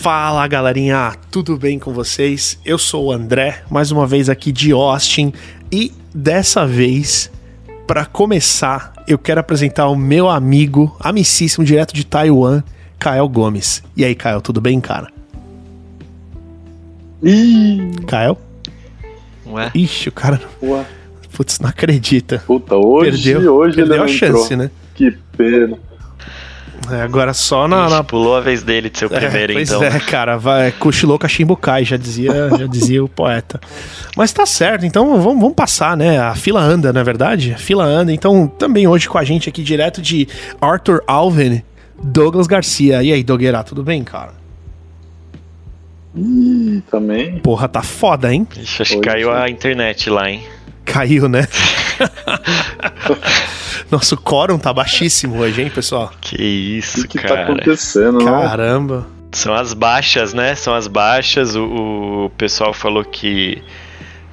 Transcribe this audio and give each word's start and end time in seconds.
Fala 0.00 0.46
galerinha, 0.48 1.12
tudo 1.30 1.58
bem 1.58 1.78
com 1.78 1.92
vocês? 1.92 2.58
Eu 2.64 2.78
sou 2.78 3.08
o 3.08 3.12
André, 3.12 3.62
mais 3.70 3.90
uma 3.90 4.06
vez 4.06 4.30
aqui 4.30 4.50
de 4.50 4.72
Austin 4.72 5.30
e 5.70 5.92
dessa 6.14 6.66
vez, 6.66 7.30
para 7.86 8.06
começar, 8.06 8.94
eu 9.06 9.18
quero 9.18 9.40
apresentar 9.40 9.88
o 9.88 9.94
meu 9.94 10.26
amigo, 10.30 10.96
amicíssimo, 10.98 11.66
direto 11.66 11.92
de 11.92 12.06
Taiwan, 12.06 12.62
Kael 12.98 13.28
Gomes. 13.28 13.82
E 13.94 14.02
aí, 14.02 14.14
Kael, 14.14 14.40
tudo 14.40 14.58
bem, 14.58 14.80
cara? 14.80 15.08
Ih! 17.22 17.90
Kael? 18.06 18.38
Ué? 19.48 19.70
Ixi, 19.74 20.08
o 20.08 20.12
cara. 20.12 20.40
Ué. 20.62 20.82
Putz, 21.30 21.60
não 21.60 21.68
acredita. 21.68 22.42
Puta, 22.46 22.74
hoje, 22.74 23.34
Perdeu, 23.34 23.54
hoje 23.54 23.76
perdeu 23.76 23.94
ele 23.96 24.02
a 24.02 24.06
não 24.06 24.08
chance, 24.08 24.54
entrou. 24.54 24.56
né? 24.56 24.70
Que 24.94 25.10
pena. 25.36 25.78
É, 26.88 27.02
agora 27.02 27.34
só 27.34 27.68
na. 27.68 27.88
Na... 27.88 28.04
Pulou 28.04 28.36
a 28.36 28.40
vez 28.40 28.62
dele 28.62 28.88
de 28.88 28.98
ser 28.98 29.06
o 29.06 29.10
primeiro, 29.10 29.52
é, 29.52 29.56
pois 29.56 29.70
então. 29.70 29.82
é, 29.82 30.00
cara, 30.00 30.36
vai, 30.36 30.72
cochilou 30.72 31.18
cachimbo 31.18 31.56
cai, 31.56 31.84
já 31.84 31.96
dizia, 31.96 32.50
já 32.56 32.66
dizia 32.66 33.04
o 33.04 33.08
poeta. 33.08 33.60
Mas 34.16 34.32
tá 34.32 34.46
certo, 34.46 34.86
então 34.86 35.20
vamos, 35.20 35.40
vamos 35.40 35.54
passar, 35.54 35.96
né? 35.96 36.18
A 36.18 36.34
fila 36.34 36.62
anda, 36.62 36.92
não 36.92 37.00
é 37.00 37.04
verdade? 37.04 37.52
A 37.52 37.58
fila 37.58 37.84
anda. 37.84 38.12
Então, 38.12 38.46
também 38.46 38.86
hoje 38.86 39.08
com 39.08 39.18
a 39.18 39.24
gente 39.24 39.48
aqui, 39.48 39.62
direto 39.62 40.00
de 40.00 40.26
Arthur 40.60 41.02
Alvin, 41.06 41.62
Douglas 42.02 42.46
Garcia. 42.46 43.02
E 43.02 43.12
aí, 43.12 43.22
Dogueira, 43.22 43.62
tudo 43.62 43.82
bem, 43.82 44.02
cara? 44.02 44.32
Ih, 46.14 46.82
também. 46.90 47.38
Porra, 47.38 47.68
tá 47.68 47.82
foda, 47.82 48.32
hein? 48.32 48.46
Ixi, 48.56 48.82
acho 48.82 48.94
que 48.94 49.00
caiu 49.00 49.28
sim. 49.28 49.36
a 49.36 49.48
internet 49.48 50.10
lá, 50.10 50.30
hein? 50.30 50.42
Caiu, 50.84 51.28
né? 51.28 51.46
Nosso 53.90 54.16
quórum 54.16 54.58
tá 54.58 54.72
baixíssimo 54.72 55.38
hoje, 55.38 55.62
hein, 55.62 55.70
pessoal? 55.70 56.12
Que 56.20 56.36
O 56.36 56.42
isso, 56.78 57.02
que, 57.08 57.18
que 57.18 57.22
tá 57.22 57.28
cara. 57.28 57.42
acontecendo, 57.44 58.18
não? 58.20 58.40
Caramba. 58.42 59.06
São 59.32 59.54
as 59.54 59.74
baixas, 59.74 60.32
né? 60.32 60.54
São 60.54 60.74
as 60.74 60.86
baixas. 60.86 61.56
O, 61.56 62.26
o 62.26 62.30
pessoal 62.36 62.72
falou 62.72 63.04
que 63.04 63.62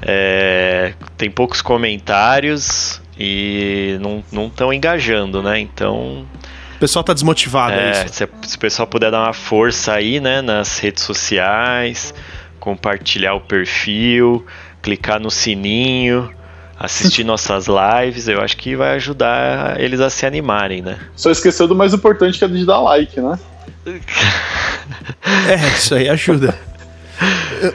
é, 0.02 0.94
tem 1.18 1.30
poucos 1.32 1.62
comentários 1.62 3.02
e 3.20 3.98
não 4.32 4.46
estão 4.48 4.72
engajando, 4.72 5.42
né? 5.42 5.60
Então, 5.60 6.26
O 6.76 6.80
pessoal 6.80 7.04
tá 7.04 7.14
desmotivado, 7.14 7.74
é, 7.74 7.88
é, 8.02 8.06
isso. 8.06 8.14
se, 8.14 8.30
se 8.44 8.56
o 8.56 8.60
pessoal 8.60 8.88
puder 8.88 9.10
dar 9.12 9.24
uma 9.24 9.34
força 9.34 9.94
aí, 9.94 10.20
né? 10.20 10.42
Nas 10.42 10.78
redes 10.80 11.04
sociais, 11.04 12.14
compartilhar 12.60 13.34
o 13.34 13.42
perfil, 13.42 14.46
clicar 14.84 15.20
no 15.20 15.32
sininho, 15.32 16.32
assistir 16.80 17.24
nossas 17.24 17.66
lives, 17.68 18.28
eu 18.28 18.42
acho 18.42 18.56
que 18.58 18.76
vai 18.76 18.96
ajudar 18.96 19.80
eles 19.80 20.00
a 20.00 20.10
se 20.10 20.26
animarem, 20.26 20.82
né? 20.82 21.00
Só 21.16 21.32
esqueceu 21.32 21.68
do 21.68 21.76
mais 21.76 21.94
importante 21.94 22.38
que 22.38 22.46
é 22.46 22.48
de 22.48 22.66
dar 22.66 22.80
like, 22.80 23.20
né? 23.20 23.40
É, 25.48 25.56
isso 25.76 25.96
aí 25.96 26.10
ajuda. 26.10 26.58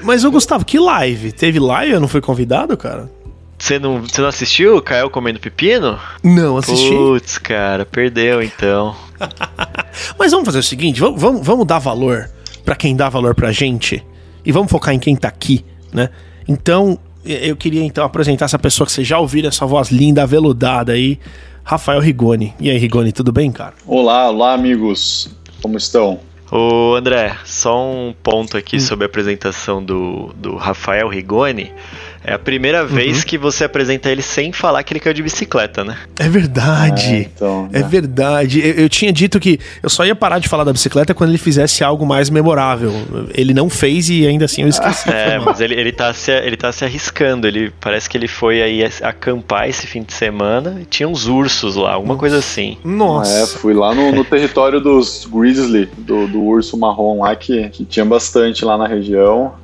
Mas, 0.02 0.24
ô 0.24 0.30
Gustavo, 0.30 0.64
que 0.64 0.78
live? 0.78 1.32
Teve 1.32 1.58
live? 1.58 1.92
Eu 1.92 2.00
não 2.00 2.08
fui 2.08 2.20
convidado, 2.20 2.76
cara? 2.76 3.10
Você 3.58 3.78
não, 3.78 4.02
você 4.02 4.20
não 4.20 4.28
assistiu 4.28 4.76
o 4.76 4.82
Kael 4.82 5.08
comendo 5.08 5.38
pepino? 5.38 5.98
Não, 6.22 6.56
assisti. 6.56 6.90
Putz, 6.90 7.38
cara, 7.38 7.84
perdeu 7.84 8.42
então. 8.42 8.96
Mas 10.18 10.32
vamos 10.32 10.46
fazer 10.46 10.58
o 10.58 10.62
seguinte, 10.62 11.00
vamos, 11.00 11.20
vamos, 11.20 11.46
vamos 11.46 11.66
dar 11.66 11.78
valor 11.78 12.28
pra 12.64 12.74
quem 12.74 12.96
dá 12.96 13.08
valor 13.08 13.34
pra 13.34 13.52
gente 13.52 14.04
e 14.44 14.50
vamos 14.50 14.70
focar 14.70 14.94
em 14.94 14.98
quem 14.98 15.14
tá 15.14 15.28
aqui, 15.28 15.64
né? 15.92 16.10
Então, 16.48 16.98
eu 17.24 17.56
queria 17.56 17.84
então 17.84 18.04
apresentar 18.04 18.46
essa 18.46 18.58
pessoa 18.58 18.86
que 18.86 18.92
vocês 18.92 19.06
já 19.06 19.18
ouviram, 19.18 19.48
essa 19.48 19.66
voz 19.66 19.90
linda, 19.90 20.22
aveludada 20.22 20.92
aí, 20.92 21.18
Rafael 21.64 22.00
Rigoni. 22.00 22.54
E 22.58 22.70
aí, 22.70 22.78
Rigoni, 22.78 23.12
tudo 23.12 23.32
bem, 23.32 23.50
cara? 23.52 23.74
Olá, 23.86 24.28
olá, 24.28 24.52
amigos. 24.54 25.30
Como 25.62 25.76
estão? 25.76 26.20
Ô 26.50 26.94
André, 26.96 27.34
só 27.44 27.82
um 27.90 28.14
ponto 28.22 28.56
Hum. 28.56 28.60
aqui 28.60 28.78
sobre 28.80 29.04
a 29.04 29.06
apresentação 29.06 29.82
do, 29.82 30.34
do 30.36 30.56
Rafael 30.56 31.08
Rigoni. 31.08 31.72
É 32.24 32.32
a 32.34 32.38
primeira 32.38 32.82
Uhum. 32.82 32.88
vez 32.88 33.24
que 33.24 33.36
você 33.36 33.64
apresenta 33.64 34.08
ele 34.10 34.22
sem 34.22 34.52
falar 34.52 34.82
que 34.82 34.92
ele 34.92 35.00
caiu 35.00 35.14
de 35.14 35.22
bicicleta, 35.22 35.84
né? 35.84 35.96
É 36.18 36.28
verdade. 36.28 37.14
É, 37.14 37.18
então, 37.20 37.68
É 37.72 37.80
né? 37.80 37.88
verdade. 37.88 38.60
Eu, 38.60 38.74
eu 38.74 38.88
tinha 38.88 39.12
dito 39.12 39.38
que 39.40 39.58
eu 39.82 39.90
só 39.90 40.04
ia 40.04 40.14
parar 40.14 40.38
de 40.38 40.48
falar 40.48 40.64
da 40.64 40.72
bicicleta 40.72 41.14
quando 41.14 41.30
ele 41.30 41.38
fizesse 41.38 41.82
algo 41.84 42.06
mais 42.06 42.30
memorável. 42.30 42.92
Ele 43.34 43.52
não 43.54 43.68
fez 43.68 44.08
e 44.08 44.26
ainda 44.26 44.44
assim 44.44 44.62
eu 44.62 44.68
esqueci. 44.68 45.08
É, 45.12 45.38
mas 45.38 45.60
ele, 45.60 45.74
ele, 45.74 45.92
tá 45.92 46.12
se, 46.14 46.30
ele 46.32 46.56
tá 46.56 46.72
se 46.72 46.84
arriscando. 46.84 47.46
Ele 47.46 47.72
parece 47.80 48.08
que 48.08 48.16
ele 48.16 48.28
foi 48.28 48.62
aí 48.62 48.82
acampar 49.02 49.68
esse 49.68 49.86
fim 49.86 50.02
de 50.02 50.12
semana 50.12 50.78
e 50.80 50.84
tinha 50.84 51.08
uns 51.08 51.26
ursos 51.26 51.76
lá, 51.76 51.92
alguma 51.92 52.16
coisa 52.16 52.38
assim. 52.38 52.78
Nossa. 52.84 53.32
É, 53.42 53.46
fui 53.46 53.74
lá 53.74 53.94
no, 53.94 54.12
no 54.12 54.24
território 54.24 54.80
dos 54.80 55.26
Grizzly, 55.30 55.88
do, 55.98 56.26
do 56.26 56.40
urso 56.42 56.76
marrom 56.76 57.20
lá, 57.22 57.34
que, 57.36 57.68
que 57.70 57.84
tinha 57.84 58.04
bastante 58.04 58.64
lá 58.64 58.76
na 58.78 58.86
região. 58.86 59.54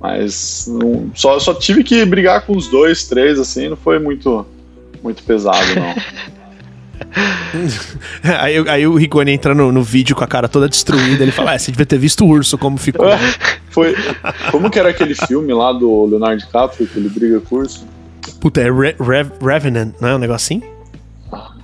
Mas 0.00 0.66
não- 0.68 1.10
só, 1.14 1.38
só 1.38 1.54
tive 1.54 1.84
que 1.84 2.04
brigar 2.04 2.44
com 2.46 2.56
os 2.56 2.68
dois, 2.68 3.04
três, 3.06 3.38
assim, 3.38 3.68
não 3.68 3.76
foi 3.76 3.98
muito, 3.98 4.46
muito 5.02 5.22
pesado, 5.22 5.66
não. 5.76 5.94
Aí, 8.38 8.56
aí 8.68 8.86
o 8.86 8.94
Rigoni 8.94 9.32
entra 9.32 9.54
no, 9.54 9.72
no 9.72 9.82
vídeo 9.82 10.14
com 10.14 10.22
a 10.22 10.26
cara 10.26 10.48
toda 10.48 10.68
destruída. 10.68 11.22
Ele 11.22 11.32
fala: 11.32 11.54
É, 11.54 11.58
você 11.58 11.70
devia 11.70 11.86
ter 11.86 11.98
visto 11.98 12.24
o 12.24 12.28
urso 12.28 12.58
como 12.58 12.76
ficou. 12.76 13.06
Foi. 13.70 13.94
Como 14.50 14.70
que 14.70 14.78
era 14.78 14.90
aquele 14.90 15.14
filme 15.14 15.52
lá 15.52 15.72
do 15.72 16.06
Leonardo 16.06 16.42
DiCaprio, 16.44 16.86
que 16.86 16.98
ele 16.98 17.08
briga 17.08 17.40
com 17.40 17.56
o 17.56 17.58
urso? 17.60 17.86
Puta, 18.40 18.60
é 18.60 18.70
Re 18.70 18.94
Rev- 19.00 19.32
Revenant, 19.42 19.94
não 20.00 20.08
é 20.10 20.14
um 20.14 20.18
negocinho? 20.18 20.62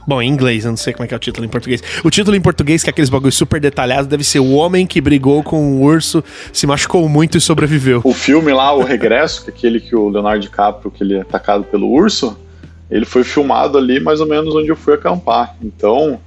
Bom, 0.07 0.23
em 0.23 0.29
inglês, 0.29 0.65
eu 0.65 0.71
não 0.71 0.77
sei 0.77 0.93
como 0.93 1.05
é 1.05 1.09
que 1.09 1.15
é 1.15 1.17
o 1.17 1.21
título 1.21 1.45
em 1.45 1.49
português. 1.49 1.83
O 2.05 2.11
título 2.11 2.37
em 2.37 2.41
português, 2.41 2.85
que 2.85 2.89
é 2.89 2.93
aqueles 2.93 3.11
bagulhos 3.11 3.35
super 3.35 3.61
detalhados, 3.61 4.07
deve 4.07 4.23
ser 4.23 4.39
O 4.39 4.53
Homem 4.53 4.87
que 4.87 5.01
Brigou 5.01 5.43
com 5.43 5.75
o 5.75 5.83
Urso, 5.83 6.23
se 6.53 6.67
machucou 6.67 7.09
muito 7.09 7.37
e 7.37 7.41
sobreviveu. 7.41 8.03
O 8.05 8.13
filme 8.13 8.53
lá, 8.53 8.73
O 8.73 8.85
Regresso, 8.85 9.45
que 9.45 9.51
é 9.51 9.53
aquele 9.53 9.81
que 9.81 9.97
o 9.97 10.09
Leonardo 10.09 10.41
DiCaprio, 10.41 10.93
que 10.93 11.03
ele 11.03 11.15
é 11.15 11.23
atacado 11.23 11.65
pelo 11.65 11.91
urso, 11.91 12.39
ele 12.89 13.05
foi 13.05 13.25
filmado 13.25 13.77
ali 13.77 13.99
mais 13.99 14.21
ou 14.21 14.27
menos 14.27 14.55
onde 14.55 14.69
eu 14.69 14.77
fui 14.77 14.95
acampar. 14.95 15.57
Então, 15.61 16.21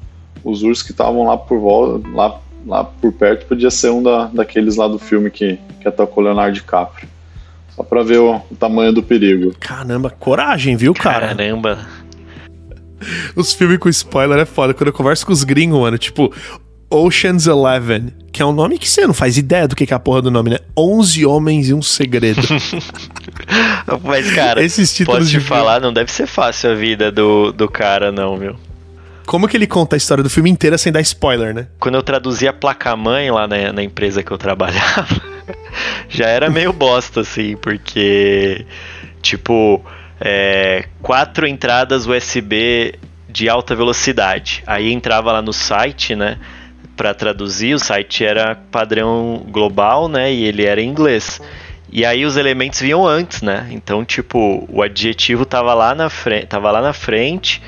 os 0.43 0.61
ursos 0.61 0.83
que 0.83 0.91
estavam 0.91 1.25
lá 1.25 1.37
por 1.37 1.59
volta, 1.59 2.07
lá, 2.13 2.39
lá 2.65 2.83
por 2.83 3.13
perto, 3.13 3.45
podia 3.45 3.71
ser 3.71 3.91
um 3.91 4.03
da, 4.03 4.25
daqueles 4.25 4.75
lá 4.75 4.87
do 4.87 4.99
filme 4.99 5.31
que, 5.31 5.57
que 5.79 5.87
atacou 5.87 6.21
o 6.21 6.25
Leonardo 6.25 6.53
DiCaprio. 6.53 7.07
Só 7.75 7.83
pra 7.83 8.03
ver 8.03 8.19
o, 8.19 8.41
o 8.51 8.55
tamanho 8.55 8.91
do 8.91 9.01
perigo. 9.01 9.53
Caramba, 9.57 10.09
coragem, 10.09 10.75
viu, 10.75 10.93
cara? 10.93 11.27
Caramba. 11.29 11.79
Os 13.35 13.53
filmes 13.53 13.77
com 13.79 13.89
spoiler 13.89 14.39
é 14.39 14.45
foda. 14.45 14.73
Quando 14.73 14.87
eu 14.87 14.93
converso 14.93 15.25
com 15.25 15.33
os 15.33 15.43
gringos, 15.43 15.79
mano, 15.79 15.97
tipo, 15.97 16.33
Ocean's 16.89 17.45
Eleven, 17.47 18.13
que 18.31 18.41
é 18.41 18.45
um 18.45 18.51
nome 18.51 18.77
que 18.79 18.89
você 18.89 19.05
não 19.05 19.13
faz 19.13 19.37
ideia 19.37 19.67
do 19.67 19.75
que 19.75 19.91
é 19.91 19.95
a 19.95 19.99
porra 19.99 20.21
do 20.23 20.31
nome, 20.31 20.49
né? 20.51 20.57
11 20.77 21.25
Homens 21.25 21.69
e 21.69 21.73
um 21.73 21.81
Segredo. 21.81 22.41
Mas, 24.03 24.31
cara, 24.33 24.63
Esses 24.63 24.93
títulos 24.93 25.19
posso 25.19 25.29
te 25.29 25.33
de 25.39 25.39
filme. 25.45 25.47
falar, 25.61 25.79
não 25.79 25.93
deve 25.93 26.11
ser 26.11 26.27
fácil 26.27 26.71
a 26.71 26.75
vida 26.75 27.11
do, 27.11 27.51
do 27.51 27.67
cara, 27.69 28.11
não, 28.11 28.37
viu? 28.37 28.55
Como 29.25 29.47
que 29.47 29.55
ele 29.55 29.67
conta 29.67 29.95
a 29.95 29.97
história 29.97 30.23
do 30.23 30.29
filme 30.29 30.49
inteira 30.49 30.77
sem 30.77 30.91
dar 30.91 31.01
spoiler, 31.01 31.53
né? 31.53 31.67
quando 31.79 31.93
eu 31.95 32.01
traduzia 32.01 32.51
placa-mãe 32.51 33.29
lá 33.29 33.47
na, 33.47 33.71
na 33.71 33.83
empresa 33.83 34.23
que 34.23 34.31
eu 34.31 34.37
trabalhava, 34.39 35.21
já 36.09 36.25
era 36.27 36.49
meio 36.49 36.73
bosta, 36.73 37.21
assim, 37.21 37.55
porque, 37.57 38.65
tipo, 39.21 39.83
é, 40.19 40.85
quatro 41.01 41.47
entradas 41.47 42.05
USB 42.05 42.95
de 43.27 43.47
alta 43.47 43.75
velocidade. 43.75 44.63
Aí 44.65 44.91
entrava 44.91 45.31
lá 45.31 45.41
no 45.41 45.53
site, 45.53 46.15
né, 46.15 46.37
pra 46.95 47.13
traduzir, 47.13 47.73
o 47.73 47.79
site 47.79 48.25
era 48.25 48.55
padrão 48.55 49.45
global, 49.49 50.07
né, 50.07 50.33
e 50.33 50.43
ele 50.45 50.65
era 50.65 50.81
em 50.81 50.89
inglês. 50.89 51.41
E 51.91 52.05
aí 52.05 52.25
os 52.25 52.37
elementos 52.37 52.79
vinham 52.81 53.05
antes, 53.07 53.41
né? 53.41 53.67
Então, 53.71 54.05
tipo, 54.05 54.63
o 54.69 54.83
adjetivo 54.83 55.43
tava 55.43 55.73
lá 55.73 55.95
na 55.95 56.07
frente, 56.07 56.45
tava 56.45 56.69
lá 56.69 56.81
na 56.81 56.93
frente, 56.93 57.59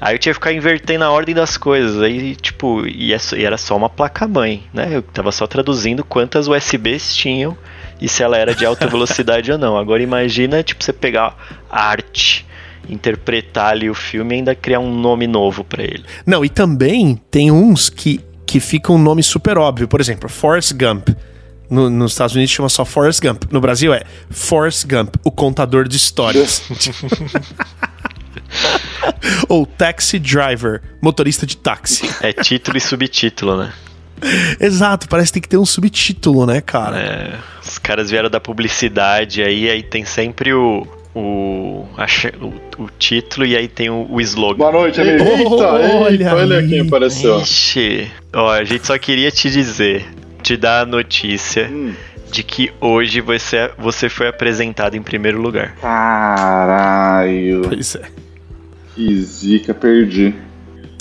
Aí 0.00 0.14
eu 0.14 0.18
tinha 0.18 0.32
que 0.32 0.38
ficar 0.38 0.52
invertendo 0.52 1.04
a 1.04 1.10
ordem 1.10 1.34
das 1.34 1.58
coisas. 1.58 2.00
Aí, 2.00 2.34
tipo, 2.34 2.86
e, 2.86 3.12
é 3.12 3.18
era 3.36 3.58
só 3.58 3.76
uma 3.76 3.90
placa-mãe, 3.90 4.64
né? 4.72 4.88
Eu 4.90 5.02
tava 5.02 5.30
só 5.30 5.46
traduzindo 5.46 6.02
quantas 6.02 6.48
USBs 6.48 7.14
tinham 7.14 7.56
e 8.00 8.08
se 8.08 8.22
ela 8.22 8.36
era 8.36 8.54
de 8.54 8.64
alta 8.64 8.86
velocidade 8.86 9.50
ou 9.52 9.58
não. 9.58 9.76
Agora 9.76 10.02
imagina, 10.02 10.62
tipo, 10.62 10.82
você 10.82 10.92
pegar 10.92 11.36
arte, 11.70 12.46
interpretar 12.88 13.72
ali 13.72 13.90
o 13.90 13.94
filme 13.94 14.34
e 14.34 14.38
ainda 14.38 14.54
criar 14.54 14.80
um 14.80 14.94
nome 14.94 15.26
novo 15.26 15.62
pra 15.64 15.82
ele. 15.82 16.04
Não, 16.26 16.44
e 16.44 16.48
também 16.48 17.20
tem 17.30 17.50
uns 17.50 17.88
que, 17.90 18.20
que 18.46 18.58
fica 18.60 18.92
um 18.92 18.98
nome 18.98 19.22
super 19.22 19.58
óbvio. 19.58 19.86
Por 19.86 20.00
exemplo, 20.00 20.28
Forrest 20.28 20.72
Gump. 20.72 21.08
No- 21.68 21.88
nos 21.88 22.12
Estados 22.12 22.34
Unidos 22.34 22.52
chama 22.52 22.68
só 22.68 22.84
Forrest 22.84 23.20
Gump. 23.22 23.44
No 23.52 23.60
Brasil 23.60 23.94
é 23.94 24.02
Forrest 24.28 24.84
Gump, 24.86 25.14
o 25.22 25.30
contador 25.30 25.86
de 25.86 25.96
histórias. 25.96 26.64
Ou 29.48 29.64
Taxi 29.66 30.18
Driver, 30.18 30.82
motorista 31.00 31.46
de 31.46 31.56
táxi. 31.56 32.08
É 32.20 32.32
título 32.32 32.76
e 32.76 32.80
subtítulo, 32.80 33.56
né? 33.56 33.72
Exato, 34.60 35.08
parece 35.08 35.28
que 35.30 35.34
tem 35.34 35.42
que 35.42 35.48
ter 35.48 35.56
um 35.56 35.66
subtítulo, 35.66 36.46
né, 36.46 36.60
cara? 36.60 36.98
É, 36.98 37.34
os 37.62 37.78
caras 37.78 38.10
vieram 38.10 38.28
da 38.30 38.40
publicidade 38.40 39.42
aí, 39.42 39.68
aí 39.70 39.82
tem 39.82 40.04
sempre 40.04 40.52
o, 40.52 40.86
o, 41.14 41.86
a 41.96 42.06
o, 42.44 42.82
o 42.84 42.88
título 42.98 43.46
e 43.46 43.56
aí 43.56 43.68
tem 43.68 43.90
o, 43.90 44.06
o 44.10 44.20
slogan. 44.20 44.58
Boa 44.58 44.72
noite, 44.72 45.00
amigo. 45.00 45.24
Eita, 45.24 45.72
Olha 45.72 46.10
eita, 46.10 46.34
olha 46.34 46.58
aí. 46.58 46.68
quem 46.68 46.80
apareceu. 46.80 47.40
Ixi, 47.40 48.10
ó, 48.32 48.50
a 48.52 48.64
gente 48.64 48.86
só 48.86 48.98
queria 48.98 49.30
te 49.30 49.50
dizer. 49.50 50.06
te 50.42 50.56
dar 50.56 50.82
a 50.82 50.86
notícia 50.86 51.68
Hum. 51.70 51.92
de 52.32 52.42
que 52.42 52.70
hoje 52.80 53.20
você, 53.20 53.70
você 53.78 54.08
foi 54.08 54.28
apresentado 54.28 54.94
em 54.96 55.02
primeiro 55.02 55.40
lugar. 55.40 55.74
Caralho. 55.80 57.62
Pois 57.68 57.94
é. 57.96 58.02
Que 58.94 59.22
zica, 59.22 59.72
perdi. 59.74 60.34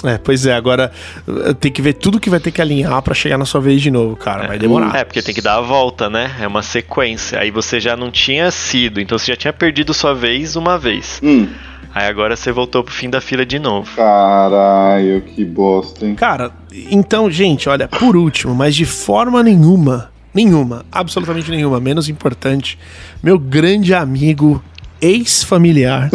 É, 0.03 0.17
pois 0.17 0.45
é, 0.45 0.53
agora 0.53 0.91
eh, 1.27 1.53
tem 1.53 1.71
que 1.71 1.81
ver 1.81 1.93
tudo 1.93 2.19
que 2.19 2.29
vai 2.29 2.39
ter 2.39 2.51
que 2.51 2.61
alinhar 2.61 3.01
pra 3.01 3.13
chegar 3.13 3.37
na 3.37 3.45
sua 3.45 3.59
vez 3.59 3.81
de 3.81 3.91
novo, 3.91 4.15
cara. 4.15 4.47
Vai 4.47 4.57
demorar. 4.57 4.95
É, 4.95 5.03
porque 5.03 5.21
tem 5.21 5.35
que 5.35 5.41
dar 5.41 5.57
a 5.57 5.61
volta, 5.61 6.09
né? 6.09 6.35
É 6.39 6.47
uma 6.47 6.61
sequência. 6.61 7.39
Aí 7.39 7.51
você 7.51 7.79
já 7.79 7.97
não 7.97 8.09
tinha 8.09 8.49
sido, 8.49 9.01
então 9.01 9.17
você 9.17 9.33
já 9.33 9.35
tinha 9.35 9.53
perdido 9.53 9.93
sua 9.93 10.13
vez 10.13 10.55
uma 10.55 10.77
vez. 10.77 11.19
Hum. 11.21 11.47
Aí 11.93 12.07
agora 12.07 12.35
você 12.35 12.51
voltou 12.51 12.83
pro 12.83 12.93
fim 12.93 13.09
da 13.09 13.19
fila 13.19 13.45
de 13.45 13.59
novo. 13.59 13.89
Caralho, 13.95 15.21
que 15.21 15.43
bosta, 15.43 16.05
hein? 16.05 16.15
Cara, 16.15 16.51
então, 16.71 17.29
gente, 17.29 17.67
olha, 17.67 17.87
por 17.87 18.15
último, 18.15 18.53
mas 18.53 18.75
de 18.75 18.85
forma 18.85 19.41
nenhuma, 19.41 20.11
nenhuma, 20.33 20.85
absolutamente 20.91 21.49
nenhuma, 21.49 21.79
menos 21.79 22.07
importante, 22.07 22.77
meu 23.23 23.39
grande 23.39 23.93
amigo, 23.93 24.63
ex-familiar, 25.01 26.09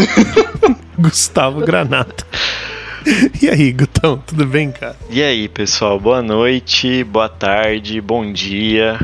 Gustavo 0.96 1.60
Granata. 1.60 2.24
E 3.42 3.48
aí, 3.48 3.72
Gutão, 3.72 4.16
tudo 4.18 4.46
bem, 4.46 4.72
cara? 4.72 4.96
E 5.10 5.22
aí, 5.22 5.48
pessoal, 5.48 6.00
boa 6.00 6.22
noite, 6.22 7.04
boa 7.04 7.28
tarde, 7.28 8.00
bom 8.00 8.32
dia. 8.32 8.98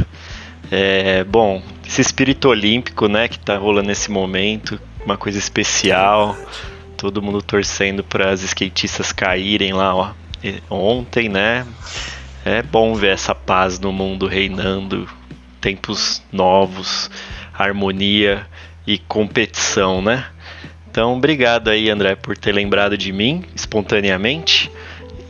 É, 0.71 1.23
bom, 1.25 1.63
esse 1.87 2.01
espírito 2.01 2.49
olímpico, 2.49 3.09
né, 3.09 3.29
que 3.29 3.39
tá 3.39 3.59
rolando 3.59 3.89
nesse 3.89 4.11
momento, 4.11 4.81
uma 5.05 5.17
coisa 5.17 5.39
especial. 5.39 6.37
Todo 6.97 7.21
mundo 7.21 7.43
torcendo 7.43 8.03
para 8.03 8.31
as 8.31 8.43
skatistas 8.43 9.13
caírem 9.13 9.73
lá, 9.73 9.95
ó, 9.95 10.13
ontem, 10.71 11.29
né? 11.29 11.67
É 12.45 12.63
bom 12.63 12.95
ver 12.95 13.13
essa 13.13 13.35
paz 13.35 13.79
no 13.79 13.93
mundo 13.93 14.27
reinando, 14.27 15.09
tempos 15.61 16.23
novos, 16.33 17.11
harmonia 17.53 18.47
e 18.87 18.99
competição, 18.99 20.01
né? 20.01 20.27
Então, 20.91 21.17
obrigado 21.17 21.69
aí, 21.69 21.89
André, 21.89 22.17
por 22.17 22.37
ter 22.37 22.53
lembrado 22.53 22.99
de 22.99 23.13
mim 23.13 23.45
espontaneamente. 23.55 24.71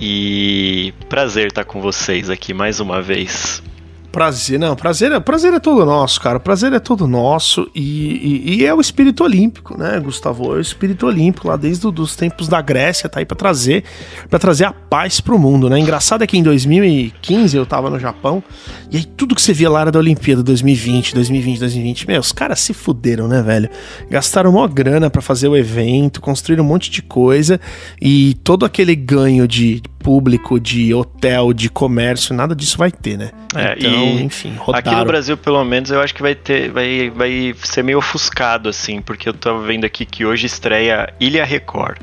E 0.00 0.94
prazer 1.10 1.48
estar 1.48 1.64
com 1.64 1.80
vocês 1.80 2.30
aqui 2.30 2.54
mais 2.54 2.80
uma 2.80 3.02
vez. 3.02 3.62
Prazer, 4.12 4.58
não, 4.58 4.74
prazer, 4.74 5.12
é- 5.12 5.20
prazer 5.20 5.52
é 5.52 5.60
todo 5.60 5.84
nosso, 5.86 6.20
cara. 6.20 6.40
Prazer 6.40 6.72
é 6.72 6.80
todo 6.80 7.06
nosso 7.06 7.70
e, 7.74 7.82
e- 8.48 8.54
e 8.60 8.66
é 8.66 8.74
o 8.74 8.80
espírito 8.80 9.22
olímpico, 9.22 9.78
né, 9.78 10.00
Gustavo? 10.00 10.52
É 10.54 10.58
o 10.58 10.60
espírito 10.60 11.06
olímpico 11.06 11.46
lá 11.46 11.56
desde 11.56 11.86
os 11.86 12.16
tempos 12.16 12.48
da 12.48 12.60
Grécia, 12.60 13.08
tá 13.08 13.20
aí 13.20 13.24
pra 13.24 13.36
trazer, 13.36 13.84
para 14.28 14.38
trazer 14.38 14.64
a 14.64 14.72
paz 14.72 15.20
pro 15.20 15.38
mundo, 15.38 15.70
né? 15.70 15.78
Engraçado 15.78 16.22
é 16.24 16.26
que 16.26 16.36
em 16.36 16.42
2015 16.42 17.56
eu 17.56 17.64
tava 17.64 17.88
no 17.88 18.00
Japão 18.00 18.42
e 18.90 18.96
aí 18.96 19.04
tudo 19.04 19.34
que 19.36 19.42
você 19.42 19.52
via 19.52 19.70
lá 19.70 19.82
era 19.82 19.92
da 19.92 19.98
Olimpíada 20.00 20.42
2020, 20.42 21.14
2020, 21.14 21.60
2020. 21.60 22.08
Meu, 22.08 22.20
os 22.20 22.32
caras 22.32 22.58
se 22.58 22.74
fuderam, 22.74 23.28
né, 23.28 23.40
velho? 23.42 23.68
Gastaram 24.10 24.50
mó 24.50 24.66
grana 24.66 25.08
pra 25.08 25.22
fazer 25.22 25.46
o 25.46 25.56
evento, 25.56 26.20
construíram 26.20 26.64
um 26.64 26.66
monte 26.68 26.90
de 26.90 27.00
coisa 27.00 27.60
e 28.02 28.34
todo 28.42 28.64
aquele 28.64 28.96
ganho 28.96 29.46
de 29.46 29.80
público, 30.00 30.58
de 30.58 30.94
hotel, 30.94 31.52
de 31.52 31.68
comércio, 31.68 32.34
nada 32.34 32.56
disso 32.56 32.78
vai 32.78 32.90
ter, 32.90 33.18
né? 33.18 33.30
É, 33.54 33.76
então, 33.78 33.90
e 33.92 33.99
enfim, 34.04 34.50
Aqui 34.50 34.58
no 34.58 34.64
rodaram. 34.64 35.04
Brasil, 35.04 35.36
pelo 35.36 35.64
menos, 35.64 35.90
eu 35.90 36.00
acho 36.00 36.14
que 36.14 36.22
vai 36.22 36.34
ter, 36.34 36.70
vai, 36.70 37.10
vai 37.10 37.54
ser 37.62 37.82
meio 37.82 37.98
ofuscado 37.98 38.68
assim, 38.68 39.00
porque 39.00 39.28
eu 39.28 39.34
tava 39.34 39.60
vendo 39.62 39.84
aqui 39.84 40.04
que 40.04 40.24
hoje 40.24 40.46
estreia 40.46 41.12
Ilha 41.18 41.44
Record. 41.44 41.98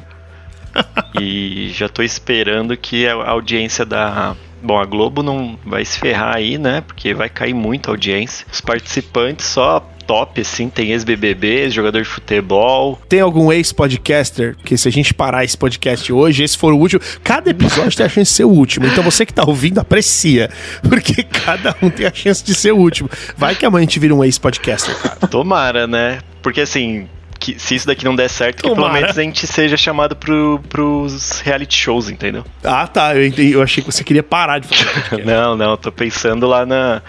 e 1.19 1.69
já 1.73 1.89
tô 1.89 2.03
esperando 2.03 2.75
que 2.77 3.07
a 3.07 3.13
audiência 3.29 3.85
da 3.85 4.35
Bom, 4.61 4.79
a 4.79 4.85
Globo 4.85 5.21
não 5.21 5.57
vai 5.65 5.85
se 5.85 5.99
ferrar 5.99 6.35
aí, 6.35 6.57
né? 6.57 6.81
Porque 6.81 7.13
vai 7.13 7.29
cair 7.29 7.53
muita 7.53 7.91
audiência. 7.91 8.45
Os 8.51 8.59
participantes 8.59 9.45
só 9.45 9.88
top, 10.07 10.39
assim, 10.42 10.69
tem 10.69 10.92
ex-BBB, 10.92 11.69
jogador 11.69 12.01
de 12.01 12.07
futebol. 12.07 13.00
Tem 13.09 13.19
algum 13.19 13.51
ex-podcaster 13.51 14.56
que 14.63 14.77
se 14.77 14.88
a 14.88 14.92
gente 14.92 15.13
parar 15.13 15.44
esse 15.44 15.57
podcast 15.57 16.12
hoje, 16.12 16.44
esse 16.44 16.57
for 16.57 16.74
o 16.74 16.77
último, 16.77 17.01
cada 17.24 17.51
episódio 17.51 17.95
tem 17.95 18.06
a 18.06 18.09
chance 18.09 18.31
de 18.31 18.38
ser 18.38 18.45
o 18.45 18.50
último. 18.50 18.88
Então 18.88 19.04
você 19.04 19.25
que 19.25 19.33
tá 19.33 19.44
ouvindo, 19.45 19.80
aprecia. 19.80 20.50
Porque 20.81 21.21
cada 21.24 21.75
um 21.81 21.89
tem 21.89 22.06
a 22.06 22.13
chance 22.13 22.44
de 22.44 22.56
ser 22.56 22.71
o 22.71 22.77
último. 22.77 23.09
Vai 23.36 23.54
que 23.54 23.65
amanhã 23.65 23.81
a 23.81 23.86
gente 23.86 24.00
vira 24.00 24.15
um 24.15 24.24
ex-podcaster, 24.24 24.95
cara. 24.98 25.27
Tomara, 25.27 25.86
né? 25.86 26.19
Porque 26.42 26.62
assim, 26.62 27.07
que, 27.39 27.59
se 27.59 27.75
isso 27.75 27.87
daqui 27.87 28.03
não 28.05 28.15
der 28.15 28.29
certo, 28.29 28.57
que 28.57 28.63
pelo 28.63 28.75
Tomara. 28.75 28.93
menos 28.93 29.17
a 29.17 29.21
gente 29.21 29.45
seja 29.47 29.77
chamado 29.77 30.15
pro, 30.15 30.59
pros 30.69 31.41
reality 31.41 31.75
shows, 31.77 32.09
entendeu? 32.09 32.43
Ah, 32.63 32.87
tá. 32.87 33.15
Eu, 33.15 33.25
entendi, 33.25 33.51
eu 33.53 33.61
achei 33.61 33.83
que 33.83 33.91
você 33.91 34.03
queria 34.03 34.23
parar 34.23 34.59
de 34.59 34.67
fazer 34.67 34.83
podcast. 34.85 35.25
Não, 35.25 35.55
não, 35.57 35.77
tô 35.77 35.91
pensando 35.91 36.47
lá 36.47 36.65
na, 36.65 37.01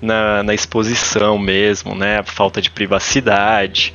na, 0.00 0.42
na 0.42 0.54
exposição 0.54 1.38
mesmo, 1.38 1.94
né? 1.94 2.18
A 2.18 2.22
falta 2.24 2.60
de 2.60 2.70
privacidade 2.70 3.92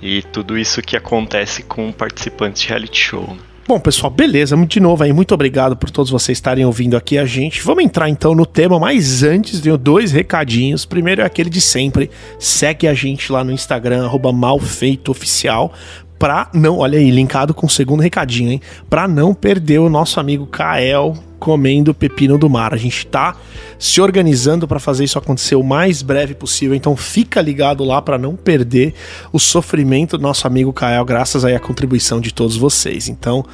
e 0.00 0.22
tudo 0.22 0.56
isso 0.56 0.80
que 0.82 0.96
acontece 0.96 1.62
com 1.62 1.90
participantes 1.92 2.62
de 2.62 2.68
reality 2.68 2.98
show. 3.00 3.26
né? 3.34 3.47
Bom, 3.68 3.78
pessoal, 3.78 4.10
beleza. 4.10 4.56
De 4.56 4.80
novo 4.80 5.04
aí, 5.04 5.12
muito 5.12 5.34
obrigado 5.34 5.76
por 5.76 5.90
todos 5.90 6.10
vocês 6.10 6.38
estarem 6.38 6.64
ouvindo 6.64 6.96
aqui 6.96 7.18
a 7.18 7.26
gente. 7.26 7.62
Vamos 7.62 7.84
entrar 7.84 8.08
então 8.08 8.34
no 8.34 8.46
tema, 8.46 8.78
mas 8.78 9.22
antes 9.22 9.60
tenho 9.60 9.76
dois 9.76 10.10
recadinhos. 10.10 10.86
Primeiro 10.86 11.20
é 11.20 11.24
aquele 11.26 11.50
de 11.50 11.60
sempre. 11.60 12.10
Segue 12.38 12.88
a 12.88 12.94
gente 12.94 13.30
lá 13.30 13.44
no 13.44 13.52
Instagram, 13.52 14.08
malfeitooficial. 14.32 15.70
Pra 16.18 16.48
não, 16.52 16.78
olha 16.78 16.98
aí, 16.98 17.10
linkado 17.10 17.54
com 17.54 17.66
o 17.66 17.70
segundo 17.70 18.00
recadinho, 18.00 18.50
hein? 18.50 18.60
Pra 18.90 19.06
não 19.06 19.32
perder 19.32 19.78
o 19.78 19.88
nosso 19.88 20.18
amigo 20.18 20.46
Kael 20.46 21.16
comendo 21.38 21.94
pepino 21.94 22.36
do 22.36 22.50
mar. 22.50 22.74
A 22.74 22.76
gente 22.76 23.06
tá 23.06 23.36
se 23.78 24.00
organizando 24.00 24.66
para 24.66 24.80
fazer 24.80 25.04
isso 25.04 25.18
acontecer 25.18 25.54
o 25.54 25.62
mais 25.62 26.02
breve 26.02 26.34
possível, 26.34 26.74
então 26.74 26.96
fica 26.96 27.40
ligado 27.40 27.84
lá 27.84 28.02
para 28.02 28.18
não 28.18 28.34
perder 28.34 28.94
o 29.32 29.38
sofrimento 29.38 30.18
do 30.18 30.22
nosso 30.22 30.46
amigo 30.46 30.72
Kael, 30.72 31.04
graças 31.04 31.44
aí 31.44 31.54
à 31.54 31.60
contribuição 31.60 32.20
de 32.20 32.34
todos 32.34 32.56
vocês. 32.56 33.08
Então, 33.08 33.44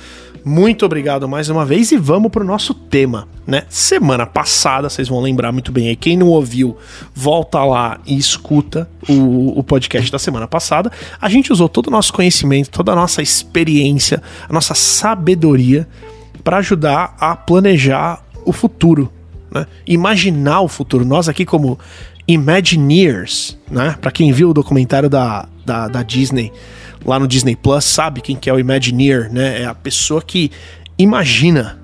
muito 0.45 0.85
obrigado 0.85 1.27
mais 1.27 1.49
uma 1.49 1.65
vez 1.65 1.91
e 1.91 1.97
vamos 1.97 2.31
pro 2.31 2.45
nosso 2.45 2.75
tema, 2.75 3.27
né? 3.47 3.63
Semana 3.69 4.27
passada, 4.27 4.91
vocês 4.91 5.09
vão 5.09 5.21
lembrar 5.21 5.51
muito 5.53 5.73
bem 5.73 5.89
aí, 5.89 5.97
quem 5.97 6.19
não 6.19 6.29
ouviu, 6.29 6.77
volta 7.15 7.65
lá 7.65 7.99
e 8.05 8.19
escuta 8.19 8.87
o, 9.09 9.59
o 9.59 9.65
podcast 9.65 10.13
da 10.13 10.19
semana 10.19 10.47
passada. 10.47 10.93
A 11.19 11.31
gente 11.31 11.51
usou 11.51 11.67
todo 11.67 11.87
o 11.87 11.91
nosso 11.91 12.13
conhecimento, 12.13 12.69
toda 12.69 12.93
a 12.93 12.95
nossa 12.95 13.23
experiência, 13.23 14.23
a 14.47 14.53
nossa 14.53 14.75
sabedoria 14.75 15.89
para 16.43 16.59
ajudar 16.59 17.17
a 17.19 17.35
planejar 17.35 18.23
o 18.45 18.53
futuro, 18.53 19.11
né? 19.51 19.67
Imaginar 19.87 20.61
o 20.61 20.69
futuro. 20.69 21.07
Nós 21.07 21.27
aqui 21.27 21.47
como 21.47 21.79
Imagineers, 22.29 23.59
né? 23.71 23.97
Para 23.99 24.11
quem 24.11 24.31
viu 24.31 24.51
o 24.51 24.55
documentário 24.55 25.09
da, 25.09 25.49
da, 25.65 25.89
da 25.89 26.03
Disney 26.03 26.53
lá 27.05 27.19
no 27.19 27.27
Disney 27.29 27.57
Plus, 27.57 27.85
sabe 27.85 28.21
quem 28.21 28.37
que 28.37 28.49
é 28.49 28.53
o 28.53 28.59
Imagineer, 28.59 29.33
né? 29.33 29.63
É 29.63 29.67
a 29.67 29.75
pessoa 29.75 30.23
que 30.23 30.51
imagina. 30.99 31.79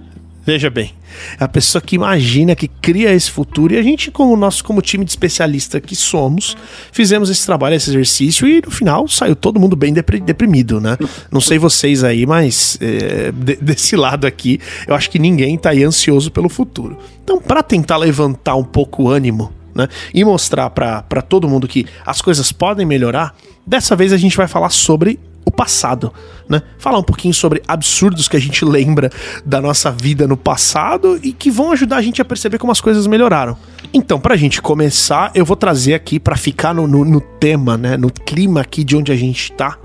Veja 0.46 0.70
bem, 0.70 0.92
é 1.38 1.44
a 1.44 1.48
pessoa 1.48 1.82
que 1.82 1.94
imagina, 1.94 2.56
que 2.56 2.66
cria 2.66 3.12
esse 3.12 3.30
futuro 3.30 3.74
e 3.74 3.76
a 3.76 3.82
gente, 3.82 4.10
como 4.10 4.34
nosso 4.36 4.64
como 4.64 4.80
time 4.80 5.04
de 5.04 5.10
especialista 5.10 5.78
que 5.80 5.94
somos, 5.94 6.56
fizemos 6.90 7.28
esse 7.28 7.44
trabalho, 7.44 7.74
esse 7.76 7.90
exercício 7.90 8.48
e 8.48 8.62
no 8.64 8.70
final 8.70 9.06
saiu 9.06 9.36
todo 9.36 9.60
mundo 9.60 9.76
bem 9.76 9.92
depri- 9.92 10.18
deprimido, 10.18 10.80
né? 10.80 10.96
Não 11.30 11.40
sei 11.42 11.58
vocês 11.58 12.02
aí, 12.02 12.24
mas 12.26 12.78
é, 12.80 13.30
de- 13.30 13.56
desse 13.62 13.94
lado 13.96 14.26
aqui, 14.26 14.58
eu 14.88 14.94
acho 14.94 15.10
que 15.10 15.18
ninguém 15.18 15.58
tá 15.58 15.70
aí 15.70 15.84
ansioso 15.84 16.30
pelo 16.30 16.48
futuro. 16.48 16.96
Então, 17.22 17.38
para 17.38 17.62
tentar 17.62 17.98
levantar 17.98 18.56
um 18.56 18.64
pouco 18.64 19.04
o 19.04 19.08
ânimo, 19.08 19.52
né? 19.74 19.88
E 20.12 20.24
mostrar 20.24 20.70
para 20.70 21.22
todo 21.22 21.48
mundo 21.48 21.68
que 21.68 21.86
as 22.04 22.20
coisas 22.20 22.52
podem 22.52 22.86
melhorar, 22.86 23.34
dessa 23.66 23.94
vez 23.94 24.12
a 24.12 24.16
gente 24.16 24.36
vai 24.36 24.48
falar 24.48 24.70
sobre 24.70 25.18
o 25.44 25.50
passado, 25.50 26.12
né? 26.48 26.62
Falar 26.78 26.98
um 26.98 27.02
pouquinho 27.02 27.34
sobre 27.34 27.62
absurdos 27.66 28.28
que 28.28 28.36
a 28.36 28.40
gente 28.40 28.64
lembra 28.66 29.10
da 29.44 29.60
nossa 29.60 29.90
vida 29.90 30.26
no 30.26 30.36
passado 30.36 31.18
e 31.22 31.32
que 31.32 31.50
vão 31.50 31.72
ajudar 31.72 31.96
a 31.96 32.02
gente 32.02 32.20
a 32.20 32.24
perceber 32.24 32.58
como 32.58 32.72
as 32.72 32.80
coisas 32.80 33.06
melhoraram. 33.06 33.56
Então, 33.92 34.20
pra 34.20 34.36
gente 34.36 34.62
começar, 34.62 35.30
eu 35.34 35.44
vou 35.44 35.56
trazer 35.56 35.94
aqui 35.94 36.20
pra 36.20 36.36
ficar 36.36 36.74
no, 36.74 36.86
no, 36.86 37.04
no 37.04 37.20
tema, 37.20 37.76
né? 37.76 37.96
No 37.96 38.10
clima 38.10 38.60
aqui 38.60 38.84
de 38.84 38.96
onde 38.96 39.10
a 39.10 39.16
gente 39.16 39.50
tá. 39.52 39.76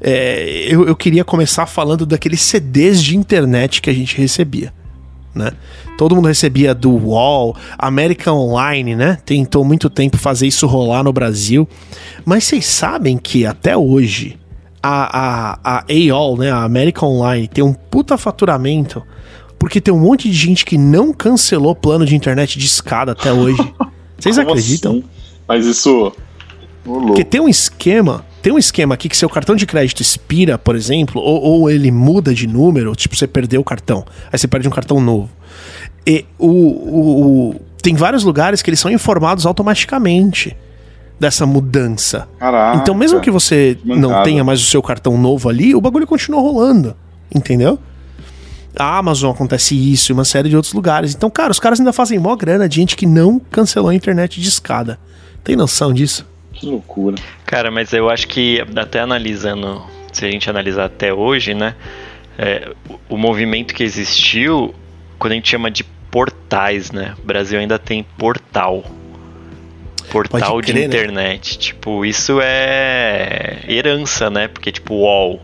É, 0.00 0.66
eu, 0.68 0.86
eu 0.86 0.94
queria 0.94 1.24
começar 1.24 1.66
falando 1.66 2.06
daqueles 2.06 2.40
CDs 2.40 3.02
de 3.02 3.16
internet 3.16 3.82
que 3.82 3.90
a 3.90 3.92
gente 3.92 4.16
recebia 4.16 4.72
né? 5.34 5.52
Todo 5.96 6.14
mundo 6.14 6.28
recebia 6.28 6.74
do 6.74 6.90
UOL, 6.90 7.56
América 7.78 8.32
Online, 8.32 8.94
né? 8.96 9.18
Tentou 9.24 9.64
muito 9.64 9.88
tempo 9.90 10.16
fazer 10.16 10.46
isso 10.46 10.66
rolar 10.66 11.02
no 11.02 11.12
Brasil. 11.12 11.68
Mas 12.24 12.44
vocês 12.44 12.66
sabem 12.66 13.16
que 13.18 13.44
até 13.46 13.76
hoje 13.76 14.38
a, 14.82 15.58
a, 15.62 15.78
a 15.78 15.84
AOL, 15.88 16.38
né? 16.38 16.50
A 16.50 16.64
América 16.64 17.04
Online 17.04 17.48
tem 17.48 17.64
um 17.64 17.74
puta 17.74 18.16
faturamento 18.16 19.02
porque 19.58 19.80
tem 19.80 19.92
um 19.92 19.98
monte 19.98 20.30
de 20.30 20.34
gente 20.34 20.64
que 20.64 20.78
não 20.78 21.12
cancelou 21.12 21.74
plano 21.74 22.06
de 22.06 22.14
internet 22.14 22.58
de 22.58 22.64
escada 22.64 23.12
até 23.12 23.32
hoje. 23.32 23.58
Vocês 24.16 24.38
acreditam? 24.38 24.92
assim? 24.92 25.04
Mas 25.46 25.66
isso. 25.66 26.12
Porque 26.84 27.24
tem 27.24 27.40
um 27.40 27.48
esquema, 27.48 28.24
tem 28.42 28.52
um 28.52 28.58
esquema 28.58 28.94
aqui 28.94 29.08
que 29.08 29.16
seu 29.16 29.28
cartão 29.28 29.54
de 29.56 29.66
crédito 29.66 30.00
expira, 30.00 30.56
por 30.58 30.74
exemplo, 30.76 31.20
ou, 31.20 31.42
ou 31.42 31.70
ele 31.70 31.90
muda 31.90 32.32
de 32.34 32.46
número, 32.46 32.94
tipo, 32.94 33.16
você 33.16 33.26
perdeu 33.26 33.60
o 33.60 33.64
cartão, 33.64 34.04
aí 34.32 34.38
você 34.38 34.46
perde 34.48 34.68
um 34.68 34.70
cartão 34.70 35.00
novo. 35.00 35.30
E 36.06 36.24
o, 36.38 36.46
o, 36.48 37.48
o- 37.50 37.60
tem 37.82 37.94
vários 37.94 38.24
lugares 38.24 38.60
que 38.62 38.70
eles 38.70 38.80
são 38.80 38.90
informados 38.90 39.46
automaticamente 39.46 40.56
dessa 41.18 41.44
mudança. 41.46 42.28
Caraca. 42.38 42.78
Então, 42.78 42.94
mesmo 42.94 43.20
que 43.20 43.30
você 43.30 43.76
não 43.84 44.10
mancada. 44.10 44.24
tenha 44.24 44.44
mais 44.44 44.60
o 44.60 44.64
seu 44.64 44.82
cartão 44.82 45.16
novo 45.18 45.48
ali, 45.48 45.74
o 45.74 45.80
bagulho 45.80 46.06
continua 46.06 46.40
rolando. 46.40 46.94
Entendeu? 47.34 47.78
A 48.76 48.98
Amazon 48.98 49.32
acontece 49.32 49.74
isso 49.74 50.10
e 50.10 50.14
uma 50.14 50.24
série 50.24 50.48
de 50.48 50.56
outros 50.56 50.72
lugares. 50.72 51.14
Então, 51.14 51.28
cara, 51.28 51.50
os 51.50 51.58
caras 51.58 51.80
ainda 51.80 51.92
fazem 51.92 52.18
mó 52.18 52.34
grana 52.36 52.68
de 52.68 52.76
gente 52.76 52.96
que 52.96 53.06
não 53.06 53.38
cancelou 53.50 53.90
a 53.90 53.94
internet 53.94 54.40
de 54.40 54.48
escada. 54.48 54.98
Tem 55.42 55.56
noção 55.56 55.92
disso? 55.92 56.24
Que 56.58 56.66
loucura. 56.66 57.16
Cara, 57.46 57.70
mas 57.70 57.92
eu 57.92 58.10
acho 58.10 58.26
que 58.28 58.64
até 58.76 59.00
analisando, 59.00 59.82
se 60.12 60.24
a 60.26 60.30
gente 60.30 60.50
analisar 60.50 60.86
até 60.86 61.12
hoje, 61.12 61.54
né? 61.54 61.74
é, 62.38 62.72
o, 63.08 63.16
movimento 63.16 63.74
que 63.74 63.82
existiu, 63.82 64.72
quando 65.18 65.32
a 65.32 65.34
gente 65.34 65.50
chama 65.50 65.70
de 65.70 65.82
portais, 66.08 66.92
né? 66.92 67.14
O 67.18 67.26
Brasil 67.26 67.58
ainda 67.58 67.78
tem 67.78 68.04
portal. 68.16 68.84
Portal 70.08 70.52
Pode 70.52 70.66
de 70.66 70.72
crer, 70.72 70.88
né? 70.88 70.96
internet. 70.96 71.58
Tipo, 71.58 72.06
isso 72.06 72.38
é 72.40 73.64
herança, 73.68 74.30
né? 74.30 74.46
Porque, 74.46 74.70
tipo, 74.70 74.94
o 74.94 75.00
UOL. 75.00 75.42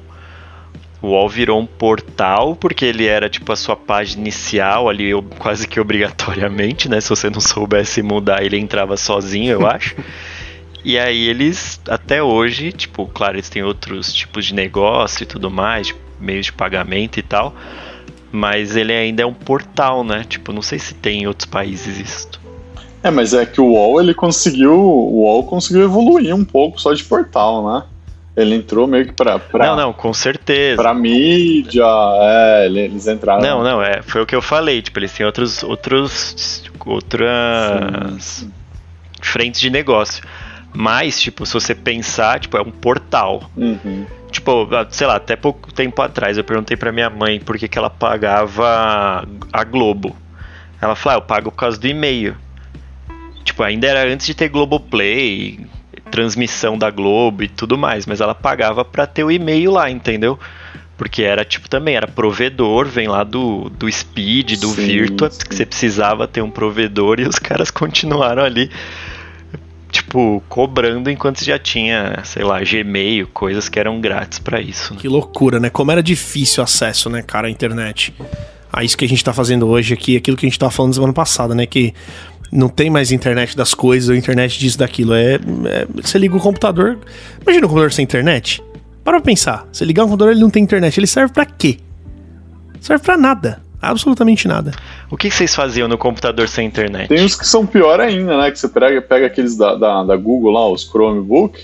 O 1.02 1.09
UOL 1.09 1.28
virou 1.28 1.61
um 1.61 1.66
portal 1.66 2.56
porque 2.56 2.85
ele 2.85 3.06
era, 3.06 3.28
tipo, 3.28 3.52
a 3.52 3.56
sua 3.56 3.76
página 3.76 4.23
inicial 4.23 4.88
ali, 4.88 5.11
quase 5.38 5.66
que 5.66 5.78
obrigatoriamente, 5.78 6.88
né? 6.88 7.00
Se 7.00 7.11
você 7.11 7.28
não 7.28 7.40
soubesse 7.40 8.02
mudar, 8.02 8.42
ele 8.42 8.56
entrava 8.56 8.97
sozinho, 8.97 9.52
eu 9.52 9.66
acho. 9.68 9.97
E 10.85 10.99
aí 10.99 11.29
eles, 11.29 11.81
até 11.88 12.23
hoje, 12.23 12.71
tipo, 12.71 13.07
claro, 13.07 13.37
eles 13.37 13.49
têm 13.49 13.62
outros 13.62 14.12
tipos 14.12 14.45
de 14.45 14.55
negócio 14.55 15.23
e 15.23 15.26
tudo 15.26 15.50
mais, 15.50 15.87
tipo, 15.88 16.00
meios 16.21 16.47
de 16.47 16.53
pagamento 16.53 17.19
e 17.19 17.23
tal. 17.23 17.55
Mas 18.31 18.76
ele 18.76 18.93
ainda 18.93 19.23
é 19.23 19.26
um 19.26 19.33
portal, 19.33 20.05
né? 20.05 20.25
Tipo, 20.29 20.53
não 20.53 20.61
sei 20.62 20.79
se 20.79 20.93
tem 20.95 21.23
em 21.23 21.26
outros 21.26 21.49
países 21.49 21.99
isso. 21.99 22.29
É, 23.03 23.11
mas 23.11 23.33
é 23.33 23.47
que 23.47 23.61
o 23.61 23.67
UOL 23.67 24.00
ele 24.00 24.12
conseguiu. 24.14 24.73
O 24.75 25.23
UOL 25.23 25.45
conseguiu 25.45 25.85
evoluir 25.85 26.35
um 26.35 26.45
pouco 26.45 26.81
só 26.81 26.93
de 26.93 27.05
portal, 27.05 27.64
né? 27.67 27.83
Ele 28.37 28.57
entrou 28.57 28.87
meio 28.88 29.07
que 29.07 29.12
pra. 29.12 29.38
pra 29.38 29.67
Não, 29.69 29.76
não, 29.76 29.93
com 29.93 30.12
certeza. 30.12 30.83
Pra 30.83 30.93
mídia, 30.93 31.85
é, 31.87 32.67
ele- 32.67 32.81
eles 32.81 33.07
entraram. 33.07 33.41
Não, 33.41 33.62
não, 33.62 33.81
é, 33.83 34.03
foi 34.03 34.21
o 34.23 34.26
que 34.26 34.35
eu 34.35 34.43
falei, 34.43 34.83
tipo, 34.83 34.99
eles 34.99 35.12
têm 35.12 35.25
outros 35.25 35.62
outros 35.62 36.64
outras 36.85 38.47
frentes 39.23 39.61
de 39.61 39.71
negócio. 39.71 40.25
Mas, 40.75 41.21
tipo, 41.21 41.47
se 41.47 41.54
você 41.54 41.75
pensar, 41.75 42.40
tipo, 42.40 42.57
é 42.57 42.61
um 42.61 42.71
portal. 42.71 43.49
Uhum. 43.57 44.04
Tipo, 44.31 44.69
sei 44.90 45.07
lá, 45.07 45.14
até 45.16 45.37
pouco 45.37 45.73
tempo 45.73 46.02
atrás 46.02 46.37
eu 46.37 46.43
perguntei 46.43 46.76
pra 46.76 46.90
minha 46.90 47.09
mãe 47.09 47.38
por 47.38 47.57
que, 47.57 47.69
que 47.69 47.78
ela 47.78 47.88
pagava 47.88 49.26
a 49.52 49.64
Globo. 49.64 50.16
Ela 50.81 50.97
falou, 50.97 51.16
ah, 51.16 51.19
eu 51.19 51.23
pago 51.23 51.52
por 51.52 51.57
causa 51.57 51.78
do 51.78 51.87
e-mail. 51.87 52.37
Tipo, 53.45 53.62
ainda 53.62 53.87
era 53.87 54.12
antes 54.12 54.26
de 54.26 54.35
ter 54.35 54.49
Globoplay, 54.49 55.64
transmissão 56.11 56.76
da 56.76 56.90
Globo 56.90 57.45
e 57.45 57.49
tudo 57.49 57.78
mais, 57.78 58.07
mas 58.07 58.21
ela 58.21 58.35
pagava 58.35 58.85
pra 58.85 59.07
ter 59.07 59.23
o 59.23 59.31
e-mail 59.31 59.71
lá, 59.71 59.88
entendeu? 59.88 60.38
Porque 60.97 61.23
era 61.23 61.45
tipo 61.45 61.69
também, 61.69 61.97
era 61.97 62.07
provedor, 62.07 62.87
vem 62.87 63.09
lá 63.09 63.25
do, 63.25 63.69
do 63.71 63.90
Speed, 63.90 64.61
do 64.61 64.69
Sim, 64.69 64.87
Virtua, 64.87 65.31
sim. 65.31 65.40
que 65.49 65.54
você 65.54 65.66
precisava 65.66 66.26
ter 66.26 66.43
um 66.43 66.50
provedor 66.50 67.21
e 67.21 67.26
os 67.26 67.38
caras 67.38 67.71
continuaram 67.73 68.43
ali, 68.43 68.71
tipo, 70.04 70.42
cobrando 70.49 71.11
enquanto 71.11 71.42
já 71.44 71.58
tinha, 71.58 72.20
sei 72.25 72.44
lá, 72.44 72.61
Gmail, 72.61 73.26
coisas 73.28 73.68
que 73.68 73.78
eram 73.80 74.00
grátis 74.00 74.38
pra 74.38 74.61
isso. 74.61 74.94
né? 74.94 75.00
Que 75.00 75.08
loucura, 75.08 75.58
né? 75.58 75.70
Como 75.70 75.90
era 75.90 76.02
difícil 76.02 76.62
o 76.62 76.64
acesso, 76.64 77.08
né, 77.11 77.23
cara, 77.23 77.49
à 77.49 77.50
internet. 77.50 78.14
A 78.73 78.84
isso 78.84 78.96
que 78.96 79.04
a 79.04 79.08
gente 79.08 79.23
tá 79.25 79.32
fazendo 79.32 79.66
hoje 79.68 79.94
aqui, 79.94 80.16
aquilo 80.16 80.37
que 80.37 80.46
a 80.46 80.49
gente 80.49 80.58
tava 80.58 80.70
falando 80.73 80.94
semana 80.94 81.12
passada, 81.12 81.54
né? 81.54 81.64
Que 81.66 81.94
não 82.52 82.68
tem 82.68 82.90
mais 82.90 83.11
internet 83.12 83.56
das 83.56 83.73
coisas, 83.73 84.08
ou 84.08 84.14
internet 84.14 84.58
disso, 84.58 84.78
daquilo. 84.78 85.14
É, 85.14 85.34
é- 85.34 85.87
Você 86.02 86.18
liga 86.18 86.37
o 86.37 86.40
computador. 86.40 86.99
Imagina 87.42 87.66
um 87.66 87.68
computador 87.68 87.92
sem 87.92 88.02
internet. 88.02 88.62
Para 89.02 89.14
pra 89.18 89.20
pensar. 89.20 89.66
Você 89.73 89.84
ligar 89.84 90.04
um 90.04 90.08
computador, 90.08 90.32
ele 90.32 90.40
não 90.40 90.50
tem 90.50 90.62
internet. 90.62 90.99
Ele 90.99 91.06
serve 91.06 91.32
pra 91.32 91.44
quê? 91.46 91.78
Serve 92.80 93.02
pra 93.04 93.16
nada. 93.16 93.62
Absolutamente 93.91 94.47
nada. 94.49 94.73
O 95.11 95.17
que 95.17 95.31
vocês 95.31 95.55
faziam 95.55 95.87
no 95.88 95.97
computador 95.99 96.49
sem 96.49 96.67
internet? 96.67 97.09
Tem 97.09 97.25
uns 97.25 97.37
que 97.37 97.47
são 97.47 97.67
pior 97.67 98.00
ainda, 98.00 98.37
né? 98.38 98.50
Que 98.50 98.59
você 98.59 98.69
pega, 98.69 99.00
pega 99.03 99.26
aqueles 99.26 99.57
da, 99.57 99.75
da, 99.75 100.03
da 100.05 100.17
Google 100.17 100.53
lá, 100.53 100.69
os 100.69 100.83
Chromebook, 100.85 101.59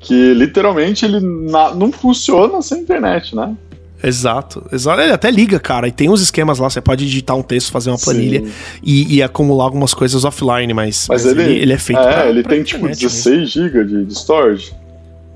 que 0.00 0.32
literalmente 0.34 1.04
ele 1.04 1.20
na- 1.20 1.74
não 1.74 1.90
funciona 1.92 2.60
sem 2.62 2.80
internet, 2.82 3.34
né? 3.34 3.54
Exato, 4.02 4.64
exato. 4.72 5.00
Ele 5.00 5.12
até 5.12 5.28
liga, 5.28 5.58
cara. 5.58 5.88
E 5.88 5.90
tem 5.92 6.08
uns 6.08 6.20
esquemas 6.20 6.60
lá, 6.60 6.70
você 6.70 6.80
pode 6.80 7.04
digitar 7.04 7.36
um 7.36 7.42
texto, 7.42 7.72
fazer 7.72 7.90
uma 7.90 7.98
planilha 7.98 8.44
e, 8.80 9.16
e 9.16 9.22
acumular 9.24 9.64
algumas 9.64 9.92
coisas 9.92 10.24
offline, 10.24 10.72
mas, 10.72 11.06
Mas, 11.08 11.24
mas 11.24 11.36
ele, 11.36 11.52
ele, 11.54 11.72
é 11.72 11.78
feito 11.78 11.98
É, 12.00 12.12
pra- 12.12 12.26
ele 12.28 12.42
pra 12.44 12.50
tem 12.52 12.62
tipo 12.62 12.84
internet 12.86 13.02
mesmo. 13.02 13.08
16 13.24 13.50
GB 13.50 13.84
de, 13.84 14.04
de 14.04 14.12
storage. 14.14 14.72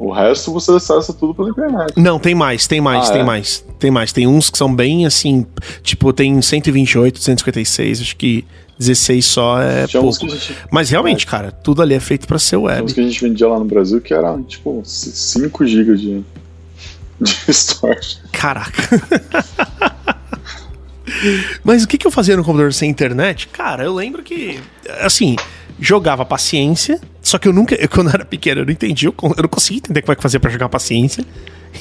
O 0.04 0.10
resto 0.10 0.52
você 0.52 0.72
acessa 0.72 1.12
tudo 1.12 1.32
pela 1.32 1.50
internet. 1.50 1.92
Não, 1.96 2.18
tem 2.18 2.34
mais, 2.34 2.66
tem 2.66 2.80
mais, 2.80 3.08
Ah, 3.08 3.12
tem 3.12 3.20
é? 3.20 3.24
mais. 3.24 3.64
Tem 3.78 3.90
mais. 3.90 4.12
Tem 4.12 4.26
uns 4.26 4.50
que 4.50 4.58
são 4.58 4.74
bem 4.74 5.06
assim, 5.06 5.46
tipo, 5.82 6.12
tem 6.12 6.42
128, 6.42 7.20
156, 7.20 8.00
acho 8.00 8.16
que 8.16 8.44
16 8.78 9.24
só 9.24 9.60
é 9.62 9.86
Tinha 9.86 10.02
pouco. 10.02 10.28
gente, 10.28 10.56
Mas 10.72 10.90
realmente, 10.90 11.24
cara, 11.24 11.52
tudo 11.52 11.82
ali 11.82 11.94
é 11.94 12.00
feito 12.00 12.26
pra 12.26 12.36
ser 12.38 12.56
tinha 12.56 12.60
web. 12.60 12.92
que 12.92 13.00
a 13.00 13.04
gente 13.04 13.20
vendia 13.20 13.46
lá 13.46 13.58
no 13.60 13.64
Brasil 13.64 14.00
que 14.00 14.12
era 14.12 14.36
tipo 14.48 14.82
5 14.84 15.66
GB 15.66 15.96
de, 15.96 16.24
de 17.20 17.36
storage. 17.52 18.18
Caraca. 18.32 18.72
Mas 21.62 21.84
o 21.84 21.88
que, 21.88 21.98
que 21.98 22.06
eu 22.06 22.10
fazia 22.10 22.36
no 22.36 22.42
computador 22.44 22.72
sem 22.72 22.90
internet? 22.90 23.46
Cara, 23.48 23.84
eu 23.84 23.94
lembro 23.94 24.22
que, 24.22 24.58
assim, 25.00 25.36
jogava 25.82 26.24
paciência, 26.24 27.00
só 27.20 27.38
que 27.38 27.48
eu 27.48 27.52
nunca, 27.52 27.74
eu, 27.74 27.88
quando 27.88 28.06
eu 28.06 28.14
era 28.14 28.24
pequeno, 28.24 28.60
eu 28.60 28.64
não 28.64 28.72
entendi, 28.72 29.06
eu, 29.06 29.14
eu 29.20 29.42
não 29.42 29.48
conseguia 29.48 29.78
entender 29.78 30.00
como 30.00 30.12
é 30.12 30.16
que 30.16 30.22
fazia 30.22 30.38
pra 30.38 30.50
jogar 30.50 30.68
paciência. 30.68 31.24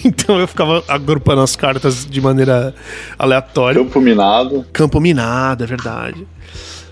Então 0.06 0.40
eu 0.40 0.48
ficava 0.48 0.82
agrupando 0.88 1.42
as 1.42 1.54
cartas 1.58 2.08
de 2.10 2.22
maneira 2.22 2.74
aleatória. 3.20 3.84
Campo 3.84 4.00
minado. 4.00 4.66
Campo 4.72 5.02
minado, 5.02 5.66
é 5.66 5.68
verdade. 5.68 6.26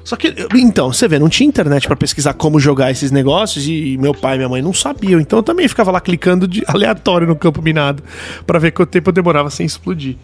Só 0.04 0.18
que, 0.18 0.36
então, 0.56 0.92
você 0.92 1.08
vê, 1.08 1.18
não 1.18 1.30
tinha 1.30 1.48
internet 1.48 1.88
pra 1.88 1.96
pesquisar 1.96 2.34
como 2.34 2.60
jogar 2.60 2.92
esses 2.92 3.10
negócios 3.10 3.66
e 3.66 3.98
meu 3.98 4.14
pai 4.14 4.36
e 4.36 4.38
minha 4.40 4.50
mãe 4.50 4.62
não 4.62 4.74
sabiam. 4.74 5.18
Então 5.18 5.40
eu 5.40 5.44
também 5.44 5.66
ficava 5.66 5.92
lá 5.92 6.02
clicando 6.02 6.46
de 6.46 6.62
aleatório 6.68 7.26
no 7.26 7.38
campo 7.38 7.62
minado 7.62 8.04
pra 8.46 8.60
ver 8.60 8.72
quanto 8.72 8.90
tempo 8.90 9.10
eu 9.10 9.14
demorava 9.14 9.50
sem 9.50 9.66
explodir. 9.66 10.18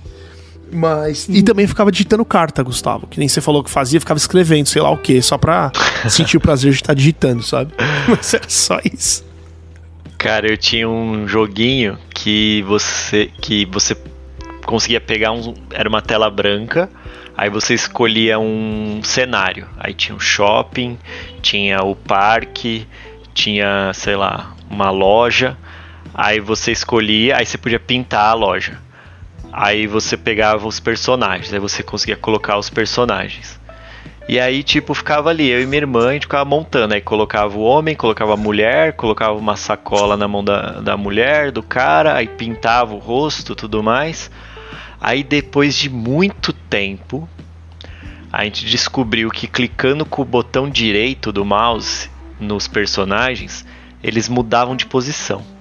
Mas. 0.71 1.27
E 1.29 1.43
também 1.43 1.67
ficava 1.67 1.91
digitando 1.91 2.25
carta, 2.25 2.63
Gustavo. 2.63 3.07
Que 3.07 3.19
nem 3.19 3.27
você 3.27 3.41
falou 3.41 3.63
que 3.63 3.69
fazia, 3.69 3.99
ficava 3.99 4.17
escrevendo, 4.17 4.67
sei 4.67 4.81
lá 4.81 4.89
o 4.91 4.97
quê, 4.97 5.21
só 5.21 5.37
pra 5.37 5.71
sentir 6.09 6.37
o 6.37 6.39
prazer 6.39 6.71
de 6.71 6.77
estar 6.77 6.93
digitando, 6.93 7.43
sabe? 7.43 7.73
Mas 8.07 8.33
era 8.33 8.49
só 8.49 8.79
isso. 8.83 9.25
Cara, 10.17 10.51
eu 10.51 10.57
tinha 10.57 10.89
um 10.89 11.27
joguinho 11.27 11.97
que 12.13 12.63
você 12.63 13.29
que 13.41 13.65
você 13.65 13.95
conseguia 14.65 14.99
pegar 14.99 15.31
um 15.31 15.53
era 15.71 15.87
uma 15.87 16.01
tela 16.01 16.29
branca, 16.29 16.89
aí 17.37 17.49
você 17.49 17.73
escolhia 17.73 18.39
um 18.39 19.01
cenário. 19.03 19.67
Aí 19.77 19.93
tinha 19.93 20.15
um 20.15 20.19
shopping, 20.19 20.97
tinha 21.41 21.83
o 21.83 21.95
parque, 21.95 22.87
tinha, 23.33 23.91
sei 23.93 24.15
lá, 24.15 24.55
uma 24.69 24.89
loja. 24.89 25.57
Aí 26.13 26.39
você 26.39 26.71
escolhia, 26.71 27.37
aí 27.37 27.45
você 27.45 27.57
podia 27.57 27.79
pintar 27.79 28.29
a 28.29 28.33
loja. 28.33 28.79
Aí 29.57 29.87
você 29.87 30.17
pegava 30.17 30.67
os 30.67 30.81
personagens, 30.81 31.53
aí 31.53 31.59
você 31.59 31.81
conseguia 31.81 32.17
colocar 32.17 32.57
os 32.57 32.69
personagens. 32.69 33.57
E 34.27 34.37
aí, 34.37 34.61
tipo, 34.61 34.93
ficava 34.93 35.29
ali, 35.29 35.47
eu 35.47 35.61
e 35.61 35.65
minha 35.65 35.83
irmã, 35.83 36.09
a 36.09 36.13
gente 36.13 36.23
ficava 36.23 36.43
montando. 36.43 36.93
Aí 36.93 36.99
colocava 36.99 37.57
o 37.57 37.61
homem, 37.61 37.95
colocava 37.95 38.33
a 38.33 38.37
mulher, 38.37 38.91
colocava 38.97 39.31
uma 39.31 39.55
sacola 39.55 40.17
na 40.17 40.27
mão 40.27 40.43
da, 40.43 40.81
da 40.81 40.97
mulher, 40.97 41.53
do 41.53 41.63
cara, 41.63 42.15
aí 42.15 42.27
pintava 42.27 42.93
o 42.93 42.97
rosto 42.97 43.55
tudo 43.55 43.81
mais. 43.81 44.29
Aí 44.99 45.23
depois 45.23 45.73
de 45.77 45.89
muito 45.89 46.51
tempo, 46.51 47.29
a 48.33 48.43
gente 48.43 48.65
descobriu 48.65 49.29
que 49.29 49.47
clicando 49.47 50.05
com 50.05 50.21
o 50.21 50.25
botão 50.25 50.69
direito 50.69 51.31
do 51.31 51.45
mouse 51.45 52.09
nos 52.41 52.67
personagens, 52.67 53.65
eles 54.03 54.27
mudavam 54.27 54.75
de 54.75 54.85
posição. 54.85 55.55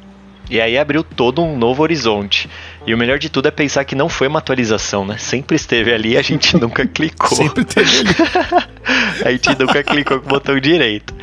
E 0.50 0.60
aí 0.60 0.76
abriu 0.76 1.02
todo 1.02 1.42
um 1.42 1.56
novo 1.56 1.82
horizonte. 1.82 2.50
E 2.86 2.92
o 2.92 2.98
melhor 2.98 3.18
de 3.18 3.30
tudo 3.30 3.48
é 3.48 3.50
pensar 3.50 3.84
que 3.84 3.94
não 3.94 4.08
foi 4.08 4.28
uma 4.28 4.40
atualização, 4.40 5.06
né? 5.06 5.16
Sempre 5.16 5.56
esteve 5.56 5.92
ali 5.92 6.12
e 6.12 6.16
a 6.18 6.22
gente 6.22 6.56
nunca 6.60 6.86
clicou. 6.86 7.36
Sempre 7.36 7.66
ali. 7.76 8.64
a 9.24 9.30
gente 9.30 9.48
nunca 9.58 9.82
clicou 9.82 10.20
com 10.20 10.26
o 10.26 10.28
botão 10.28 10.60
direito. 10.60 11.14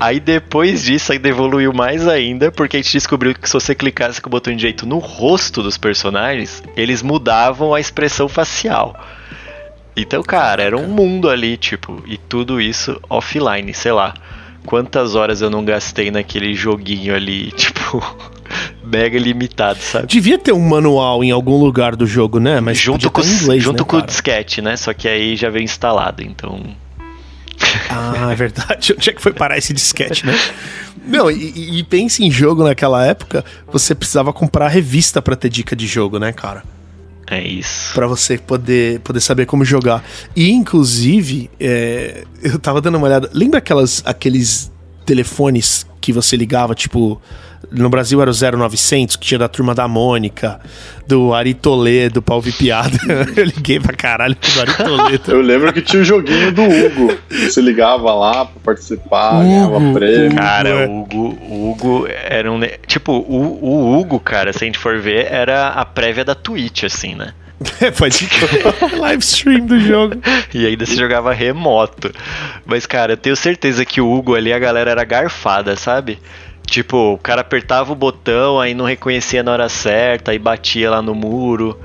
Aí 0.00 0.18
depois 0.18 0.82
disso 0.82 1.12
ainda 1.12 1.28
evoluiu 1.28 1.72
mais 1.72 2.08
ainda, 2.08 2.50
porque 2.50 2.76
a 2.76 2.80
gente 2.82 2.92
descobriu 2.92 3.34
que 3.34 3.46
se 3.48 3.52
você 3.52 3.74
clicasse 3.74 4.20
com 4.20 4.28
o 4.28 4.30
botão 4.30 4.54
direito 4.54 4.86
no 4.86 4.98
rosto 4.98 5.62
dos 5.62 5.78
personagens, 5.78 6.62
eles 6.76 7.00
mudavam 7.00 7.72
a 7.72 7.80
expressão 7.80 8.28
facial. 8.28 8.98
Então, 9.96 10.22
cara, 10.22 10.62
era 10.62 10.76
um 10.76 10.88
mundo 10.88 11.30
ali, 11.30 11.56
tipo, 11.56 12.02
e 12.06 12.16
tudo 12.16 12.60
isso 12.60 13.00
offline, 13.08 13.72
sei 13.72 13.92
lá. 13.92 14.14
Quantas 14.66 15.14
horas 15.14 15.40
eu 15.40 15.50
não 15.50 15.64
gastei 15.64 16.10
naquele 16.10 16.54
joguinho 16.54 17.14
ali, 17.14 17.52
tipo, 17.56 18.02
mega 18.84 19.18
limitado, 19.18 19.78
sabe? 19.80 20.06
Devia 20.06 20.38
ter 20.38 20.52
um 20.52 20.60
manual 20.60 21.22
em 21.22 21.30
algum 21.30 21.58
lugar 21.58 21.96
do 21.96 22.06
jogo, 22.06 22.38
né? 22.38 22.60
Mas 22.60 22.78
junto 22.78 23.10
com, 23.10 23.22
inglês, 23.22 23.62
junto 23.62 23.82
né, 23.82 23.88
com 23.88 23.96
o 23.98 24.02
disquete, 24.02 24.60
né? 24.62 24.76
Só 24.76 24.92
que 24.92 25.08
aí 25.08 25.36
já 25.36 25.50
veio 25.50 25.64
instalado, 25.64 26.22
então. 26.22 26.60
Ah, 27.88 28.30
é 28.32 28.34
verdade. 28.34 28.94
Onde 28.96 29.10
é 29.10 29.12
que 29.12 29.22
foi 29.22 29.32
parar 29.32 29.58
esse 29.58 29.72
disquete, 29.72 30.26
né? 30.26 30.38
Não, 31.06 31.30
e, 31.30 31.78
e 31.78 31.84
pense 31.84 32.24
em 32.24 32.30
jogo 32.30 32.64
naquela 32.64 33.04
época, 33.04 33.44
você 33.70 33.94
precisava 33.94 34.32
comprar 34.32 34.68
revista 34.68 35.20
para 35.20 35.36
ter 35.36 35.50
dica 35.50 35.76
de 35.76 35.86
jogo, 35.86 36.18
né, 36.18 36.32
cara? 36.32 36.62
É 37.30 37.42
isso. 37.42 37.94
Para 37.94 38.06
você 38.06 38.38
poder, 38.38 39.00
poder 39.00 39.20
saber 39.20 39.46
como 39.46 39.64
jogar. 39.64 40.04
E, 40.36 40.50
inclusive, 40.50 41.50
é, 41.58 42.24
eu 42.42 42.58
tava 42.58 42.80
dando 42.80 42.96
uma 42.96 43.06
olhada. 43.06 43.30
Lembra 43.32 43.58
aquelas, 43.58 44.02
aqueles 44.04 44.70
telefones 45.04 45.86
que 46.00 46.12
você 46.12 46.36
ligava, 46.36 46.74
tipo, 46.74 47.20
no 47.70 47.88
Brasil 47.88 48.20
era 48.20 48.30
o 48.30 48.34
0900, 48.34 49.16
que 49.16 49.26
tinha 49.26 49.38
da 49.38 49.48
turma 49.48 49.74
da 49.74 49.86
Mônica, 49.86 50.60
do 51.06 51.32
Ari 51.34 51.54
Toledo 51.54 52.22
pra 52.22 52.34
ouvir 52.34 52.52
piada. 52.52 52.96
Eu 53.36 53.44
liguei 53.44 53.80
pra 53.80 53.94
caralho 53.94 54.34
do 54.34 54.60
Ari 54.60 54.72
Toledo. 54.72 55.32
Eu 55.32 55.40
lembro 55.40 55.72
que 55.72 55.82
tinha 55.82 56.02
o 56.02 56.04
joguinho 56.04 56.52
do 56.52 56.62
Hugo. 56.62 57.18
Você 57.30 57.60
ligava 57.60 58.12
lá 58.14 58.44
pra 58.44 58.60
participar, 58.64 59.42
ganhava 59.42 59.80
prêmio. 59.92 60.36
Cara, 60.36 60.68
é. 60.68 60.86
o 60.86 61.00
Hugo, 61.00 61.38
o 61.48 61.70
Hugo 61.70 62.06
era 62.08 62.50
um. 62.50 62.60
Tipo, 62.86 63.12
o, 63.12 63.58
o 63.62 63.98
Hugo, 63.98 64.18
cara, 64.20 64.52
se 64.52 64.64
a 64.64 64.66
gente 64.66 64.78
for 64.78 64.98
ver, 64.98 65.26
era 65.30 65.68
a 65.68 65.84
prévia 65.84 66.24
da 66.24 66.34
Twitch, 66.34 66.84
assim, 66.84 67.14
né? 67.14 67.32
É, 67.80 67.90
pode 67.90 68.28
live 68.98 69.22
stream 69.22 69.66
do 69.66 69.78
jogo. 69.78 70.16
E 70.52 70.66
ainda 70.66 70.86
se 70.86 70.96
jogava 70.96 71.32
remoto. 71.32 72.12
Mas, 72.64 72.86
cara, 72.86 73.12
eu 73.12 73.16
tenho 73.16 73.36
certeza 73.36 73.84
que 73.84 74.00
o 74.00 74.12
Hugo 74.12 74.34
ali, 74.34 74.52
a 74.52 74.58
galera 74.58 74.90
era 74.90 75.04
garfada, 75.04 75.76
sabe? 75.76 76.18
Tipo, 76.66 77.14
o 77.14 77.18
cara 77.18 77.42
apertava 77.42 77.92
o 77.92 77.96
botão, 77.96 78.58
aí 78.58 78.74
não 78.74 78.84
reconhecia 78.84 79.42
na 79.42 79.52
hora 79.52 79.68
certa, 79.68 80.30
aí 80.30 80.38
batia 80.38 80.90
lá 80.90 81.02
no 81.02 81.14
muro. 81.14 81.78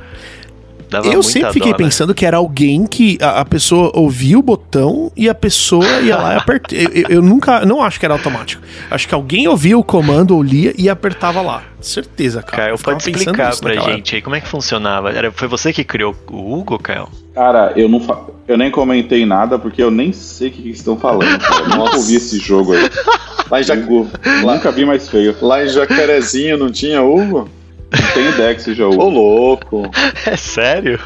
Dava 0.89 1.05
Eu 1.08 1.13
muita 1.13 1.27
sempre 1.29 1.53
fiquei 1.53 1.72
dó, 1.72 1.77
né? 1.77 1.84
pensando 1.86 2.15
que 2.15 2.25
era 2.25 2.38
alguém 2.38 2.88
que 2.88 3.17
a, 3.22 3.41
a 3.41 3.46
pessoa 3.46 3.91
ouvia 3.93 4.39
o 4.39 4.41
botão 4.41 5.12
e 5.15 5.29
a 5.29 5.36
pessoa 5.36 5.86
ia 6.01 6.17
lá 6.17 6.34
e 6.34 6.38
apertava. 6.38 6.81
Eu, 6.81 7.05
eu- 7.10 7.22
nunca, 7.22 7.63
não 7.65 7.81
acho 7.84 8.00
que 8.00 8.05
era 8.05 8.13
automático. 8.15 8.63
Acho 8.89 9.08
que 9.08 9.13
alguém 9.13 9.48
ouvia 9.48 9.77
o 9.77 9.84
comando 9.84 10.36
ou 10.36 10.41
lia 10.41 10.74
e 10.77 10.89
apertava 10.89 11.41
lá. 11.41 11.62
Certeza, 11.79 12.41
cara. 12.41 12.63
Caio, 12.63 12.77
pode 12.79 13.03
pensando 13.05 13.17
explicar 13.17 13.55
pra 13.58 13.75
gente 13.93 14.15
aí 14.15 14.22
como 14.22 14.36
é 14.36 14.41
que 14.41 14.48
funcionava? 14.48 15.12
Era, 15.12 15.31
foi 15.31 15.48
você 15.48 15.72
que 15.72 15.84
criou 15.84 16.15
o 16.29 16.53
Hugo, 16.58 16.77
Caio? 16.79 17.08
Cara, 17.36 17.72
eu 17.75 17.88
não 17.88 18.01
fa... 18.01 18.19
eu 18.48 18.58
nem 18.58 18.69
comentei 18.72 19.25
nada 19.25 19.58
porque 19.60 19.81
eu 19.81 19.91
nem 19.91 20.12
sei 20.12 20.50
o 20.50 20.51
que, 20.51 20.62
que 20.63 20.69
estão 20.72 20.98
falando. 20.98 21.39
Cara. 21.39 21.55
Eu 21.62 21.63
nunca 21.65 21.77
Nossa. 21.77 21.98
ouvi 21.98 22.15
esse 22.15 22.38
jogo 22.39 22.74
aí. 22.74 22.89
Lá 23.50 23.60
em, 23.62 23.63
Ja- 23.63 23.75
Hugo, 23.75 24.08
nunca 24.46 24.72
vi 24.72 24.86
mais 24.86 25.08
feio. 25.10 25.36
lá 25.41 25.63
em 25.63 25.69
Jacarezinho 25.69 26.58
não 26.58 26.72
tinha 26.72 27.01
Hugo? 27.01 27.50
Não 27.91 28.13
tenho 28.13 28.29
ideia 28.31 28.55
que 28.55 28.62
seja 28.62 28.86
Ô, 28.88 28.89
Hugo. 28.91 29.10
louco. 29.10 29.91
É 30.25 30.36
sério? 30.38 31.00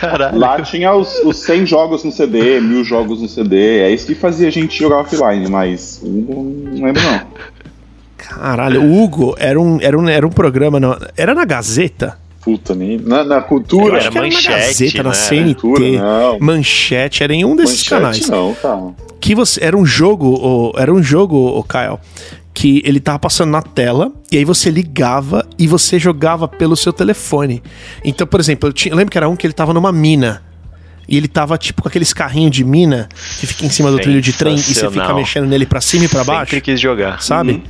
Caralho. 0.00 0.38
Lá 0.38 0.60
tinha 0.60 0.94
os, 0.94 1.14
os 1.24 1.36
100 1.38 1.66
jogos 1.66 2.04
no 2.04 2.12
CD, 2.12 2.60
mil 2.60 2.84
jogos 2.84 3.20
no 3.22 3.28
CD. 3.28 3.80
É 3.80 3.90
isso 3.90 4.06
que 4.06 4.14
fazia 4.14 4.48
a 4.48 4.50
gente 4.50 4.78
jogar 4.78 4.98
offline, 4.98 5.48
mas 5.48 6.00
Hugo 6.02 6.42
não 6.74 6.84
lembro 6.86 7.02
não. 7.02 7.20
Caralho, 8.16 8.82
o 8.82 9.02
Hugo 9.02 9.34
era 9.38 9.58
um, 9.60 9.78
era 9.80 9.98
um, 9.98 10.08
era 10.08 10.26
um 10.26 10.30
programa. 10.30 10.78
na- 10.78 10.98
era 11.16 11.34
na 11.34 11.44
Gazeta? 11.44 12.18
Puta, 12.42 12.74
nem. 12.74 12.98
Na, 12.98 13.24
na 13.24 13.36
Eu 13.36 13.42
cultura. 13.42 13.96
acho 13.98 14.10
que 14.10 14.18
era 14.18 14.26
na 14.26 14.32
Manchete, 14.34 14.50
Gazeta, 14.84 15.02
na 15.02 15.08
né? 15.10 15.14
CNT. 15.14 15.60
Cultura, 15.60 15.88
não. 16.02 16.38
Manchete, 16.40 17.22
era 17.24 17.34
em 17.34 17.44
um 17.44 17.54
desses 17.56 17.88
Manchete 17.88 17.90
canais. 17.90 18.28
não, 18.28 18.54
cara. 18.54 18.94
que 19.20 19.34
você 19.34 19.62
era 19.64 19.76
um 19.76 19.84
jogo, 19.86 20.26
o- 20.28 20.72
era 20.78 20.92
um 20.92 21.02
jogo, 21.02 21.36
o 21.36 21.62
Kyle, 21.62 21.98
que 22.58 22.82
ele 22.84 22.98
tava 22.98 23.20
passando 23.20 23.50
na 23.50 23.62
tela 23.62 24.10
e 24.32 24.36
aí 24.36 24.44
você 24.44 24.68
ligava 24.68 25.46
e 25.56 25.68
você 25.68 25.96
jogava 25.96 26.48
pelo 26.48 26.74
seu 26.76 26.92
telefone. 26.92 27.62
Então, 28.04 28.26
por 28.26 28.40
exemplo, 28.40 28.68
eu, 28.68 28.72
tinha, 28.72 28.92
eu 28.92 28.96
lembro 28.96 29.12
que 29.12 29.16
era 29.16 29.28
um 29.28 29.36
que 29.36 29.46
ele 29.46 29.54
tava 29.54 29.72
numa 29.72 29.92
mina. 29.92 30.42
E 31.06 31.16
ele 31.16 31.28
tava 31.28 31.56
tipo 31.56 31.82
com 31.82 31.88
aqueles 31.88 32.12
carrinhos 32.12 32.50
de 32.50 32.64
mina 32.64 33.08
que 33.38 33.46
fica 33.46 33.64
em 33.64 33.70
cima 33.70 33.92
do 33.92 33.98
trilho 34.00 34.20
de 34.20 34.32
trem 34.32 34.56
e 34.56 34.60
você 34.60 34.90
fica 34.90 35.14
mexendo 35.14 35.46
nele 35.46 35.66
pra 35.66 35.80
cima 35.80 36.06
e 36.06 36.08
pra 36.08 36.24
baixo, 36.24 36.50
Sempre 36.50 36.60
quis 36.72 36.80
jogar. 36.80 37.22
sabe? 37.22 37.52
Uhum. 37.52 37.62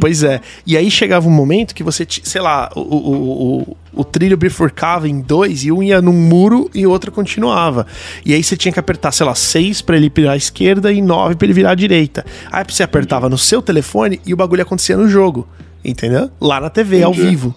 Pois 0.00 0.22
é. 0.22 0.40
E 0.66 0.76
aí 0.76 0.90
chegava 0.90 1.26
um 1.28 1.30
momento 1.30 1.74
que 1.74 1.82
você, 1.82 2.06
sei 2.08 2.40
lá, 2.40 2.70
o, 2.74 2.80
o, 2.80 3.60
o, 3.60 3.76
o 4.00 4.04
trilho 4.04 4.36
bifurcava 4.36 5.08
em 5.08 5.20
dois 5.20 5.64
e 5.64 5.72
um 5.72 5.82
ia 5.82 6.00
num 6.00 6.12
muro 6.12 6.70
e 6.74 6.86
o 6.86 6.90
outro 6.90 7.10
continuava. 7.12 7.86
E 8.24 8.32
aí 8.34 8.42
você 8.42 8.56
tinha 8.56 8.72
que 8.72 8.78
apertar, 8.80 9.12
sei 9.12 9.26
lá, 9.26 9.34
seis 9.34 9.82
pra 9.82 9.96
ele 9.96 10.10
virar 10.14 10.32
à 10.32 10.36
esquerda 10.36 10.92
e 10.92 11.02
nove 11.02 11.34
pra 11.34 11.46
ele 11.46 11.54
virar 11.54 11.72
à 11.72 11.74
direita. 11.74 12.24
Aí 12.50 12.64
você 12.68 12.82
apertava 12.82 13.28
no 13.28 13.38
seu 13.38 13.60
telefone 13.60 14.20
e 14.26 14.32
o 14.32 14.36
bagulho 14.36 14.62
acontecia 14.62 14.96
no 14.96 15.08
jogo. 15.08 15.46
Entendeu? 15.84 16.30
Lá 16.40 16.60
na 16.60 16.68
TV, 16.70 17.02
ao 17.02 17.12
Entendi. 17.12 17.28
vivo. 17.28 17.54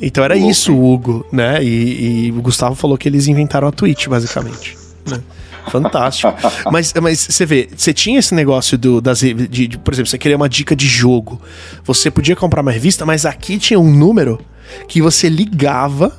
Então 0.00 0.24
era 0.24 0.34
Louco, 0.34 0.50
isso, 0.50 0.76
Hugo, 0.76 1.24
né? 1.32 1.62
E, 1.62 2.26
e 2.26 2.32
o 2.32 2.42
Gustavo 2.42 2.74
falou 2.74 2.98
que 2.98 3.08
eles 3.08 3.28
inventaram 3.28 3.68
a 3.68 3.72
Twitch, 3.72 4.08
basicamente. 4.08 4.76
né? 5.08 5.20
Fantástico. 5.68 6.34
mas, 6.70 6.92
mas 7.00 7.18
você 7.18 7.46
vê, 7.46 7.68
você 7.74 7.92
tinha 7.92 8.18
esse 8.18 8.34
negócio 8.34 8.76
do, 8.76 9.00
das, 9.00 9.20
de, 9.20 9.32
de- 9.68 9.78
por 9.78 9.92
exemplo, 9.94 10.10
você 10.10 10.18
queria 10.18 10.36
uma 10.36 10.48
dica 10.48 10.74
de 10.74 10.86
jogo. 10.86 11.40
Você 11.84 12.10
podia 12.10 12.34
comprar 12.36 12.62
uma 12.62 12.72
revista, 12.72 13.06
mas 13.06 13.24
aqui 13.24 13.58
tinha 13.58 13.78
um 13.78 13.90
número 13.90 14.40
que 14.88 15.00
você 15.02 15.28
ligava 15.28 16.12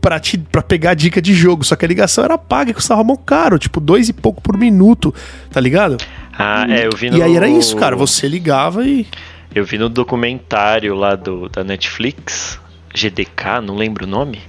pra, 0.00 0.18
te, 0.20 0.36
pra 0.38 0.60
pegar 0.62 0.90
a 0.90 0.94
dica 0.94 1.20
de 1.22 1.32
jogo. 1.34 1.64
Só 1.64 1.76
que 1.76 1.84
a 1.84 1.88
ligação 1.88 2.24
era 2.24 2.36
paga 2.36 2.70
e 2.70 2.74
custava 2.74 3.02
mó 3.04 3.16
caro, 3.16 3.58
tipo, 3.58 3.80
dois 3.80 4.08
e 4.08 4.12
pouco 4.12 4.40
por 4.42 4.56
minuto, 4.56 5.14
tá 5.50 5.60
ligado? 5.60 5.96
Ah, 6.36 6.66
é, 6.68 6.86
eu 6.86 6.90
vi 6.96 7.10
no... 7.10 7.16
E 7.18 7.22
aí 7.22 7.36
era 7.36 7.48
isso, 7.48 7.76
cara. 7.76 7.94
Você 7.96 8.26
ligava 8.28 8.86
e. 8.86 9.06
Eu 9.54 9.64
vi 9.64 9.78
no 9.78 9.88
documentário 9.88 10.94
lá 10.96 11.14
do, 11.14 11.48
da 11.48 11.62
Netflix, 11.62 12.58
GDK, 12.92 13.60
não 13.64 13.76
lembro 13.76 14.04
o 14.04 14.08
nome, 14.08 14.40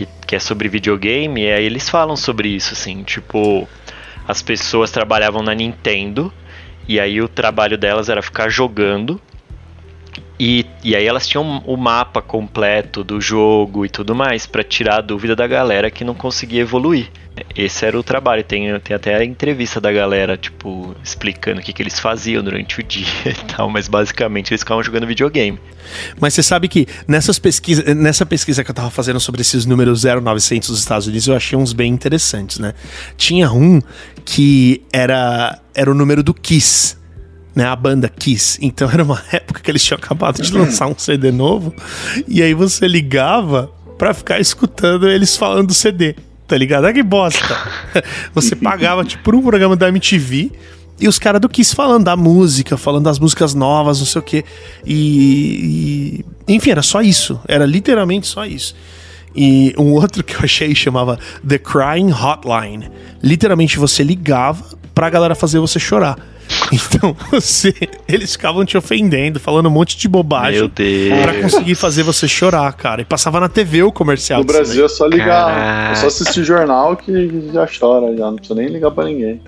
que, 0.00 0.08
que 0.26 0.36
é 0.36 0.38
sobre 0.38 0.68
videogame, 0.68 1.42
e 1.42 1.52
aí 1.52 1.64
eles 1.64 1.88
falam 1.88 2.16
sobre 2.16 2.48
isso, 2.48 2.72
assim, 2.72 3.02
tipo, 3.02 3.68
as 4.26 4.40
pessoas 4.40 4.90
trabalhavam 4.90 5.42
na 5.42 5.54
Nintendo, 5.54 6.32
e 6.88 6.98
aí 6.98 7.20
o 7.20 7.28
trabalho 7.28 7.76
delas 7.76 8.08
era 8.08 8.22
ficar 8.22 8.48
jogando, 8.48 9.20
e, 10.40 10.64
e 10.82 10.96
aí 10.96 11.06
elas 11.06 11.28
tinham 11.28 11.62
o 11.66 11.76
mapa 11.76 12.22
completo 12.22 13.04
do 13.04 13.20
jogo 13.20 13.84
e 13.84 13.90
tudo 13.90 14.14
mais, 14.14 14.46
pra 14.46 14.64
tirar 14.64 14.96
a 14.96 15.00
dúvida 15.02 15.36
da 15.36 15.46
galera 15.46 15.90
que 15.90 16.02
não 16.02 16.14
conseguia 16.14 16.62
evoluir. 16.62 17.10
Esse 17.54 17.84
era 17.84 17.98
o 17.98 18.02
trabalho, 18.02 18.42
tem, 18.42 18.80
tem 18.80 18.96
até 18.96 19.14
a 19.14 19.22
entrevista 19.22 19.82
da 19.82 19.92
galera, 19.92 20.38
tipo, 20.38 20.96
explicando 21.04 21.60
o 21.60 21.62
que, 21.62 21.74
que 21.74 21.82
eles 21.82 21.98
faziam 21.98 22.42
durante 22.42 22.80
o 22.80 22.82
dia 22.84 23.04
e 23.26 23.54
tal, 23.54 23.68
mas 23.68 23.86
basicamente 23.86 24.50
eles 24.50 24.62
ficavam 24.62 24.82
jogando 24.82 25.06
videogame. 25.06 25.60
Mas 26.18 26.32
você 26.32 26.42
sabe 26.42 26.68
que 26.68 26.86
nessas 27.06 27.38
pesquisas, 27.38 27.94
nessa 27.94 28.24
pesquisa 28.24 28.64
que 28.64 28.70
eu 28.70 28.74
tava 28.74 28.90
fazendo 28.90 29.20
sobre 29.20 29.42
esses 29.42 29.66
números 29.66 30.04
0900 30.04 30.70
dos 30.70 30.78
Estados 30.78 31.06
Unidos, 31.06 31.26
eu 31.26 31.36
achei 31.36 31.58
uns 31.58 31.74
bem 31.74 31.92
interessantes, 31.92 32.58
né? 32.58 32.72
Tinha 33.14 33.52
um 33.52 33.78
que 34.24 34.80
era, 34.90 35.60
era 35.74 35.90
o 35.90 35.94
número 35.94 36.22
do 36.22 36.32
Kiss, 36.32 36.96
né? 37.54 37.64
A 37.64 37.74
banda 37.76 38.08
Kiss. 38.08 38.58
Então 38.62 38.90
era 38.90 39.02
uma 39.02 39.22
época 39.32 39.60
que 39.60 39.70
eles 39.70 39.82
tinham 39.82 39.98
acabado 39.98 40.40
de 40.42 40.52
lançar 40.52 40.86
um 40.86 40.94
CD 40.96 41.30
novo, 41.30 41.74
e 42.26 42.42
aí 42.42 42.54
você 42.54 42.86
ligava 42.88 43.70
pra 43.98 44.14
ficar 44.14 44.40
escutando 44.40 45.08
eles 45.08 45.36
falando 45.36 45.68
do 45.68 45.74
CD, 45.74 46.14
tá 46.48 46.56
ligado? 46.56 46.86
Ah, 46.86 46.92
que 46.92 47.02
bosta! 47.02 47.56
Você 48.34 48.56
pagava, 48.56 49.04
tipo, 49.04 49.22
por 49.22 49.34
um 49.34 49.42
programa 49.42 49.76
da 49.76 49.88
MTV, 49.88 50.50
e 50.98 51.06
os 51.06 51.18
caras 51.18 51.40
do 51.40 51.48
Kiss 51.48 51.74
falando 51.74 52.04
da 52.04 52.16
música, 52.16 52.76
falando 52.78 53.04
das 53.04 53.18
músicas 53.18 53.54
novas, 53.54 53.98
não 53.98 54.06
sei 54.06 54.18
o 54.20 54.22
quê. 54.22 54.44
E, 54.86 56.24
e- 56.48 56.54
Enfim, 56.54 56.70
era 56.70 56.82
só 56.82 57.00
isso. 57.02 57.40
Era 57.48 57.64
literalmente 57.66 58.26
só 58.26 58.44
isso. 58.44 58.74
E 59.34 59.74
um 59.78 59.92
outro 59.94 60.22
que 60.22 60.34
eu 60.34 60.40
achei 60.42 60.74
chamava 60.74 61.18
The 61.46 61.58
Crying 61.58 62.12
Hotline. 62.12 62.90
Literalmente 63.22 63.78
você 63.78 64.02
ligava 64.02 64.62
pra 64.94 65.08
galera 65.08 65.34
fazer 65.34 65.58
você 65.58 65.78
chorar. 65.78 66.18
Então 66.72 67.16
você. 67.30 67.74
Eles 68.08 68.32
ficavam 68.32 68.64
te 68.64 68.76
ofendendo, 68.76 69.40
falando 69.40 69.66
um 69.66 69.70
monte 69.70 69.96
de 69.96 70.08
bobagem 70.08 70.60
Meu 70.60 70.68
Deus. 70.68 71.22
pra 71.22 71.42
conseguir 71.42 71.74
fazer 71.74 72.02
você 72.02 72.28
chorar, 72.28 72.72
cara. 72.74 73.02
E 73.02 73.04
passava 73.04 73.40
na 73.40 73.48
TV 73.48 73.82
o 73.82 73.90
comercial. 73.92 74.40
No 74.40 74.46
Brasil 74.46 74.84
é 74.84 74.88
só 74.88 75.06
ligar, 75.06 75.46
Caraca. 75.54 75.92
é 75.92 75.94
só 75.96 76.06
assistir 76.06 76.44
jornal 76.44 76.96
que 76.96 77.50
já 77.52 77.66
chora, 77.66 78.16
já 78.16 78.26
não 78.26 78.36
precisa 78.36 78.54
nem 78.60 78.68
ligar 78.68 78.90
pra 78.90 79.04
ninguém. 79.04 79.40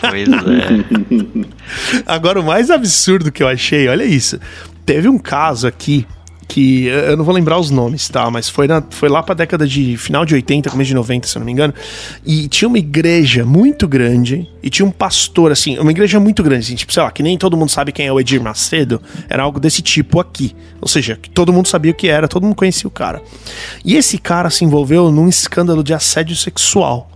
Pois 0.00 0.28
é. 0.28 1.46
Agora, 2.06 2.40
o 2.40 2.44
mais 2.44 2.70
absurdo 2.70 3.30
que 3.32 3.42
eu 3.42 3.48
achei, 3.48 3.88
olha 3.88 4.04
isso. 4.04 4.38
Teve 4.84 5.08
um 5.08 5.18
caso 5.18 5.66
aqui 5.66 6.06
que 6.48 6.86
eu 6.86 7.16
não 7.16 7.24
vou 7.24 7.34
lembrar 7.34 7.58
os 7.58 7.70
nomes, 7.70 8.08
tá? 8.08 8.30
Mas 8.30 8.48
foi, 8.48 8.68
na, 8.68 8.82
foi 8.90 9.08
lá 9.08 9.22
pra 9.22 9.34
década 9.34 9.66
de 9.66 9.96
final 9.96 10.24
de 10.24 10.34
80, 10.34 10.70
começo 10.70 10.88
de 10.88 10.94
90, 10.94 11.26
se 11.26 11.36
eu 11.36 11.40
não 11.40 11.46
me 11.46 11.52
engano. 11.52 11.74
E 12.24 12.46
tinha 12.48 12.68
uma 12.68 12.78
igreja 12.78 13.44
muito 13.44 13.88
grande 13.88 14.48
e 14.62 14.70
tinha 14.70 14.86
um 14.86 14.90
pastor, 14.90 15.50
assim, 15.50 15.76
uma 15.78 15.90
igreja 15.90 16.20
muito 16.20 16.42
grande, 16.42 16.66
assim, 16.66 16.74
tipo, 16.76 16.92
sei 16.92 17.02
lá, 17.02 17.10
que 17.10 17.22
nem 17.22 17.36
todo 17.36 17.56
mundo 17.56 17.70
sabe 17.70 17.90
quem 17.92 18.06
é 18.06 18.12
o 18.12 18.20
Edir 18.20 18.40
Macedo. 18.40 19.02
Era 19.28 19.42
algo 19.42 19.58
desse 19.58 19.82
tipo 19.82 20.20
aqui. 20.20 20.54
Ou 20.80 20.86
seja, 20.88 21.16
que 21.20 21.28
todo 21.28 21.52
mundo 21.52 21.66
sabia 21.66 21.90
o 21.90 21.94
que 21.94 22.06
era, 22.08 22.28
todo 22.28 22.44
mundo 22.44 22.54
conhecia 22.54 22.86
o 22.86 22.90
cara. 22.90 23.20
E 23.84 23.96
esse 23.96 24.16
cara 24.16 24.48
se 24.48 24.64
envolveu 24.64 25.10
num 25.10 25.28
escândalo 25.28 25.82
de 25.82 25.92
assédio 25.92 26.36
sexual. 26.36 27.10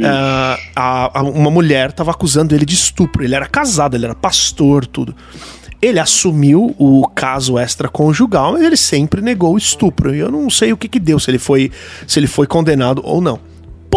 Ah, 0.00 0.56
a- 0.76 1.18
a- 1.18 1.22
uma 1.24 1.50
mulher 1.50 1.90
estava 1.90 2.12
acusando 2.12 2.54
ele 2.54 2.64
de 2.64 2.74
estupro. 2.74 3.24
Ele 3.24 3.34
era 3.34 3.46
casado, 3.46 3.96
ele 3.96 4.04
era 4.04 4.14
pastor, 4.14 4.86
tudo. 4.86 5.12
Ele 5.80 6.00
assumiu 6.00 6.74
o 6.78 7.08
caso 7.08 7.58
extraconjugal, 7.58 8.52
mas 8.52 8.62
ele 8.62 8.76
sempre 8.76 9.20
negou 9.20 9.54
o 9.54 9.58
estupro. 9.58 10.14
E 10.14 10.18
eu 10.18 10.30
não 10.30 10.50
sei 10.50 10.72
o 10.72 10.76
que 10.76 10.88
que 10.88 10.98
deu, 10.98 11.18
se 11.18 11.30
ele 11.30 11.38
foi, 11.38 11.70
se 12.06 12.18
ele 12.18 12.26
foi 12.26 12.46
condenado 12.46 13.00
ou 13.04 13.20
não. 13.20 13.38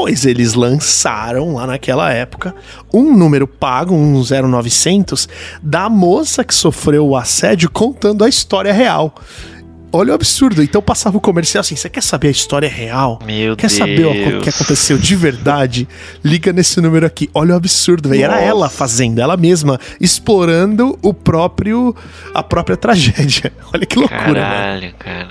depois 0.02 0.26
eles 0.26 0.54
lançaram, 0.54 1.56
lá 1.56 1.68
naquela 1.68 2.12
época, 2.12 2.56
um 2.94 3.16
número 3.16 3.46
pago, 3.46 3.94
um 3.94 4.24
0900, 4.24 5.28
da 5.62 5.90
moça 5.90 6.44
que 6.44 6.56
sofreu 6.56 7.08
o 7.08 7.16
assédio 7.16 7.70
contando 7.70 8.24
a 8.24 8.30
história 8.30 8.72
real. 8.72 9.14
Olha 9.94 10.12
o 10.12 10.16
absurdo. 10.16 10.64
Então 10.64 10.82
passava 10.82 11.18
o 11.18 11.22
comercial 11.22 11.62
assim: 11.62 11.76
você 11.76 11.90
quer 11.90 12.02
saber 12.02 12.30
a 12.30 12.32
história 12.32 12.70
real? 12.70 13.20
Meu 13.26 13.56
quer 13.56 13.68
Deus. 13.68 13.78
saber 13.78 14.06
o 14.38 14.42
que 14.42 14.50
aconteceu 14.50 14.98
de 14.98 15.16
verdade? 15.16 15.88
Liga 16.24 16.54
nesse 16.54 16.80
número 16.80 17.06
aqui. 17.06 17.30
Olha 17.34 17.54
o 17.54 17.58
absurdo, 17.58 18.10
velho. 18.10 18.24
Era 18.24 18.40
ela 18.40 18.70
fazendo, 18.70 19.20
ela 19.20 19.36
mesma, 19.36 19.80
explorando 20.00 20.98
o 21.02 21.14
próprio. 21.14 21.96
a 22.34 22.42
própria 22.42 22.78
tragédia. 22.78 23.52
Olha 23.74 23.86
que 23.86 23.98
loucura, 24.00 24.26
velho. 24.26 24.36
Caralho, 24.36 24.94
cara. 24.98 25.30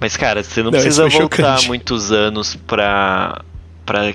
Mas, 0.00 0.16
cara, 0.16 0.42
você 0.42 0.62
não, 0.62 0.70
Não, 0.70 0.72
precisa 0.72 1.08
voltar 1.08 1.62
muitos 1.62 2.12
anos 2.12 2.54
pra, 2.54 3.40
pra. 3.86 4.12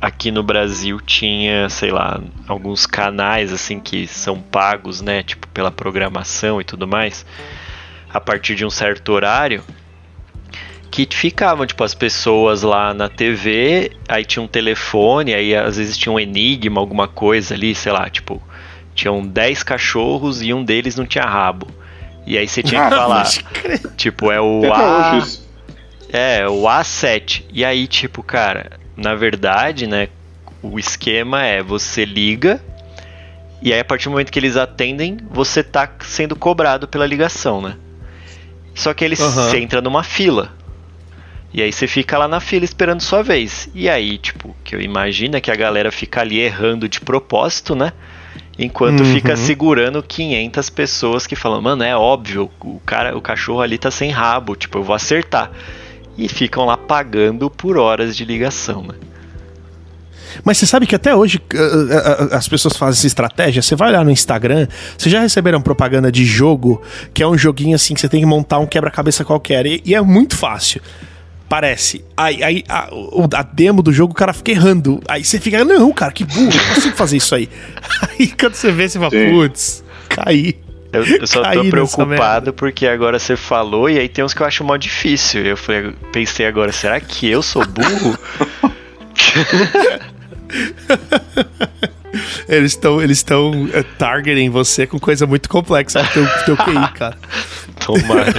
Aqui 0.00 0.30
no 0.30 0.42
Brasil 0.42 1.00
tinha, 1.00 1.68
sei 1.70 1.90
lá, 1.90 2.20
alguns 2.46 2.86
canais 2.86 3.52
assim 3.52 3.80
que 3.80 4.06
são 4.06 4.38
pagos, 4.38 5.00
né? 5.00 5.22
Tipo, 5.22 5.48
pela 5.48 5.70
programação 5.70 6.60
e 6.60 6.64
tudo 6.64 6.86
mais. 6.86 7.24
A 8.18 8.20
partir 8.20 8.56
de 8.56 8.64
um 8.64 8.70
certo 8.70 9.12
horário. 9.12 9.62
Que 10.90 11.06
ficavam, 11.08 11.64
tipo, 11.64 11.84
as 11.84 11.94
pessoas 11.94 12.62
lá 12.62 12.92
na 12.92 13.08
TV, 13.08 13.92
aí 14.08 14.24
tinha 14.24 14.42
um 14.42 14.48
telefone, 14.48 15.32
aí 15.32 15.54
às 15.54 15.76
vezes 15.76 15.96
tinha 15.96 16.12
um 16.12 16.18
enigma, 16.18 16.80
alguma 16.80 17.06
coisa 17.06 17.54
ali, 17.54 17.74
sei 17.76 17.92
lá, 17.92 18.10
tipo, 18.10 18.42
tinham 18.92 19.24
10 19.24 19.62
cachorros 19.62 20.42
e 20.42 20.52
um 20.52 20.64
deles 20.64 20.96
não 20.96 21.06
tinha 21.06 21.24
rabo. 21.24 21.68
E 22.26 22.36
aí 22.36 22.48
você 22.48 22.60
tinha 22.62 22.80
que 22.80 22.94
Ah, 22.94 22.98
falar, 22.98 23.30
tipo, 23.96 24.32
é 24.32 24.40
o 24.40 24.62
A. 24.74 25.24
É, 26.10 26.48
o 26.48 26.62
A7. 26.62 27.44
E 27.52 27.64
aí, 27.64 27.86
tipo, 27.86 28.22
cara, 28.22 28.72
na 28.96 29.14
verdade, 29.14 29.86
né, 29.86 30.08
o 30.60 30.76
esquema 30.78 31.44
é 31.44 31.62
você 31.62 32.04
liga 32.04 32.60
e 33.60 33.72
aí 33.72 33.80
a 33.80 33.84
partir 33.84 34.04
do 34.04 34.12
momento 34.12 34.30
que 34.30 34.38
eles 34.38 34.56
atendem, 34.56 35.18
você 35.30 35.62
tá 35.62 35.88
sendo 36.00 36.36
cobrado 36.36 36.86
pela 36.86 37.06
ligação, 37.06 37.60
né? 37.60 37.76
Só 38.78 38.94
que 38.94 39.04
Aham. 39.04 39.50
você 39.50 39.58
entra 39.58 39.80
numa 39.80 40.04
fila. 40.04 40.52
E 41.52 41.60
aí 41.62 41.72
você 41.72 41.86
fica 41.88 42.16
lá 42.16 42.28
na 42.28 42.38
fila 42.40 42.64
esperando 42.64 43.00
sua 43.00 43.22
vez. 43.22 43.68
E 43.74 43.88
aí, 43.88 44.18
tipo, 44.18 44.54
que 44.62 44.76
eu 44.76 44.80
imagino 44.80 45.36
é 45.36 45.40
que 45.40 45.50
a 45.50 45.56
galera 45.56 45.90
fica 45.90 46.20
ali 46.20 46.38
errando 46.38 46.88
de 46.88 47.00
propósito, 47.00 47.74
né? 47.74 47.92
Enquanto 48.56 49.00
Uhum. 49.00 49.06
fica 49.06 49.36
segurando 49.36 50.02
500 50.02 50.70
pessoas 50.70 51.26
que 51.26 51.34
falam, 51.34 51.60
mano, 51.60 51.82
é 51.82 51.96
óbvio, 51.96 52.50
o 52.60 52.80
cara, 52.80 53.16
o 53.16 53.20
cachorro 53.20 53.60
ali 53.60 53.78
tá 53.78 53.90
sem 53.90 54.10
rabo, 54.10 54.54
tipo, 54.54 54.78
eu 54.78 54.82
vou 54.84 54.94
acertar. 54.94 55.50
E 56.16 56.28
ficam 56.28 56.64
lá 56.64 56.76
pagando 56.76 57.48
por 57.50 57.76
horas 57.78 58.16
de 58.16 58.24
ligação, 58.24 58.82
né? 58.82 58.94
Mas 60.44 60.58
você 60.58 60.66
sabe 60.66 60.86
que 60.86 60.94
até 60.94 61.14
hoje 61.14 61.38
uh, 61.38 61.56
uh, 61.56 62.34
as 62.34 62.48
pessoas 62.48 62.76
fazem 62.76 62.98
essa 62.98 63.06
estratégia. 63.06 63.62
Você 63.62 63.76
vai 63.76 63.92
lá 63.92 64.04
no 64.04 64.10
Instagram, 64.10 64.66
vocês 64.96 65.12
já 65.12 65.20
receberam 65.20 65.60
propaganda 65.60 66.10
de 66.10 66.24
jogo, 66.24 66.82
que 67.12 67.22
é 67.22 67.26
um 67.26 67.36
joguinho 67.36 67.74
assim 67.74 67.94
que 67.94 68.00
você 68.00 68.08
tem 68.08 68.20
que 68.20 68.26
montar 68.26 68.58
um 68.58 68.66
quebra-cabeça 68.66 69.24
qualquer. 69.24 69.66
E, 69.66 69.82
e 69.84 69.94
é 69.94 70.00
muito 70.00 70.36
fácil. 70.36 70.80
Parece. 71.48 72.04
Aí, 72.14 72.42
aí 72.42 72.64
a, 72.68 72.90
a 73.34 73.42
demo 73.42 73.82
do 73.82 73.90
jogo 73.90 74.12
o 74.12 74.14
cara 74.14 74.32
fica 74.32 74.50
errando. 74.50 75.00
Aí 75.08 75.24
você 75.24 75.40
fica, 75.40 75.64
não, 75.64 75.92
cara, 75.92 76.12
que 76.12 76.24
burro, 76.24 76.52
eu 76.52 76.74
consigo 76.74 76.96
fazer 76.96 77.16
isso 77.16 77.34
aí. 77.34 77.48
Aí 78.18 78.28
quando 78.28 78.54
você 78.54 78.70
vê, 78.70 78.88
você 78.88 78.98
fala, 78.98 79.10
putz, 79.10 79.82
caí. 80.08 80.56
Eu, 80.92 81.04
eu 81.04 81.26
só 81.26 81.42
Caí 81.42 81.56
tô 81.56 81.70
preocupado 81.70 82.52
porque 82.52 82.86
agora 82.86 83.18
você 83.18 83.36
falou 83.36 83.90
e 83.90 83.98
aí 83.98 84.08
tem 84.08 84.24
uns 84.24 84.32
que 84.32 84.40
eu 84.40 84.46
acho 84.46 84.64
mó 84.64 84.76
difícil. 84.76 85.44
Eu 85.44 85.56
falei, 85.56 85.92
pensei 86.12 86.46
agora, 86.46 86.72
será 86.72 86.98
que 86.98 87.28
eu 87.28 87.42
sou 87.42 87.62
burro? 87.66 88.18
Eles 92.48 92.72
estão 92.72 93.02
eles 93.02 93.18
estão 93.18 93.68
eh, 93.72 93.82
targeting 93.98 94.48
você 94.48 94.86
com 94.86 94.98
coisa 94.98 95.26
muito 95.26 95.48
complexa 95.48 96.02
pro 96.02 96.26
teu, 96.26 96.44
teu 96.46 96.56
QI, 96.56 96.92
cara. 96.94 97.16
Tomara. 97.84 98.34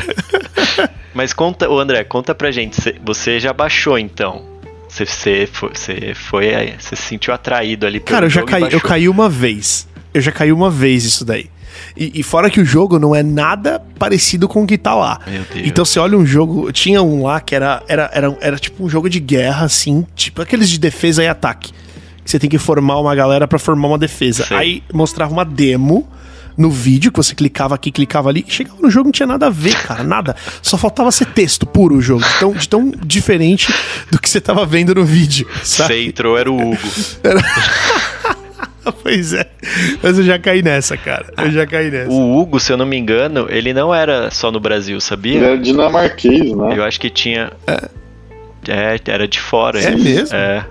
Mas 1.13 1.34
conta, 1.34 1.69
ô 1.69 1.80
André, 1.80 2.04
conta 2.04 2.34
pra 2.34 2.52
gente, 2.52 2.82
cê- 2.82 2.95
você 3.06 3.39
já 3.39 3.54
baixou 3.54 3.98
então? 3.98 4.43
Você, 4.88 5.06
você 5.06 5.48
foi, 5.52 5.69
você 5.74 6.13
foi, 6.15 6.74
você 6.80 6.95
se 6.95 7.02
sentiu 7.04 7.34
atraído 7.34 7.86
ali 7.86 8.00
pelo 8.00 8.15
Cara, 8.15 8.26
eu 8.26 8.30
já 8.30 8.43
caí, 8.43 8.67
eu 8.72 8.82
caí 8.82 9.08
uma 9.08 9.30
vez. 9.30 9.88
Eu 10.13 10.22
já 10.22 10.32
caí 10.32 10.52
uma 10.52 10.72
vez 10.72 11.06
isso 11.06 11.24
daí. 11.24 11.48
E, 11.95 12.19
e 12.19 12.24
fora 12.24 12.50
que 12.50 12.60
o 12.60 12.65
jogo 12.65 12.98
não 12.98 13.15
é 13.15 13.22
nada 13.22 13.80
parecido 14.00 14.48
com 14.48 14.63
o 14.63 14.67
que 14.67 14.78
tá 14.78 14.95
lá. 14.95 15.19
Então 15.67 15.86
você 15.86 16.00
olha 16.00 16.17
um 16.17 16.26
jogo. 16.26 16.72
Tinha 16.72 17.04
um 17.04 17.24
lá 17.24 17.39
que 17.39 17.54
era, 17.54 17.84
era, 17.88 18.10
era, 18.12 18.38
era 18.41 18.58
tipo 18.58 18.84
um 18.84 18.89
jogo 18.89 19.08
de 19.10 19.19
guerra, 19.19 19.65
assim, 19.65 20.06
tipo 20.15 20.41
aqueles 20.41 20.67
de 20.67 20.80
defesa 20.80 21.24
e 21.24 21.28
ataque. 21.28 21.72
Que 22.30 22.34
você 22.34 22.39
tem 22.39 22.48
que 22.48 22.60
formar 22.60 23.00
uma 23.00 23.15
galera 23.15 23.48
pra 23.48 23.58
formar 23.58 23.88
uma 23.88 23.98
defesa. 23.98 24.46
Sei. 24.46 24.56
Aí 24.56 24.84
mostrava 24.94 25.34
uma 25.34 25.44
demo 25.44 26.08
no 26.56 26.70
vídeo, 26.70 27.12
que 27.12 27.18
você 27.18 27.34
clicava 27.34 27.74
aqui, 27.74 27.89
clicava 27.89 28.30
ali, 28.30 28.46
e 28.48 28.52
chegava 28.52 28.78
no 28.80 28.88
jogo 28.88 29.06
não 29.06 29.12
tinha 29.12 29.26
nada 29.26 29.48
a 29.48 29.50
ver, 29.50 29.74
cara, 29.82 30.04
nada. 30.04 30.36
Só 30.62 30.78
faltava 30.78 31.12
ser 31.12 31.26
texto 31.26 31.65
puro 31.65 31.96
o 31.96 32.02
jogo, 32.04 32.24
de 32.24 32.39
tão, 32.39 32.54
de 32.54 32.70
tão 32.70 32.92
diferente 33.04 33.74
do 34.12 34.22
que 34.22 34.30
você 34.30 34.39
tava 34.39 34.63
vendo 34.63 34.94
no 34.94 35.04
vídeo, 35.04 35.48
sabe? 35.63 35.96
Você 35.96 36.06
entrou, 36.06 36.38
era 36.38 36.52
o 36.52 36.56
Hugo. 36.56 36.78
Pois 39.04 39.34
é. 39.34 39.46
Mas 40.02 40.18
eu 40.18 40.24
já 40.24 40.39
caí 40.39 40.63
nessa, 40.63 40.98
cara. 40.98 41.32
Eu 41.38 41.52
já 41.52 41.65
caí 41.68 41.92
nessa. 41.92 42.10
O 42.10 42.39
Hugo, 42.39 42.60
se 42.60 42.72
eu 42.72 42.78
não 42.78 42.88
me 42.88 42.98
engano, 42.98 43.46
ele 43.50 43.72
não 43.72 43.94
era 43.94 44.32
só 44.32 44.52
no 44.52 44.60
Brasil, 44.60 44.96
Ele 44.96 45.02
sabia? 45.02 45.39
é 45.42 45.58
dinamarquês, 45.58 46.56
né? 46.56 46.76
Eu 46.76 46.84
acho 46.84 47.00
que 47.00 47.10
tinha. 47.10 47.52
É, 48.68 49.00
era 49.06 49.28
de 49.28 49.39
fora. 49.39 49.80
É 49.80 49.92
ele. 49.92 50.04
mesmo? 50.04 50.36
É. 50.36 50.65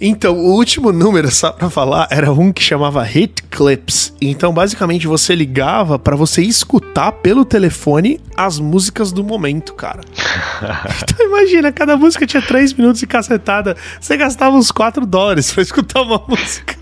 Então, 0.00 0.36
o 0.36 0.54
último 0.54 0.92
número, 0.92 1.30
só 1.30 1.52
pra 1.52 1.70
falar, 1.70 2.08
era 2.10 2.32
um 2.32 2.52
que 2.52 2.62
chamava 2.62 3.02
Hit 3.02 3.42
Clips. 3.44 4.12
Então, 4.20 4.52
basicamente, 4.52 5.06
você 5.06 5.34
ligava 5.34 5.98
pra 5.98 6.16
você 6.16 6.42
escutar 6.42 7.12
pelo 7.12 7.44
telefone 7.44 8.20
as 8.36 8.58
músicas 8.58 9.12
do 9.12 9.22
momento, 9.22 9.74
cara. 9.74 10.00
então, 11.02 11.26
imagina, 11.26 11.70
cada 11.70 11.96
música 11.96 12.26
tinha 12.26 12.42
3 12.42 12.72
minutos 12.74 13.00
de 13.00 13.06
cacetada. 13.06 13.76
Você 14.00 14.16
gastava 14.16 14.56
uns 14.56 14.70
4 14.72 15.06
dólares 15.06 15.52
pra 15.52 15.62
escutar 15.62 16.02
uma 16.02 16.20
música 16.26 16.74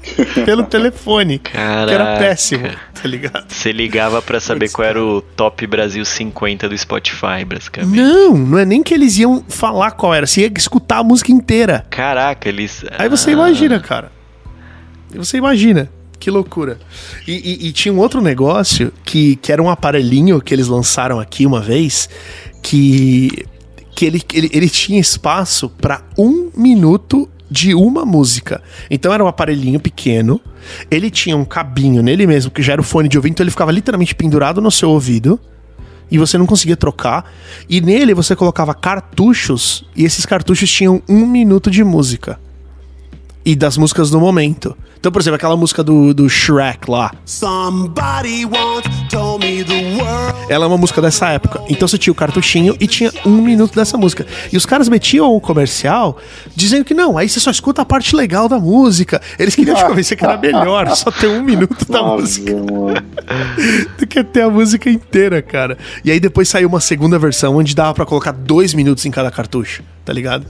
pelo 0.45 0.65
telefone. 0.65 1.39
Que 1.39 1.57
era 1.57 1.87
Caraca. 1.87 2.19
péssimo, 2.21 2.69
tá 3.03 3.09
ligado? 3.09 3.51
Você 3.53 3.73
ligava 3.73 4.23
pra 4.23 4.39
saber 4.39 4.71
qual 4.71 4.87
era 4.87 5.03
o 5.05 5.21
top 5.21 5.67
Brasil 5.67 6.05
50 6.05 6.69
do 6.69 6.79
Spotify, 6.79 7.45
basicamente. 7.47 7.97
Não, 7.97 8.37
não 8.37 8.59
é 8.59 8.65
nem 8.65 8.83
que 8.83 8.95
eles 8.95 9.19
iam 9.19 9.45
falar 9.49 9.91
qual 9.93 10.15
era, 10.15 10.27
você 10.27 10.43
ia 10.43 10.53
escutar 10.57 10.99
a 10.99 11.05
música 11.05 11.33
inteira. 11.33 11.85
Caraca, 11.91 12.49
eles. 12.49 12.85
Aí 12.99 13.09
você 13.09 13.31
Ah, 13.31 13.33
imagina, 13.33 13.81
cara. 13.81 14.13
Você 15.15 15.37
imagina. 15.37 15.91
Que 16.19 16.31
loucura. 16.31 16.79
E, 17.27 17.33
e- 17.33 17.69
e 17.69 17.73
tinha 17.73 17.93
um 17.93 17.99
outro 17.99 18.21
negócio 18.21 18.93
que, 19.05 19.35
que 19.37 19.51
era 19.51 19.61
um 19.61 19.69
aparelhinho 19.69 20.41
que 20.41 20.55
eles 20.55 20.69
lançaram 20.69 21.19
aqui 21.19 21.45
uma 21.45 21.61
vez 21.61 22.09
que, 22.63 23.45
que 23.95 24.05
ele, 24.07 24.23
ele, 24.33 24.49
ele 24.53 24.69
tinha 24.71 25.01
espaço 25.01 25.69
para 25.69 26.01
um 26.17 26.51
minuto 26.57 27.29
de 27.51 27.75
uma 27.75 28.05
música. 28.07 28.63
Então 28.89 29.13
era 29.13 29.23
um 29.25 29.27
aparelhinho 29.27 29.81
pequeno, 29.81 30.41
ele 30.91 31.11
tinha 31.11 31.37
um 31.37 31.45
cabinho 31.45 32.03
nele 32.03 32.27
mesmo, 32.27 32.51
que 32.51 32.63
já 32.63 32.73
era 32.73 32.81
o 32.81 32.85
fone 32.85 33.09
de 33.09 33.17
ouvido, 33.17 33.33
então 33.33 33.45
ele 33.45 33.51
ficava 33.51 33.73
literalmente 33.73 34.15
pendurado 34.15 34.61
no 34.61 34.71
seu 34.71 34.91
ouvido 34.91 35.39
e 36.11 36.19
você 36.19 36.37
não 36.37 36.47
conseguia 36.47 36.77
trocar. 36.77 37.25
E 37.69 37.81
nele 37.81 38.15
você 38.15 38.37
colocava 38.37 38.75
cartuchos 38.75 39.85
e 39.97 40.05
esses 40.05 40.27
cartuchos 40.27 40.71
tinham 40.71 41.03
um 41.09 41.27
minuto 41.27 41.71
de 41.71 41.83
música 41.83 42.39
e 43.45 43.57
das 43.57 43.77
músicas 43.77 44.11
do 44.11 44.21
momento. 44.21 44.77
Então, 44.99 45.11
por 45.11 45.21
exemplo, 45.21 45.37
aquela 45.37 45.57
música 45.57 45.83
do, 45.83 46.15
do 46.15 46.29
Shrek 46.29 46.89
lá. 46.89 47.13
Somebody 47.25 48.47
Ela 50.49 50.65
é 50.65 50.69
uma 50.69 50.77
música 50.77 51.01
dessa 51.01 51.29
época. 51.29 51.63
Então 51.69 51.87
você 51.89 51.97
tinha 51.97 52.13
o 52.13 52.15
cartuchinho 52.15 52.77
e 52.81 52.87
tinha 52.87 53.11
um 53.25 53.41
minuto 53.41 53.75
dessa 53.75 53.97
música. 53.97 54.27
E 54.53 54.57
os 54.57 54.67
caras 54.67 54.89
metiam 54.89 55.35
o 55.35 55.41
comercial 55.41 56.19
dizendo 56.55 56.85
que 56.85 56.93
não, 56.95 57.17
aí 57.17 57.29
você 57.29 57.41
só 57.41 57.51
escuta 57.51 57.83
a 57.83 57.85
parte 57.85 58.15
legal 58.15 58.49
da 58.49 58.59
música. 58.59 59.21
Eles 59.39 59.55
queriam 59.55 59.77
te 59.77 59.85
convencer 59.85 60.17
que 60.17 60.25
era 60.25 60.37
melhor 60.37 60.89
só 60.97 61.11
ter 61.11 61.29
um 61.29 61.43
minuto 61.43 61.91
da 61.91 61.99
Nossa, 62.03 62.21
música 62.23 62.53
do 63.99 64.07
que 64.07 64.23
ter 64.25 64.43
a 64.43 64.51
música 64.51 64.91
inteira, 64.91 65.41
cara. 65.41 65.79
E 66.05 66.11
aí 66.11 66.21
depois 66.21 66.49
saiu 66.49 66.69
uma 66.69 66.81
segunda 66.81 67.19
versão 67.19 67.57
onde 67.57 67.75
dava 67.75 67.95
pra 67.95 68.05
colocar 68.07 68.33
dois 68.33 68.75
minutos 68.75 69.07
em 69.07 69.11
cada 69.11 69.31
cartucho, 69.31 69.83
tá 70.05 70.13
ligado? 70.13 70.47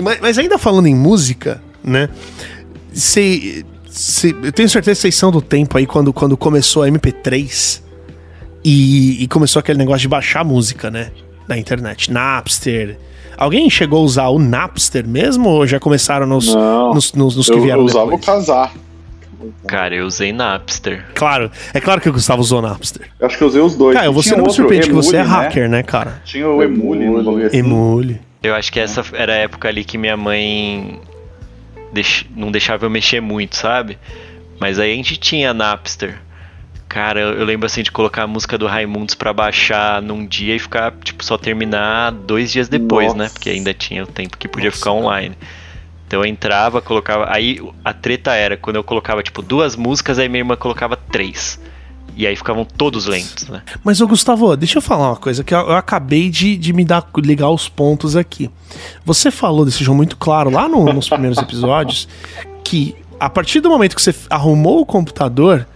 Mas, 0.00 0.18
mas 0.20 0.38
ainda 0.38 0.58
falando 0.58 0.86
em 0.86 0.94
música, 0.94 1.62
né? 1.82 2.08
Cê, 2.92 3.64
cê- 3.88 4.34
eu 4.42 4.52
tenho 4.52 4.68
certeza 4.68 4.96
que 4.96 5.02
vocês 5.02 5.14
são 5.14 5.30
do 5.30 5.40
tempo 5.40 5.76
aí 5.78 5.86
quando, 5.86 6.12
quando 6.12 6.36
começou 6.36 6.82
a 6.82 6.88
MP3 6.88 7.80
e, 8.64 9.22
e 9.22 9.28
começou 9.28 9.60
aquele 9.60 9.78
negócio 9.78 10.00
de 10.00 10.08
baixar 10.08 10.44
música, 10.44 10.90
né? 10.90 11.10
Na 11.48 11.56
internet. 11.58 12.12
Napster. 12.12 12.98
Alguém 13.36 13.70
chegou 13.70 14.00
a 14.00 14.02
usar 14.02 14.28
o 14.28 14.38
Napster 14.38 15.06
mesmo 15.06 15.48
ou 15.48 15.66
já 15.66 15.78
começaram 15.78 16.26
nos, 16.26 16.52
Não. 16.54 16.92
nos, 16.94 17.12
nos- 17.12 17.36
nos 17.36 17.46
que 17.46 17.52
Eu, 17.56 17.62
vieram 17.62 17.80
eu 17.80 17.86
usava 17.86 18.06
o 18.06 18.10
depois? 18.18 18.26
casar. 18.26 18.72
Cara, 19.68 19.94
eu 19.94 20.04
usei 20.06 20.32
Napster. 20.32 21.06
Claro, 21.14 21.48
é 21.72 21.80
claro 21.80 22.00
que 22.00 22.08
o 22.08 22.12
Gustavo 22.12 22.40
usou 22.40 22.60
Napster. 22.60 23.08
Eu 23.20 23.26
acho 23.28 23.38
que 23.38 23.44
eu 23.44 23.48
usei 23.48 23.60
os 23.62 23.76
dois. 23.76 23.94
Cara, 23.96 24.08
E 24.08 24.12
você 24.12 24.30
não 24.30 24.38
me 24.38 24.42
outro, 24.42 24.56
surpreende 24.56 24.88
que 24.88 24.92
você 24.94 25.16
é 25.16 25.20
Emule, 25.20 25.30
né? 25.36 25.42
hacker, 25.44 25.68
né, 25.70 25.82
cara? 25.84 26.20
Tinha 26.24 26.48
o 26.48 26.60
Emule, 26.62 27.04
assim. 27.46 27.58
Emule. 27.58 28.20
Eu 28.42 28.54
acho 28.56 28.72
que 28.72 28.80
essa 28.80 29.04
era 29.12 29.32
a 29.34 29.36
época 29.36 29.68
ali 29.68 29.84
que 29.84 29.96
minha 29.96 30.16
mãe 30.16 31.00
deix- 31.92 32.26
não 32.36 32.50
deixava 32.50 32.84
eu 32.86 32.90
mexer 32.90 33.20
muito, 33.20 33.56
sabe? 33.56 33.96
Mas 34.60 34.80
aí 34.80 34.92
a 34.92 34.96
gente 34.96 35.16
tinha 35.16 35.54
Napster. 35.54 36.18
Cara, 36.88 37.20
eu, 37.20 37.44
lembro 37.44 37.66
assim 37.66 37.82
de 37.82 37.92
colocar 37.92 38.22
a 38.22 38.26
música 38.26 38.56
do 38.56 38.66
Raimundos 38.66 39.14
pra 39.14 39.32
baixar 39.32 40.00
num 40.00 40.24
dia 40.24 40.56
e 40.56 40.58
ficar, 40.58 40.92
tipo, 41.04 41.22
só 41.22 41.36
terminar 41.36 42.10
dois 42.12 42.50
dias 42.50 42.68
depois, 42.68 43.12
né? 43.12 43.24
Nossa. 43.24 43.34
Porque 43.34 43.50
ainda 43.50 43.74
tinha 43.74 44.04
o 44.04 44.06
tempo 44.06 44.38
que 44.38 44.48
podia 44.48 44.70
Nossa, 44.70 44.78
ficar 44.78 44.92
online. 44.92 45.36
Então 46.06 46.20
eu 46.20 46.26
entrava, 46.26 46.80
colocava. 46.80 47.26
Aí 47.30 47.60
a 47.84 47.92
treta 47.92 48.32
era 48.34 48.56
quando 48.56 48.76
eu 48.76 48.82
colocava, 48.84 49.22
tipo, 49.22 49.42
duas 49.42 49.76
músicas, 49.76 50.18
aí 50.18 50.28
minha 50.28 50.40
irmã 50.40 50.56
colocava 50.56 50.96
três. 50.96 51.60
E 52.16 52.26
aí 52.26 52.34
ficavam 52.34 52.64
todos 52.64 53.06
lentos, 53.06 53.46
né? 53.48 53.62
Mas, 53.84 54.00
ô 54.00 54.08
Gustavo, 54.08 54.56
deixa 54.56 54.78
eu 54.78 54.82
falar 54.82 55.10
uma 55.10 55.16
coisa 55.16 55.44
que 55.44 55.54
eu, 55.54 55.58
eu 55.58 55.76
acabei 55.76 56.30
de, 56.30 56.56
de 56.56 56.72
me 56.72 56.84
dar, 56.84 57.06
ligar 57.18 57.50
os 57.50 57.68
pontos 57.68 58.16
aqui. 58.16 58.50
Você 59.04 59.30
falou 59.30 59.64
desse 59.64 59.84
jogo 59.84 59.98
muito 59.98 60.16
claro 60.16 60.50
lá 60.50 60.66
no- 60.68 60.92
nos 60.92 61.08
primeiros 61.08 61.38
episódios 61.38 62.08
que 62.64 62.96
a 63.20 63.28
partir 63.28 63.60
do 63.60 63.68
momento 63.68 63.94
que 63.94 64.02
você 64.02 64.14
arrumou 64.30 64.80
o 64.80 64.86
computador 64.86 65.66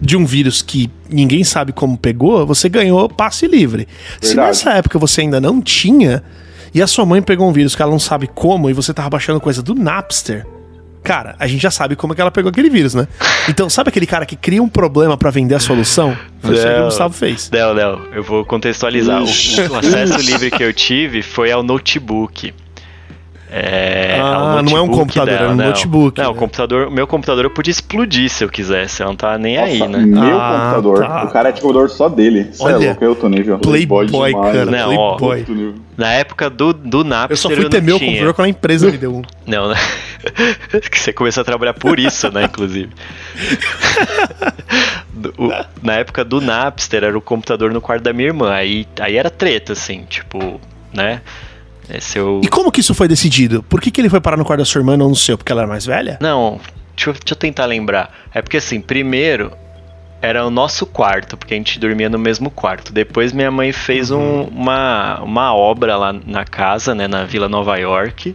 de 0.00 0.16
um 0.16 0.24
vírus 0.24 0.62
que 0.62 0.90
ninguém 1.08 1.44
sabe 1.44 1.72
como 1.72 1.96
pegou, 1.96 2.46
você 2.46 2.68
ganhou 2.68 3.08
passe 3.08 3.46
livre. 3.46 3.88
Se 4.20 4.28
Verdade. 4.28 4.48
nessa 4.48 4.70
época 4.72 4.98
você 4.98 5.22
ainda 5.22 5.40
não 5.40 5.60
tinha 5.60 6.22
e 6.74 6.82
a 6.82 6.86
sua 6.86 7.06
mãe 7.06 7.22
pegou 7.22 7.48
um 7.48 7.52
vírus 7.52 7.74
que 7.74 7.82
ela 7.82 7.90
não 7.90 7.98
sabe 7.98 8.26
como 8.26 8.68
e 8.68 8.72
você 8.72 8.92
tava 8.92 9.10
baixando 9.10 9.40
coisa 9.40 9.62
do 9.62 9.74
Napster, 9.74 10.46
cara, 11.02 11.36
a 11.38 11.46
gente 11.46 11.62
já 11.62 11.70
sabe 11.70 11.94
como 11.94 12.12
é 12.12 12.16
que 12.16 12.20
ela 12.20 12.30
pegou 12.30 12.50
aquele 12.50 12.68
vírus, 12.68 12.92
né? 12.92 13.06
Então, 13.48 13.70
sabe 13.70 13.88
aquele 13.88 14.06
cara 14.06 14.26
que 14.26 14.34
cria 14.34 14.60
um 14.62 14.68
problema 14.68 15.16
pra 15.16 15.30
vender 15.30 15.54
a 15.54 15.60
solução? 15.60 16.16
Foi 16.40 16.54
isso 16.54 16.66
que 16.66 16.72
o 16.72 16.76
Não. 16.78 16.84
Gustavo 16.86 17.14
fez. 17.14 17.48
Léo, 17.52 17.72
Léo, 17.72 18.08
eu 18.12 18.22
vou 18.24 18.44
contextualizar. 18.44 19.22
O, 19.22 19.24
o 19.24 19.76
acesso 19.76 20.20
livre 20.20 20.50
que 20.50 20.62
eu 20.64 20.72
tive 20.72 21.22
foi 21.22 21.52
ao 21.52 21.62
notebook. 21.62 22.52
É, 23.48 24.18
Ah, 24.20 24.56
ao 24.56 24.62
não 24.62 24.76
é 24.76 24.80
um 24.82 24.88
computador, 24.88 25.32
dela, 25.32 25.50
é 25.50 25.52
um 25.52 25.56
não. 25.56 25.66
notebook, 25.66 26.18
Não, 26.18 26.24
né? 26.24 26.30
o 26.30 26.34
computador, 26.34 26.90
meu 26.90 27.06
computador 27.06 27.44
eu 27.44 27.50
podia 27.50 27.70
explodir 27.70 28.28
se 28.28 28.42
eu 28.42 28.48
quisesse, 28.48 29.02
ela 29.02 29.12
não 29.12 29.16
tava 29.16 29.38
nem 29.38 29.56
aí, 29.56 29.78
Nossa, 29.78 29.90
né? 29.92 29.98
Meu 30.04 30.36
Ah, 30.40 30.58
computador. 30.74 30.98
tá. 31.06 31.24
O 31.24 31.28
cara 31.30 31.48
é 31.50 31.52
de 31.52 31.60
computador 31.60 31.88
só 31.90 32.08
dele. 32.08 32.50
É 32.58 32.62
Olha, 32.62 32.76
louco, 32.78 33.04
é 33.04 33.08
outro 33.08 33.28
nível. 33.28 33.58
Playboy, 33.60 34.06
demais, 34.06 34.34
cara. 34.34 34.64
né? 34.66 34.78
Não, 34.78 34.96
ó. 34.96 35.16
Playboy. 35.16 35.38
Outro 35.38 35.54
nível. 35.54 35.74
Na 35.96 36.12
época 36.12 36.50
do, 36.50 36.72
do 36.72 37.04
Napster 37.04 37.30
Eu 37.32 37.36
só 37.36 37.48
fui 37.50 37.62
não 37.62 37.70
ter 37.70 37.80
meu 37.82 37.98
tinha. 37.98 38.08
computador 38.10 38.34
quando 38.34 38.46
a 38.46 38.50
empresa 38.50 38.90
me 38.90 38.98
deu 38.98 39.14
um. 39.14 39.22
Não, 39.46 39.68
né? 39.68 39.76
que 40.90 40.98
você 40.98 41.12
começou 41.12 41.40
a 41.42 41.44
trabalhar 41.44 41.72
por 41.74 42.00
isso, 42.00 42.28
né, 42.32 42.44
inclusive. 42.44 42.90
O- 45.38 45.50
na 45.82 45.94
época 45.94 46.24
do 46.24 46.40
Napster 46.40 47.02
era 47.04 47.16
o 47.16 47.20
computador 47.20 47.72
no 47.72 47.80
quarto 47.80 48.02
da 48.02 48.12
minha 48.12 48.28
irmã. 48.28 48.52
Aí, 48.52 48.86
aí 49.00 49.16
era 49.16 49.30
treta, 49.30 49.72
assim, 49.72 50.04
tipo, 50.08 50.60
né? 50.92 51.22
Eu... 52.14 52.40
E 52.44 52.48
como 52.48 52.70
que 52.72 52.80
isso 52.80 52.94
foi 52.94 53.06
decidido? 53.08 53.62
Por 53.62 53.80
que, 53.80 53.90
que 53.90 54.00
ele 54.00 54.08
foi 54.08 54.20
parar 54.20 54.36
no 54.36 54.44
quarto 54.44 54.60
da 54.60 54.64
sua 54.64 54.80
irmã 54.80 54.94
e 54.94 54.96
não 54.96 55.08
no 55.08 55.16
seu? 55.16 55.36
Porque 55.38 55.52
ela 55.52 55.62
era 55.62 55.68
mais 55.68 55.86
velha? 55.86 56.18
Não, 56.20 56.60
deixa 56.96 57.10
eu, 57.10 57.12
deixa 57.14 57.32
eu 57.32 57.36
tentar 57.36 57.66
lembrar. 57.66 58.12
É 58.34 58.42
porque 58.42 58.56
assim, 58.56 58.80
primeiro 58.80 59.52
era 60.20 60.44
o 60.44 60.50
nosso 60.50 60.84
quarto, 60.86 61.36
porque 61.36 61.54
a 61.54 61.56
gente 61.56 61.78
dormia 61.78 62.08
no 62.08 62.18
mesmo 62.18 62.50
quarto. 62.50 62.92
Depois 62.92 63.32
minha 63.32 63.50
mãe 63.50 63.70
fez 63.72 64.10
um- 64.10 64.42
uma, 64.44 65.20
uma 65.22 65.54
obra 65.54 65.96
lá 65.96 66.12
na 66.12 66.44
casa, 66.44 66.94
né, 66.94 67.06
na 67.06 67.24
Vila 67.24 67.48
Nova 67.48 67.76
York, 67.76 68.34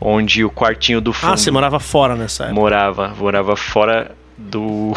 onde 0.00 0.44
o 0.44 0.50
quartinho 0.50 1.00
do 1.00 1.12
fundo 1.12 1.32
Ah, 1.32 1.36
você 1.36 1.50
morava 1.50 1.80
fora 1.80 2.14
nessa 2.14 2.44
época. 2.44 2.60
morava, 2.60 3.08
morava 3.18 3.56
fora 3.56 4.12
do 4.36 4.92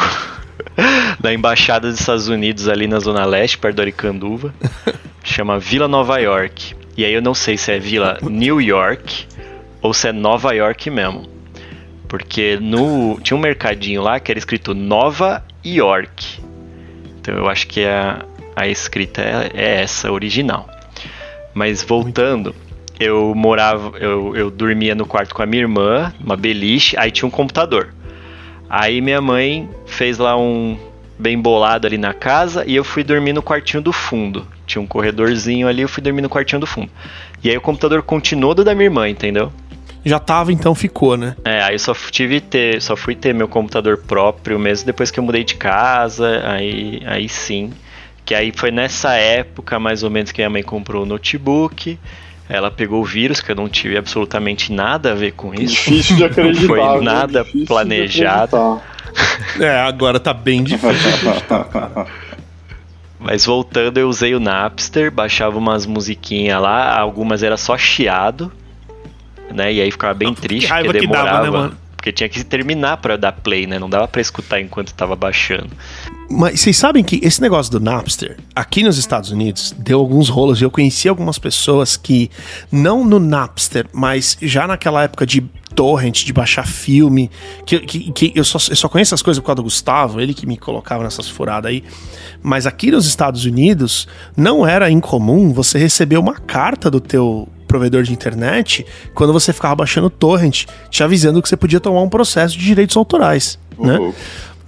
da 1.19 1.33
embaixada 1.33 1.89
dos 1.89 1.99
Estados 1.99 2.27
Unidos 2.27 2.67
ali 2.67 2.85
na 2.87 2.99
zona 2.99 3.25
leste, 3.25 3.57
perto 3.57 3.77
do 3.77 3.81
Aricanduva. 3.81 4.53
Chama 5.23 5.57
Vila 5.57 5.87
Nova 5.87 6.19
York. 6.19 6.75
E 6.97 7.05
aí 7.05 7.13
eu 7.13 7.21
não 7.21 7.33
sei 7.33 7.57
se 7.57 7.71
é 7.71 7.79
Vila 7.79 8.17
New 8.21 8.59
York 8.59 9.25
ou 9.81 9.93
se 9.93 10.07
é 10.09 10.11
Nova 10.11 10.53
York 10.53 10.89
mesmo. 10.89 11.29
Porque 12.07 12.57
no 12.61 13.19
tinha 13.21 13.37
um 13.37 13.39
mercadinho 13.39 14.01
lá 14.01 14.19
que 14.19 14.31
era 14.31 14.37
escrito 14.37 14.73
Nova 14.73 15.43
York. 15.65 16.41
Então 17.19 17.35
eu 17.35 17.47
acho 17.47 17.67
que 17.67 17.85
a, 17.85 18.25
a 18.55 18.67
escrita 18.67 19.21
é, 19.21 19.51
é 19.53 19.81
essa, 19.81 20.11
original. 20.11 20.69
Mas 21.53 21.83
voltando, 21.83 22.53
eu 22.99 23.33
morava, 23.35 23.97
eu, 23.97 24.35
eu 24.35 24.51
dormia 24.51 24.93
no 24.93 25.05
quarto 25.05 25.33
com 25.33 25.41
a 25.41 25.45
minha 25.45 25.63
irmã, 25.63 26.13
uma 26.19 26.35
beliche, 26.35 26.97
aí 26.97 27.11
tinha 27.11 27.27
um 27.27 27.31
computador. 27.31 27.93
Aí 28.69 29.01
minha 29.01 29.21
mãe 29.21 29.69
fez 29.85 30.17
lá 30.17 30.37
um 30.37 30.77
bem 31.17 31.39
bolado 31.39 31.87
ali 31.87 31.97
na 31.97 32.13
casa 32.13 32.63
e 32.65 32.75
eu 32.75 32.83
fui 32.83 33.03
dormir 33.03 33.33
no 33.33 33.43
quartinho 33.43 33.81
do 33.81 33.91
fundo. 33.91 34.45
Tinha 34.71 34.81
um 34.81 34.87
corredorzinho 34.87 35.67
ali, 35.67 35.81
eu 35.81 35.89
fui 35.89 36.01
dormir 36.01 36.21
no 36.21 36.29
quartinho 36.29 36.61
do 36.61 36.65
fundo. 36.65 36.89
E 37.43 37.49
aí 37.49 37.57
o 37.57 37.61
computador 37.61 38.01
continuou 38.03 38.55
do 38.55 38.63
da 38.63 38.73
minha 38.73 38.85
irmã, 38.85 39.09
entendeu? 39.09 39.51
Já 40.05 40.17
tava, 40.17 40.53
então 40.53 40.73
ficou, 40.73 41.17
né? 41.17 41.35
É, 41.43 41.61
aí 41.61 41.75
eu 41.75 41.79
só 41.79 41.93
tive 41.93 42.39
ter, 42.39 42.81
só 42.81 42.95
fui 42.95 43.13
ter 43.13 43.33
meu 43.33 43.49
computador 43.49 43.97
próprio 43.97 44.57
mesmo 44.57 44.85
depois 44.85 45.11
que 45.11 45.19
eu 45.19 45.23
mudei 45.23 45.43
de 45.43 45.55
casa, 45.55 46.41
aí, 46.45 47.01
aí 47.05 47.27
sim. 47.27 47.71
Que 48.23 48.33
aí 48.33 48.53
foi 48.55 48.71
nessa 48.71 49.13
época, 49.15 49.77
mais 49.77 50.03
ou 50.03 50.09
menos, 50.09 50.31
que 50.31 50.39
minha 50.39 50.49
mãe 50.49 50.63
comprou 50.63 51.03
o 51.03 51.05
notebook. 51.05 51.99
Ela 52.47 52.71
pegou 52.71 53.01
o 53.01 53.05
vírus, 53.05 53.41
que 53.41 53.51
eu 53.51 53.55
não 53.55 53.67
tive 53.67 53.97
absolutamente 53.97 54.71
nada 54.71 55.11
a 55.11 55.15
ver 55.15 55.33
com 55.33 55.53
isso. 55.53 55.75
Difícil 55.75 56.15
de 56.15 56.23
acreditar. 56.25 56.67
Foi 56.67 56.79
viu? 56.79 57.01
nada 57.01 57.43
de 57.43 57.65
planejado. 57.65 58.81
É, 59.59 59.81
agora 59.81 60.17
tá 60.17 60.33
bem 60.33 60.63
difícil. 60.63 60.89
Mas 63.21 63.45
voltando, 63.45 63.99
eu 63.99 64.09
usei 64.09 64.33
o 64.33 64.39
Napster, 64.39 65.11
baixava 65.11 65.55
umas 65.57 65.85
musiquinhas 65.85 66.59
lá, 66.59 66.97
algumas 66.97 67.43
era 67.43 67.55
só 67.55 67.77
chiado, 67.77 68.51
né? 69.53 69.71
E 69.71 69.79
aí 69.79 69.91
ficava 69.91 70.15
bem 70.15 70.33
triste, 70.33 70.67
raiva 70.67 70.91
porque 70.91 71.05
que 71.05 71.07
dava, 71.07 71.25
demorava. 71.25 71.43
né, 71.43 71.49
mano? 71.51 71.77
Porque 71.95 72.11
tinha 72.11 72.27
que 72.27 72.43
terminar 72.43 72.97
pra 72.97 73.15
dar 73.15 73.31
play, 73.31 73.67
né? 73.67 73.77
Não 73.77 73.87
dava 73.87 74.07
pra 74.07 74.19
escutar 74.19 74.59
enquanto 74.59 74.91
tava 74.91 75.15
baixando. 75.15 75.69
Mas 76.27 76.59
vocês 76.59 76.75
sabem 76.75 77.03
que 77.03 77.19
esse 77.21 77.39
negócio 77.39 77.71
do 77.71 77.79
Napster, 77.79 78.39
aqui 78.55 78.81
nos 78.81 78.97
Estados 78.97 79.29
Unidos, 79.29 79.71
deu 79.77 79.99
alguns 79.99 80.27
rolos. 80.27 80.59
E 80.59 80.63
eu 80.63 80.71
conheci 80.71 81.07
algumas 81.07 81.37
pessoas 81.37 81.95
que, 81.95 82.31
não 82.71 83.05
no 83.05 83.19
Napster, 83.19 83.85
mas 83.93 84.35
já 84.41 84.65
naquela 84.65 85.03
época 85.03 85.27
de 85.27 85.47
torrent, 85.73 86.23
de 86.23 86.33
baixar 86.33 86.67
filme, 86.67 87.29
que, 87.65 87.79
que, 87.79 88.11
que 88.11 88.31
eu, 88.35 88.43
só, 88.43 88.57
eu 88.69 88.75
só 88.75 88.87
conheço 88.87 89.09
essas 89.09 89.21
coisas 89.21 89.39
por 89.39 89.47
causa 89.47 89.57
do 89.57 89.63
Gustavo, 89.63 90.19
ele 90.19 90.33
que 90.33 90.45
me 90.45 90.57
colocava 90.57 91.03
nessas 91.03 91.27
furadas 91.27 91.69
aí. 91.69 91.83
Mas 92.41 92.65
aqui 92.65 92.91
nos 92.91 93.05
Estados 93.05 93.45
Unidos, 93.45 94.07
não 94.35 94.65
era 94.65 94.89
incomum 94.89 95.53
você 95.53 95.77
receber 95.77 96.17
uma 96.17 96.35
carta 96.35 96.89
do 96.89 96.99
teu 96.99 97.47
provedor 97.67 98.03
de 98.03 98.11
internet 98.11 98.85
quando 99.13 99.31
você 99.31 99.53
ficava 99.53 99.75
baixando 99.75 100.09
torrent, 100.09 100.65
te 100.89 101.03
avisando 101.03 101.41
que 101.41 101.47
você 101.47 101.55
podia 101.55 101.79
tomar 101.79 102.01
um 102.01 102.09
processo 102.09 102.57
de 102.57 102.65
direitos 102.65 102.97
autorais, 102.97 103.57
né? 103.79 103.97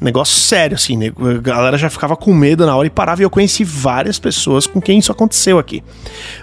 Negócio 0.01 0.35
sério, 0.35 0.75
assim, 0.75 0.97
né? 0.97 1.11
A 1.17 1.39
galera 1.41 1.77
já 1.77 1.89
ficava 1.89 2.15
com 2.15 2.33
medo 2.33 2.65
na 2.65 2.75
hora 2.75 2.87
e 2.87 2.89
parava. 2.89 3.21
E 3.21 3.25
eu 3.25 3.29
conheci 3.29 3.63
várias 3.63 4.19
pessoas 4.19 4.67
com 4.67 4.81
quem 4.81 4.99
isso 4.99 5.11
aconteceu 5.11 5.57
aqui. 5.57 5.81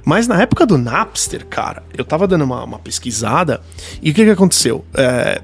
Mas 0.05 0.27
na 0.27 0.41
época 0.41 0.65
do 0.65 0.79
Napster, 0.79 1.45
cara, 1.47 1.83
eu 1.97 2.05
tava 2.05 2.27
dando 2.27 2.45
uma, 2.45 2.65
uma 2.65 2.79
pesquisada 2.79 3.61
e 4.03 4.11
o 4.11 4.15
que 4.15 4.25
que 4.25 4.31
aconteceu? 4.31 4.85
É, 4.95 5.43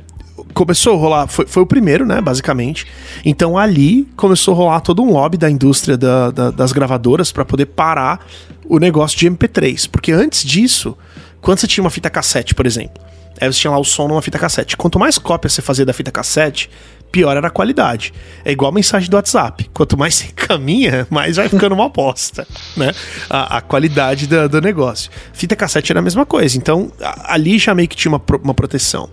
começou 0.54 0.94
a 0.94 0.96
rolar, 0.96 1.26
foi, 1.26 1.46
foi 1.46 1.62
o 1.62 1.66
primeiro, 1.66 2.06
né, 2.06 2.20
basicamente. 2.22 2.86
Então 3.24 3.58
ali 3.58 4.08
começou 4.16 4.54
a 4.54 4.56
rolar 4.56 4.80
todo 4.80 5.02
um 5.02 5.12
lobby 5.12 5.36
da 5.36 5.50
indústria 5.50 5.96
da- 5.98 6.30
da- 6.30 6.50
das 6.50 6.72
gravadoras 6.72 7.30
para 7.30 7.44
poder 7.44 7.66
parar 7.66 8.24
o 8.64 8.78
negócio 8.78 9.18
de 9.18 9.26
MP3. 9.26 9.86
Porque 9.86 10.10
antes 10.12 10.42
disso, 10.42 10.96
quando 11.42 11.58
você 11.58 11.66
tinha 11.66 11.84
uma 11.84 11.90
fita 11.90 12.08
cassete, 12.08 12.54
por 12.54 12.64
exemplo, 12.64 13.02
aí 13.38 13.52
você 13.52 13.60
tinha 13.60 13.70
lá 13.70 13.78
o 13.78 13.84
som 13.84 14.08
numa 14.08 14.22
fita 14.22 14.38
cassete. 14.38 14.76
Quanto 14.76 14.98
mais 14.98 15.18
cópia 15.18 15.48
você 15.50 15.60
fazia 15.60 15.84
da 15.84 15.92
fita 15.92 16.10
cassete, 16.10 16.70
pior 17.10 17.36
era 17.36 17.46
a 17.46 17.50
qualidade. 17.50 18.12
É 18.44 18.52
igual 18.52 18.70
a 18.70 18.74
mensagem 18.74 19.08
do 19.08 19.14
WhatsApp. 19.16 19.70
Quanto 19.72 19.96
mais 19.96 20.14
você 20.16 20.26
caminha, 20.34 21.06
mais 21.10 21.36
vai 21.36 21.48
ficando 21.48 21.74
uma 21.74 21.88
bosta, 21.88 22.46
né? 22.76 22.92
A, 23.30 23.58
a 23.58 23.60
qualidade 23.60 24.26
da- 24.26 24.46
do, 24.46 24.60
negócio. 24.60 25.10
Fita 25.32 25.56
cassete 25.56 25.92
era 25.92 26.00
a 26.00 26.02
mesma 26.02 26.26
coisa. 26.26 26.56
Então, 26.58 26.90
a- 27.00 27.34
ali 27.34 27.58
já 27.58 27.74
meio 27.74 27.88
que 27.88 27.96
tinha 27.96 28.10
uma, 28.12 28.22
uma 28.42 28.54
proteção. 28.54 29.08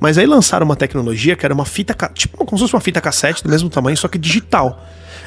Mas 0.00 0.18
aí 0.18 0.26
lançaram 0.26 0.64
uma 0.64 0.76
tecnologia 0.76 1.34
que 1.36 1.44
era 1.44 1.54
uma 1.54 1.64
fita, 1.64 1.94
tipo 2.14 2.36
como 2.44 2.56
se 2.58 2.62
fosse 2.64 2.74
uma 2.74 2.80
fita 2.80 3.00
cassete 3.00 3.42
do 3.42 3.50
mesmo 3.50 3.68
tamanho, 3.68 3.96
só 3.96 4.08
que 4.08 4.18
digital. 4.18 4.84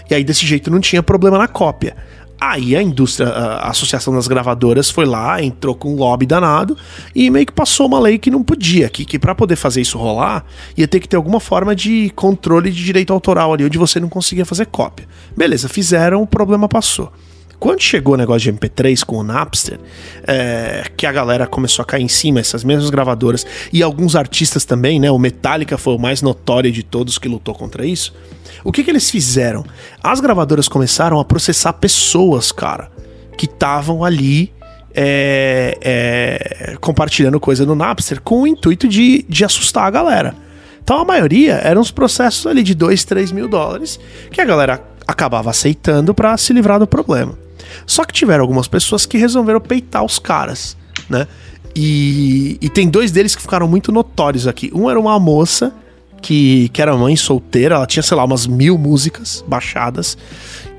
E 0.10 0.16
aí 0.16 0.24
desse 0.24 0.46
jeito 0.46 0.70
não 0.72 0.80
tinha 0.80 1.02
problema 1.04 1.38
na 1.38 1.48
cópia. 1.48 1.96
Aí 2.44 2.76
a 2.76 2.82
indústria, 2.82 3.30
a 3.30 3.70
Associação 3.70 4.16
das 4.16 4.28
Gravadoras 4.28 4.90
foi 4.90 5.06
lá, 5.06 5.44
entrou 5.44 5.76
com 5.76 5.94
um 5.94 5.96
lobby 5.96 6.26
danado 6.26 6.76
e 7.14 7.30
meio 7.30 7.46
que 7.46 7.52
passou 7.52 7.86
uma 7.86 8.00
lei 8.00 8.18
que 8.18 8.32
não 8.32 8.42
podia, 8.42 8.90
que, 8.90 9.06
que 9.06 9.20
para 9.20 9.36
poder 9.36 9.56
fazer 9.56 9.82
isso 9.82 9.96
rolar, 9.96 10.44
ia 10.76 10.88
ter 10.88 11.00
que 11.00 11.08
ter 11.08 11.18
alguma 11.18 11.40
forma 11.40 11.76
de 11.76 12.12
controle 12.16 12.72
de 12.72 12.84
direito 12.84 13.14
autoral 13.14 13.54
ali, 13.54 13.64
onde 13.64 13.78
você 13.78 14.00
não 14.00 14.10
conseguia 14.10 14.44
fazer 14.44 14.66
cópia. 14.66 15.08
Beleza, 15.38 15.70
fizeram, 15.70 16.24
o 16.24 16.26
problema 16.26 16.68
passou. 16.68 17.14
Quando 17.60 17.80
chegou 17.80 18.16
o 18.16 18.18
negócio 18.18 18.52
de 18.52 18.58
MP3 18.58 19.06
com 19.06 19.18
o 19.18 19.24
Napster, 19.24 19.80
é, 20.26 20.86
que 20.98 21.06
a 21.06 21.12
galera 21.12 21.46
começou 21.46 21.84
a 21.84 21.86
cair 21.86 22.02
em 22.02 22.08
cima, 22.08 22.40
essas 22.40 22.64
mesmas 22.64 22.90
gravadoras, 22.90 23.46
e 23.72 23.84
alguns 23.84 24.16
artistas 24.16 24.66
também, 24.66 25.00
né? 25.00 25.12
O 25.12 25.20
Metallica 25.20 25.78
foi 25.78 25.94
o 25.94 26.00
mais 26.00 26.24
notório 26.24 26.72
de 26.72 26.82
todos 26.82 27.20
que 27.20 27.28
lutou 27.28 27.54
contra 27.54 27.86
isso. 27.86 28.16
O 28.64 28.72
que, 28.72 28.84
que 28.84 28.92
eles 28.92 29.10
fizeram? 29.10 29.66
As 30.04 30.20
gravadoras 30.20 30.68
começaram 30.68 31.20
a 31.20 31.26
processar 31.26 31.74
pessoas, 31.74 32.52
cara, 32.52 32.92
que 33.38 33.46
estavam 33.46 34.04
ali 34.04 34.54
é, 34.94 35.78
é, 35.82 36.78
compartilhando 36.80 37.40
coisa 37.40 37.66
no 37.66 37.76
Napster 37.76 38.22
com 38.22 38.42
o 38.42 38.48
intuito 38.48 38.88
de, 38.88 39.26
de 39.28 39.46
assustar 39.46 39.86
a 39.86 39.90
galera. 39.90 40.36
Então 40.84 41.00
a 41.00 41.06
maioria 41.06 41.54
eram 41.64 41.82
os 41.82 41.92
processos 41.92 42.46
ali 42.48 42.64
de 42.64 42.74
2, 42.74 43.04
3 43.04 43.32
mil 43.32 43.48
dólares 43.48 44.00
que 44.32 44.42
a 44.42 44.46
galera 44.46 44.84
acabava 45.08 45.50
aceitando 45.50 46.14
para 46.14 46.36
se 46.38 46.54
livrar 46.54 46.80
do 46.80 46.88
problema. 46.88 47.38
Só 47.86 48.04
que 48.04 48.14
tiveram 48.14 48.44
algumas 48.44 48.68
pessoas 48.68 49.06
que 49.06 49.18
resolveram 49.18 49.62
peitar 49.62 50.04
os 50.04 50.20
caras, 50.20 50.76
né? 51.10 51.28
E, 51.76 52.58
e 52.60 52.70
tem 52.70 52.90
dois 52.90 53.12
deles 53.12 53.36
que 53.36 53.42
ficaram 53.42 53.68
muito 53.68 53.92
notórios 53.92 54.46
aqui. 54.46 54.70
Um 54.74 54.90
era 54.90 55.00
uma 55.00 55.18
moça 55.18 55.74
que, 56.22 56.70
que 56.70 56.82
era 56.82 56.96
mãe 56.96 57.16
solteira, 57.16 57.76
ela 57.76 57.86
tinha, 57.86 58.04
sei 58.04 58.16
lá, 58.16 58.24
umas 58.24 58.48
mil 58.48 58.78
músicas 58.78 59.44
baixadas 59.48 60.18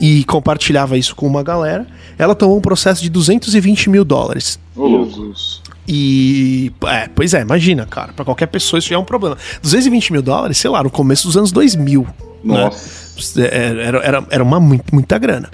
e 0.00 0.24
compartilhava 0.24 0.96
isso 0.96 1.14
com 1.14 1.26
uma 1.26 1.42
galera. 1.42 1.86
Ela 2.18 2.34
tomou 2.34 2.58
um 2.58 2.60
processo 2.60 3.02
de 3.02 3.10
220 3.10 3.90
mil 3.90 4.04
dólares. 4.04 4.58
Louco. 4.76 5.10
Jesus. 5.10 5.62
E. 5.86 6.72
É, 6.86 7.08
pois 7.14 7.34
é, 7.34 7.40
imagina, 7.40 7.84
cara. 7.84 8.12
Pra 8.12 8.24
qualquer 8.24 8.46
pessoa 8.46 8.78
isso 8.78 8.88
já 8.88 8.96
é 8.96 8.98
um 8.98 9.04
problema. 9.04 9.36
220 9.62 10.12
mil 10.12 10.22
dólares, 10.22 10.58
sei 10.58 10.70
lá, 10.70 10.82
no 10.82 10.90
começo 10.90 11.26
dos 11.26 11.36
anos 11.36 11.52
2000. 11.52 12.06
Nossa. 12.44 13.40
Né? 13.40 13.48
Era, 13.52 13.98
era, 13.98 14.26
era 14.30 14.42
uma 14.42 14.60
muita 14.60 15.18
grana. 15.18 15.50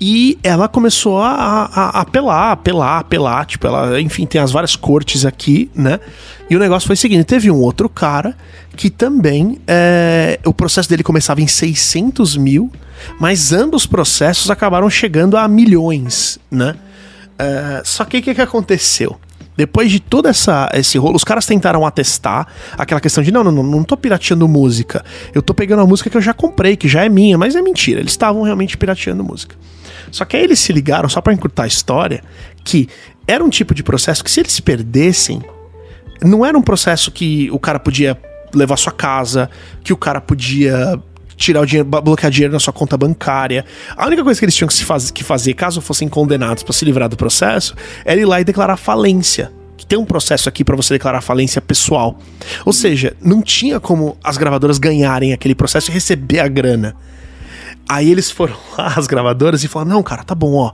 E 0.00 0.38
ela 0.42 0.66
começou 0.66 1.18
a, 1.18 1.28
a, 1.30 1.98
a 1.98 2.00
apelar, 2.00 2.52
apelar, 2.52 3.00
apelar. 3.00 3.44
Tipo, 3.44 3.66
ela, 3.66 4.00
enfim, 4.00 4.24
tem 4.24 4.40
as 4.40 4.50
várias 4.50 4.74
cortes 4.74 5.26
aqui, 5.26 5.70
né? 5.74 6.00
E 6.48 6.56
o 6.56 6.58
negócio 6.58 6.86
foi 6.86 6.94
o 6.94 6.96
seguinte: 6.96 7.24
teve 7.24 7.50
um 7.50 7.60
outro 7.60 7.88
cara 7.88 8.34
que 8.74 8.88
também. 8.88 9.58
é, 9.66 10.40
o 10.44 10.54
processo 10.54 10.88
dele 10.88 11.02
começava 11.02 11.42
em 11.42 11.46
600 11.46 12.36
mil, 12.36 12.72
mas 13.18 13.52
ambos 13.52 13.82
os 13.82 13.86
processos 13.86 14.50
acabaram 14.50 14.88
chegando 14.88 15.36
a 15.36 15.46
milhões, 15.46 16.38
né? 16.50 16.76
É, 17.38 17.82
só 17.84 18.04
que 18.04 18.18
o 18.18 18.22
que, 18.22 18.34
que 18.34 18.40
aconteceu? 18.40 19.18
Depois 19.56 19.90
de 19.90 20.00
todo 20.00 20.26
essa, 20.26 20.70
esse 20.72 20.96
rolo, 20.96 21.16
os 21.16 21.24
caras 21.24 21.44
tentaram 21.44 21.84
atestar 21.84 22.46
aquela 22.78 23.00
questão 23.00 23.22
de 23.22 23.30
não, 23.30 23.44
não, 23.44 23.52
não, 23.52 23.62
não 23.62 23.84
tô 23.84 23.94
pirateando 23.94 24.48
música. 24.48 25.04
Eu 25.34 25.42
tô 25.42 25.52
pegando 25.52 25.82
a 25.82 25.86
música 25.86 26.08
que 26.08 26.16
eu 26.16 26.22
já 26.22 26.32
comprei, 26.32 26.76
que 26.76 26.88
já 26.88 27.04
é 27.04 27.10
minha, 27.10 27.36
mas 27.36 27.54
é 27.54 27.60
mentira. 27.60 28.00
Eles 28.00 28.12
estavam 28.12 28.42
realmente 28.42 28.78
pirateando 28.78 29.22
música. 29.22 29.54
Só 30.10 30.24
que 30.24 30.36
aí 30.36 30.44
eles 30.44 30.58
se 30.58 30.72
ligaram, 30.72 31.08
só 31.08 31.20
pra 31.20 31.32
encurtar 31.32 31.64
a 31.64 31.66
história, 31.66 32.22
que 32.64 32.88
era 33.26 33.42
um 33.44 33.48
tipo 33.50 33.74
de 33.74 33.82
processo 33.82 34.22
que 34.24 34.30
se 34.30 34.40
eles 34.40 34.58
perdessem, 34.60 35.40
não 36.22 36.44
era 36.44 36.56
um 36.58 36.62
processo 36.62 37.10
que 37.10 37.50
o 37.50 37.58
cara 37.58 37.78
podia 37.78 38.18
levar 38.54 38.76
sua 38.76 38.92
casa, 38.92 39.48
que 39.84 39.92
o 39.92 39.96
cara 39.96 40.20
podia 40.20 40.98
tirar 41.36 41.60
o 41.62 41.66
dinheiro, 41.66 41.88
bloquear 41.88 42.30
dinheiro 42.30 42.52
na 42.52 42.60
sua 42.60 42.72
conta 42.72 42.96
bancária. 42.98 43.64
A 43.96 44.06
única 44.06 44.22
coisa 44.22 44.38
que 44.38 44.44
eles 44.44 44.54
tinham 44.54 44.68
que, 44.68 44.84
faz- 44.84 45.10
que 45.10 45.24
fazer, 45.24 45.54
caso 45.54 45.80
fossem 45.80 46.08
condenados 46.08 46.62
pra 46.62 46.72
se 46.72 46.84
livrar 46.84 47.08
do 47.08 47.16
processo, 47.16 47.74
era 48.04 48.20
ir 48.20 48.26
lá 48.26 48.40
e 48.40 48.44
declarar 48.44 48.76
falência. 48.76 49.50
Que 49.78 49.86
tem 49.86 49.98
um 49.98 50.04
processo 50.04 50.46
aqui 50.46 50.62
pra 50.62 50.76
você 50.76 50.92
declarar 50.92 51.22
falência 51.22 51.62
pessoal. 51.62 52.18
Ou 52.66 52.72
seja, 52.74 53.16
não 53.22 53.40
tinha 53.40 53.80
como 53.80 54.18
as 54.22 54.36
gravadoras 54.36 54.76
ganharem 54.78 55.32
aquele 55.32 55.54
processo 55.54 55.90
e 55.90 55.94
receber 55.94 56.40
a 56.40 56.48
grana. 56.48 56.94
Aí 57.90 58.08
eles 58.08 58.30
foram 58.30 58.54
lá, 58.78 58.94
as 58.96 59.08
gravadoras, 59.08 59.64
e 59.64 59.68
falaram: 59.68 59.90
não, 59.90 60.02
cara, 60.02 60.22
tá 60.22 60.34
bom, 60.34 60.54
ó. 60.54 60.70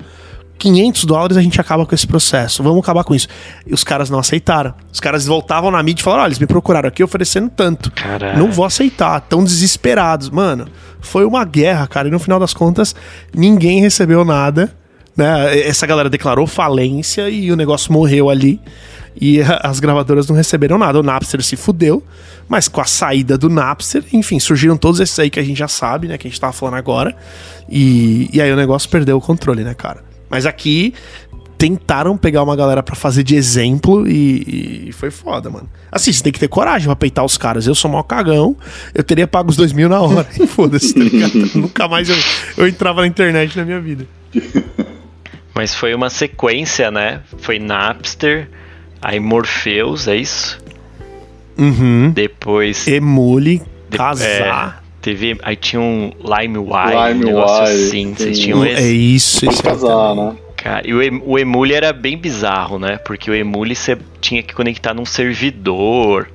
500 0.59 1.05
dólares 1.05 1.37
a 1.37 1.43
gente 1.43 1.61
acaba 1.61 1.85
com 1.85 1.95
esse 1.95 2.07
processo, 2.07 2.63
vamos 2.63 2.79
acabar 2.81 3.05
com 3.05 3.15
isso. 3.15 3.29
E 3.67 3.75
os 3.75 3.85
caras 3.85 4.09
não 4.09 4.19
aceitaram. 4.19 4.75
Os 4.91 5.01
caras 5.01 5.27
voltavam 5.27 5.71
na 5.71 5.83
mídia 5.83 6.03
e 6.03 6.05
falaram: 6.05 6.23
olha, 6.25 6.29
eles 6.29 6.39
me 6.39 6.47
procuraram 6.47 6.89
aqui 6.89 7.03
oferecendo 7.03 7.51
tanto. 7.51 7.91
Caralho. 7.93 8.39
Não 8.39 8.51
vou 8.51 8.67
aceitar, 8.67 9.19
tão 9.23 9.43
desesperados. 9.43 10.29
Mano, 10.29 10.69
foi 11.01 11.25
uma 11.25 11.45
guerra, 11.45 11.87
cara. 11.87 12.09
E 12.09 12.11
no 12.11 12.19
final 12.19 12.39
das 12.39 12.53
contas, 12.53 12.95
ninguém 13.35 13.81
recebeu 13.81 14.25
nada. 14.25 14.71
Né? 15.17 15.61
Essa 15.61 15.87
galera 15.87 16.11
declarou 16.11 16.47
falência 16.47 17.31
e 17.31 17.51
o 17.51 17.57
negócio 17.57 17.91
morreu 17.93 18.29
ali. 18.29 18.61
E 19.21 19.41
as 19.63 19.81
gravadoras 19.81 20.29
não 20.29 20.37
receberam 20.37 20.79
nada. 20.79 21.01
O 21.01 21.03
Napster 21.03 21.43
se 21.43 21.57
fudeu, 21.57 22.03
mas 22.49 22.69
com 22.69 22.81
a 22.81 22.85
saída 22.85 23.37
do 23.37 23.49
Napster, 23.49 24.05
enfim, 24.13 24.39
surgiram 24.39 24.77
todos 24.77 25.01
esses 25.01 25.19
aí 25.19 25.31
que 25.31 25.41
a 25.41 25.43
gente 25.43 25.59
já 25.59 25.69
sabe, 25.69 26.09
né? 26.09 26.19
Que 26.19 26.27
a 26.27 26.31
gente 26.31 26.41
tava 26.41 26.53
falando 26.53 26.75
agora. 26.75 27.17
E, 27.69 28.29
e 28.33 28.41
aí 28.41 28.53
o 28.53 28.57
negócio 28.57 28.89
perdeu 28.89 29.17
o 29.17 29.21
controle, 29.21 29.65
né, 29.65 29.75
cara? 29.75 30.05
Mas 30.29 30.45
aqui 30.45 30.93
tentaram 31.57 32.17
pegar 32.17 32.43
uma 32.43 32.55
galera 32.55 32.83
pra 32.83 32.95
fazer 32.95 33.23
de 33.23 33.35
exemplo 33.35 34.07
e, 34.07 34.89
e 34.89 34.93
foi 34.93 35.11
foda, 35.11 35.49
mano. 35.49 35.69
Assim, 35.91 36.13
você 36.13 36.23
tem 36.23 36.33
que 36.33 36.39
ter 36.39 36.49
coragem 36.49 36.87
pra 36.87 36.97
peitar 36.97 37.25
os 37.25 37.39
caras. 37.39 37.67
Eu 37.67 37.75
sou 37.75 37.91
mó 37.91 38.03
cagão, 38.03 38.57
eu 38.95 39.03
teria 39.03 39.27
pago 39.27 39.51
os 39.51 39.57
dois 39.57 39.73
mil 39.73 39.89
na 39.89 40.01
hora. 40.01 40.27
Foda-se, 40.49 40.95
tá 40.95 41.01
ligado? 41.01 41.35
Nunca 41.59 41.89
mais 41.89 42.09
eu, 42.09 42.17
eu 42.59 42.69
entrava 42.69 43.01
na 43.01 43.07
internet 43.07 43.57
na 43.57 43.65
minha 43.65 43.81
vida. 43.81 44.07
Mas 45.55 45.75
foi 45.75 45.95
uma 45.95 46.11
sequência, 46.11 46.91
né? 46.91 47.21
Foi 47.39 47.59
Napster, 47.59 48.51
aí 49.07 49.21
Morpheus, 49.21 50.09
é 50.09 50.17
isso? 50.17 50.59
Uhum. 51.57 52.11
Depois. 52.15 52.87
Emule, 52.87 53.63
de- 53.89 53.97
casar. 53.97 54.83
é, 54.83 54.87
teve, 55.01 55.39
aí 55.43 55.57
tinha 55.57 55.81
um 55.81 56.11
LimeWire, 56.23 56.97
um 56.97 57.09
LimeWire, 57.09 57.25
negócio 57.25 57.63
assim. 57.65 58.13
tem- 58.13 58.15
Vocês 58.17 58.39
tinham 58.39 58.65
é 58.65 58.73
esse? 58.73 58.95
isso, 59.15 59.49
esse 59.49 59.63
Casar, 59.63 59.89
também. 60.15 60.25
né? 60.27 60.37
Cara, 60.57 60.83
e 60.89 60.93
o, 60.93 61.01
em- 61.03 61.23
o 61.25 61.39
Emule 61.39 61.73
era 61.75 61.93
bem 61.93 62.19
bizarro, 62.19 62.79
né? 62.79 62.99
Porque 62.99 63.31
o 63.31 63.35
Emule 63.35 63.75
você 63.77 63.97
tinha 64.21 64.43
que 64.43 64.53
conectar 64.53 64.93
num 64.93 65.07
servidor, 65.07 66.29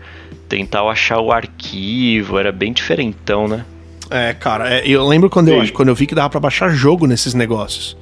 tentar 0.48 0.84
achar 0.84 1.20
o 1.20 1.32
arquivo, 1.32 2.38
era 2.40 2.52
bem 2.52 2.72
diferentão, 2.72 3.48
né? 3.48 3.66
É, 4.10 4.34
cara, 4.34 4.74
é, 4.74 4.88
eu 4.88 5.06
lembro 5.08 5.30
quando 5.30 5.50
eu, 5.50 5.72
quando 5.74 5.90
eu 5.90 5.96
vi 5.96 6.06
que 6.08 6.16
dava 6.16 6.30
pra 6.30 6.40
baixar 6.40 6.70
jogo 6.70 7.06
nesses 7.08 7.34
negócios. 7.34 7.96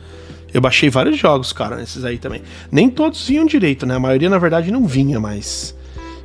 Eu 0.54 0.62
baixei 0.62 0.90
vários 0.90 1.18
jogos, 1.18 1.54
cara, 1.54 1.76
nesses 1.76 2.04
aí 2.04 2.18
também. 2.18 2.42
Nem 2.72 2.90
todos 2.90 3.28
vinham 3.28 3.46
direito, 3.46 3.86
né? 3.86 3.96
A 3.96 4.00
maioria, 4.00 4.30
na 4.30 4.38
verdade, 4.38 4.72
não 4.72 4.86
vinha, 4.86 5.20
mas. 5.20 5.76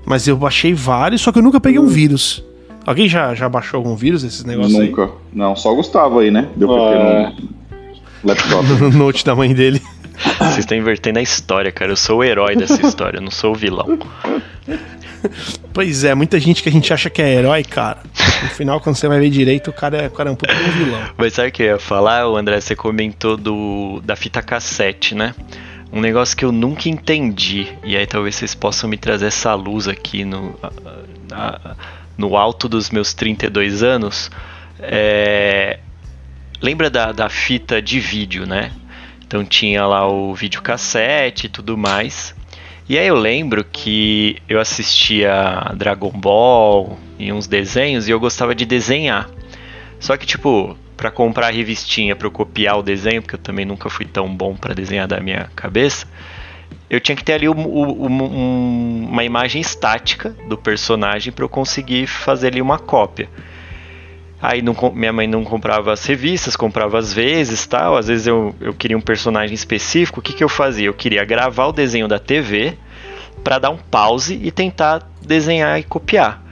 Mas 0.07 0.27
eu 0.29 0.37
baixei 0.37 0.75
vários, 0.75 1.21
só 1.23 1.31
que 1.33 1.39
eu 1.39 1.43
nunca 1.43 1.61
peguei 1.61 1.79
um 1.79 1.87
vírus. 1.87 2.45
Alguém 2.87 3.09
já, 3.09 3.35
já 3.35 3.49
baixou 3.49 3.79
algum 3.79 3.97
vírus 3.97 4.23
nesses 4.23 4.45
negócios 4.45 4.75
Nunca. 4.79 5.11
Não, 5.33 5.57
só 5.57 5.73
o 5.73 5.77
Gustavo 5.77 6.19
aí, 6.19 6.31
né? 6.31 6.49
Deu 6.55 6.69
pra 6.69 6.77
ter 6.77 6.97
É. 6.97 7.33
no 8.23 8.29
laptop. 8.29 8.67
aí? 8.67 8.79
No 8.81 8.91
note 8.91 9.25
da 9.25 9.35
mãe 9.35 9.55
dele. 9.55 9.81
Vocês 10.39 10.59
estão 10.59 10.77
invertendo 10.77 11.19
a 11.19 11.23
história, 11.23 11.73
cara. 11.73 11.93
Eu 11.93 11.97
sou 11.97 12.19
o 12.19 12.25
herói 12.25 12.55
dessa 12.57 12.87
história, 12.87 13.19
eu 13.19 13.23
não 13.23 13.31
sou 13.31 13.53
o 13.53 13.55
vilão. 13.55 13.99
Pois 15.73 16.05
é, 16.05 16.15
muita 16.15 16.39
gente 16.39 16.63
que 16.63 16.69
a 16.69 16.73
gente 16.73 16.93
acha 16.93 17.09
que 17.11 17.21
é 17.23 17.35
herói, 17.35 17.65
cara. 17.65 17.99
No 18.43 18.49
final, 18.51 18.81
quando 18.81 18.97
você 18.97 19.09
vai 19.09 19.19
ver 19.21 19.31
direito, 19.31 19.71
o 19.71 19.73
cara 19.73 20.03
é, 20.03 20.09
cara 20.09 20.31
é 20.31 20.33
um 20.33 20.37
de 20.37 20.45
um 20.69 20.85
vilão. 20.85 21.01
Mas 21.17 21.33
sabe 21.33 21.49
o 21.49 21.53
que 21.53 21.63
eu 21.63 21.67
ia 21.67 21.79
falar, 21.79 22.29
o 22.29 22.37
André? 22.37 22.61
Você 22.61 22.77
comentou 22.77 23.37
do, 23.37 24.01
da 24.05 24.15
fita 24.17 24.43
cassete, 24.43 25.15
né? 25.15 25.35
Um 25.93 26.01
negócio 26.01 26.37
que 26.37 26.45
eu 26.45 26.53
nunca 26.53 26.89
entendi. 26.89 27.69
E 27.85 27.97
aí 27.97 28.07
talvez 28.07 28.35
vocês 28.35 28.55
possam 28.55 28.89
me 28.91 28.97
trazer 28.97 29.27
essa 29.27 29.55
luz 29.55 29.87
aqui 29.89 30.25
no, 30.25 30.59
a- 31.33 31.77
no 32.19 32.37
alto 32.37 32.69
dos 32.69 32.91
meus 32.91 33.15
32 33.15 33.83
anos. 33.83 34.31
É, 34.81 35.79
lembra 36.61 36.91
da, 36.91 37.13
da 37.13 37.29
fita 37.29 37.81
de 37.81 37.99
vídeo, 38.01 38.47
né? 38.47 38.71
Então 39.27 39.45
tinha 39.45 39.87
lá 39.87 40.07
o 40.09 40.35
videocassete 40.35 41.47
e 41.47 41.49
tudo 41.49 41.77
mais. 41.79 42.35
E 42.89 42.99
aí 42.99 43.07
eu 43.07 43.15
lembro 43.17 43.65
que 43.65 44.37
eu 44.49 44.61
assistia 44.61 45.73
Dragon 45.75 46.11
Ball 46.11 46.99
e 47.19 47.33
uns 47.33 47.47
desenhos 47.47 48.07
e 48.09 48.11
eu 48.11 48.21
gostava 48.21 48.55
de 48.55 48.67
desenhar. 48.67 49.31
Só 49.99 50.17
que, 50.19 50.27
tipo, 50.27 50.77
pra 50.97 51.11
comprar 51.11 51.47
a 51.47 51.51
revistinha 51.51 52.15
pra 52.15 52.27
eu 52.27 52.31
copiar 52.31 52.79
o 52.79 52.83
desenho, 52.83 53.23
porque 53.23 53.37
eu 53.37 53.41
também 53.41 53.65
nunca 53.65 53.89
fui 53.89 54.05
tão 54.05 54.29
bom 54.29 54.55
pra 54.55 54.75
desenhar 54.75 55.09
da 55.09 55.19
minha 55.19 55.51
cabeça, 55.57 56.07
eu 56.91 57.01
tinha 57.01 57.17
que 57.17 57.25
ter 57.25 57.33
ali 57.35 57.49
um- 57.49 57.53
um- 57.67 58.23
um- 58.23 59.09
uma 59.11 59.25
imagem 59.25 59.63
estática 59.63 60.37
do 60.47 60.59
personagem 60.59 61.33
pra 61.33 61.45
eu 61.45 61.49
conseguir 61.49 62.07
fazer 62.07 62.49
ali 62.49 62.61
uma 62.61 62.79
cópia. 62.79 63.31
Aí 64.47 64.61
não 64.61 64.77
minha 64.95 65.11
mãe 65.11 65.27
não 65.27 65.43
comprava 65.43 65.91
as 65.91 66.05
revistas, 66.05 66.55
comprava 66.55 66.99
às 66.99 67.15
vezes 67.15 67.65
tal. 67.67 67.97
Às 67.97 68.09
vezes 68.09 68.27
eu, 68.27 68.55
eu 68.61 68.75
queria 68.75 68.97
um 68.97 69.01
personagem 69.01 69.55
específico. 69.55 70.21
O 70.21 70.23
que, 70.23 70.35
que 70.35 70.45
eu 70.45 70.51
fazia? 70.51 70.87
Eu 70.87 70.93
queria 70.93 71.25
gravar 71.25 71.67
o 71.69 71.73
desenho 71.73 72.07
da 72.07 72.19
TV 72.19 72.77
pra 73.43 73.59
dar 73.59 73.71
um 73.71 73.79
pause 73.79 74.39
e 74.43 74.51
tentar 74.51 75.09
desenhar 75.23 75.81
e 75.81 75.83
copiar. 75.83 76.43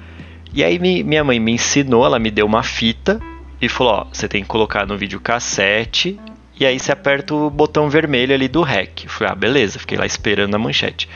E 0.55 0.65
aí 0.65 0.79
mi- 0.79 1.03
minha 1.03 1.23
mãe 1.23 1.39
me 1.39 1.53
ensinou, 1.53 2.07
ela 2.07 2.19
me 2.19 2.31
deu 2.31 2.47
uma 2.47 2.63
fita 2.63 3.21
e 3.61 3.69
falou: 3.69 3.93
ó, 3.93 4.07
você 4.11 4.27
tem 4.27 4.41
que 4.43 4.49
colocar 4.49 4.87
no 4.87 4.97
videocassete 4.97 6.19
e 6.59 6.65
aí 6.65 6.79
você 6.79 6.93
aperta 6.93 7.35
o 7.35 7.51
botão 7.51 7.91
vermelho 7.91 8.35
ali 8.35 8.49
do 8.49 8.63
REC. 8.63 9.05
Eu 9.05 9.11
falei: 9.11 9.33
ah, 9.35 9.37
beleza, 9.37 9.79
fiquei 9.79 9.99
lá 9.99 10.07
esperando 10.07 10.55
a 10.55 10.59
manchete. 10.59 11.09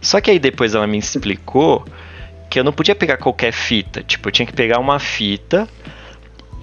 Só 0.00 0.20
que 0.20 0.30
aí 0.30 0.40
depois 0.40 0.74
ela 0.74 0.86
me 0.88 0.98
explicou 0.98 1.84
que 2.50 2.58
eu 2.58 2.64
não 2.64 2.72
podia 2.72 2.94
pegar 2.96 3.16
qualquer 3.16 3.52
fita, 3.52 4.02
tipo, 4.02 4.28
eu 4.28 4.32
tinha 4.32 4.46
que 4.46 4.52
pegar 4.52 4.78
uma 4.80 4.98
fita 4.98 5.68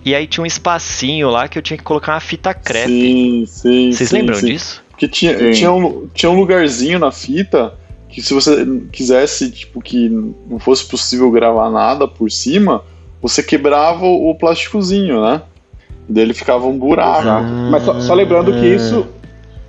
e 0.06 0.16
aí 0.16 0.28
tinha 0.28 0.43
um 0.43 0.47
espacinho 0.47 1.30
lá 1.30 1.47
que 1.47 1.58
eu 1.58 1.62
tinha 1.62 1.78
que 1.78 1.84
colocar 1.84 2.14
uma 2.14 2.20
fita 2.20 2.54
crepe. 2.54 2.88
Sim, 2.88 3.45
sim. 3.45 3.91
Vocês 3.91 4.10
sim, 4.10 4.16
lembram 4.16 4.36
sim. 4.36 4.47
disso? 4.47 4.84
Porque 4.89 5.08
tinha, 5.08 5.38
Sim. 5.38 5.51
tinha, 5.51 5.72
um, 5.72 6.08
tinha 6.14 6.30
um 6.30 6.36
lugarzinho 6.36 6.99
na 6.99 7.12
fita 7.12 7.74
que 8.08 8.22
se 8.22 8.32
você 8.32 8.64
quisesse, 8.91 9.49
tipo, 9.49 9.82
que 9.82 10.08
não 10.08 10.60
fosse 10.60 10.86
possível 10.86 11.32
gravar 11.32 11.70
nada 11.72 12.08
por 12.08 12.30
cima, 12.30 12.84
você 13.20 13.41
quebrava 13.41 14.06
o 14.06 14.30
o 14.30 14.36
plásticozinho, 14.36 15.22
né? 15.22 15.41
Daí 16.08 16.24
ele 16.24 16.34
ficava 16.34 16.68
um 16.68 16.78
buraco. 16.78 17.22
Exato. 17.22 17.47
Mas 17.72 17.84
só, 17.84 17.99
só 18.01 18.14
lembrando 18.14 18.54
que 18.54 18.68
isso. 18.68 19.08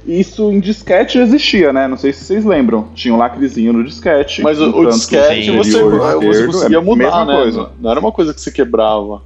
Isso 0.07 0.53
em 0.53 0.61
disquete 0.61 1.16
existia, 1.16 1.72
né? 1.72 1.89
Não 1.89 1.97
sei 1.97 2.12
se 2.12 2.24
vocês 2.24 2.45
lembram. 2.45 2.89
Tinha 2.95 3.14
um 3.14 3.16
lacrezinho 3.16 3.72
no 3.72 3.82
disquete. 3.82 4.43
Mas 4.43 4.61
o, 4.61 4.85
disquete 4.91 5.51
você, 5.51 5.80
você 5.80 6.18
esquerdo, 6.18 6.53
conseguia 6.53 6.76
é 6.76 6.80
a 6.80 6.82
mudar, 6.82 7.24
né? 7.24 7.35
coisa. 7.35 7.70
Não 7.80 7.91
era 7.91 8.01
uma 8.01 8.12
coisa 8.12 8.35
que 8.35 8.41
você 8.43 8.51
quebrava. 8.51 9.22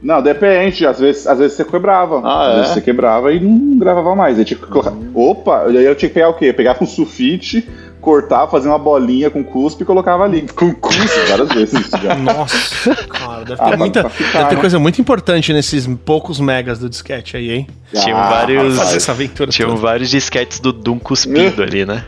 Não, 0.00 0.22
depende. 0.22 0.86
Às 0.86 1.00
vezes, 1.00 1.26
às 1.26 1.38
vezes 1.38 1.56
você 1.56 1.64
quebrava. 1.64 2.20
Ah, 2.24 2.46
às 2.46 2.52
é? 2.52 2.56
vezes 2.60 2.74
você 2.74 2.80
quebrava 2.80 3.32
e 3.32 3.40
não 3.40 3.78
gravava 3.78 4.14
mais. 4.14 4.38
Aí 4.38 4.44
tinha 4.44 4.58
que 4.58 4.66
colocar... 4.66 4.92
Opa! 5.14 5.64
Aí 5.66 5.84
eu 5.84 5.94
tinha 5.94 6.08
que 6.08 6.14
pegar 6.14 6.28
o 6.28 6.34
quê? 6.34 6.52
Pegava 6.52 6.82
um 6.84 6.86
sulfite, 6.86 7.68
cortar, 8.00 8.46
fazer 8.46 8.68
uma 8.68 8.78
bolinha 8.78 9.28
com 9.28 9.42
cuspe 9.42 9.82
e 9.82 9.86
colocava 9.86 10.22
ali. 10.24 10.42
Com 10.54 10.72
cuspe, 10.72 11.04
várias 11.28 11.48
vezes 11.48 11.80
isso 11.80 11.96
já. 12.00 12.14
Nossa, 12.14 12.94
cara, 13.06 13.38
deve 13.44 13.56
ter, 13.56 13.62
Ah, 13.62 13.68
pra- 13.68 13.76
muita, 13.76 14.00
pra 14.02 14.10
ficar, 14.10 14.38
deve 14.38 14.48
ter 14.50 14.54
né? 14.54 14.60
coisa 14.60 14.78
muito 14.78 15.00
importante 15.00 15.52
nesses 15.52 15.86
poucos 16.04 16.38
megas 16.38 16.78
do 16.78 16.88
disquete 16.88 17.36
aí, 17.36 17.50
hein? 17.50 17.66
Tinham 17.92 18.18
Ah, 18.18 18.28
vários. 18.30 18.76
Fazer 18.78 18.98
essa 18.98 19.10
aventura 19.12 19.50
Tinham 19.50 19.70
toda. 19.70 19.82
vários 19.82 20.10
disquetes 20.10 20.60
do 20.60 20.72
Doom 20.72 20.98
cuspido 21.00 21.60
ali, 21.64 21.84
né? 21.84 22.04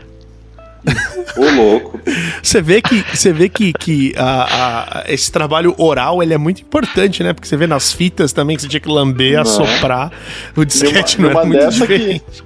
Ô, 1.37 1.49
louco. 1.55 1.99
Você 2.41 2.61
vê 2.61 2.81
que, 2.81 3.03
você 3.13 3.31
vê 3.31 3.47
que, 3.49 3.71
que 3.73 4.13
a- 4.17 5.03
a- 5.05 5.11
esse 5.13 5.31
trabalho 5.31 5.75
oral 5.77 6.21
ele 6.23 6.33
é 6.33 6.37
muito 6.37 6.61
importante, 6.61 7.23
né? 7.23 7.33
Porque 7.33 7.47
você 7.47 7.55
vê 7.57 7.67
nas 7.67 7.91
fitas 7.93 8.33
também 8.33 8.55
que 8.55 8.63
você 8.63 8.67
tinha 8.67 8.79
que 8.79 8.89
lamber, 8.89 9.39
assoprar. 9.39 10.11
O 10.55 10.65
disquete 10.65 11.21
Numa- 11.21 11.33
não 11.33 11.39
era 11.39 11.45
numa 11.47 11.55
muito 11.55 11.65
dessa 11.71 11.87
que- 11.87 11.97
diferente. 11.97 12.43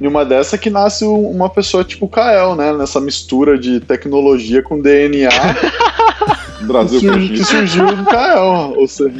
E 0.00 0.06
uma 0.06 0.24
dessa 0.24 0.56
que 0.56 0.70
nasce 0.70 1.04
um- 1.04 1.28
uma 1.30 1.48
pessoa 1.50 1.82
tipo 1.84 2.06
o 2.06 2.08
Kael, 2.08 2.54
né? 2.54 2.72
Nessa 2.72 3.00
mistura 3.00 3.58
de 3.58 3.80
tecnologia 3.80 4.62
com 4.62 4.80
DNA 4.80 5.28
Brasil 6.62 7.00
que, 7.28 7.44
surgiu 7.44 7.86
do 7.94 8.04
Kael. 8.04 8.74
Ou 8.76 8.86
seja, 8.88 9.12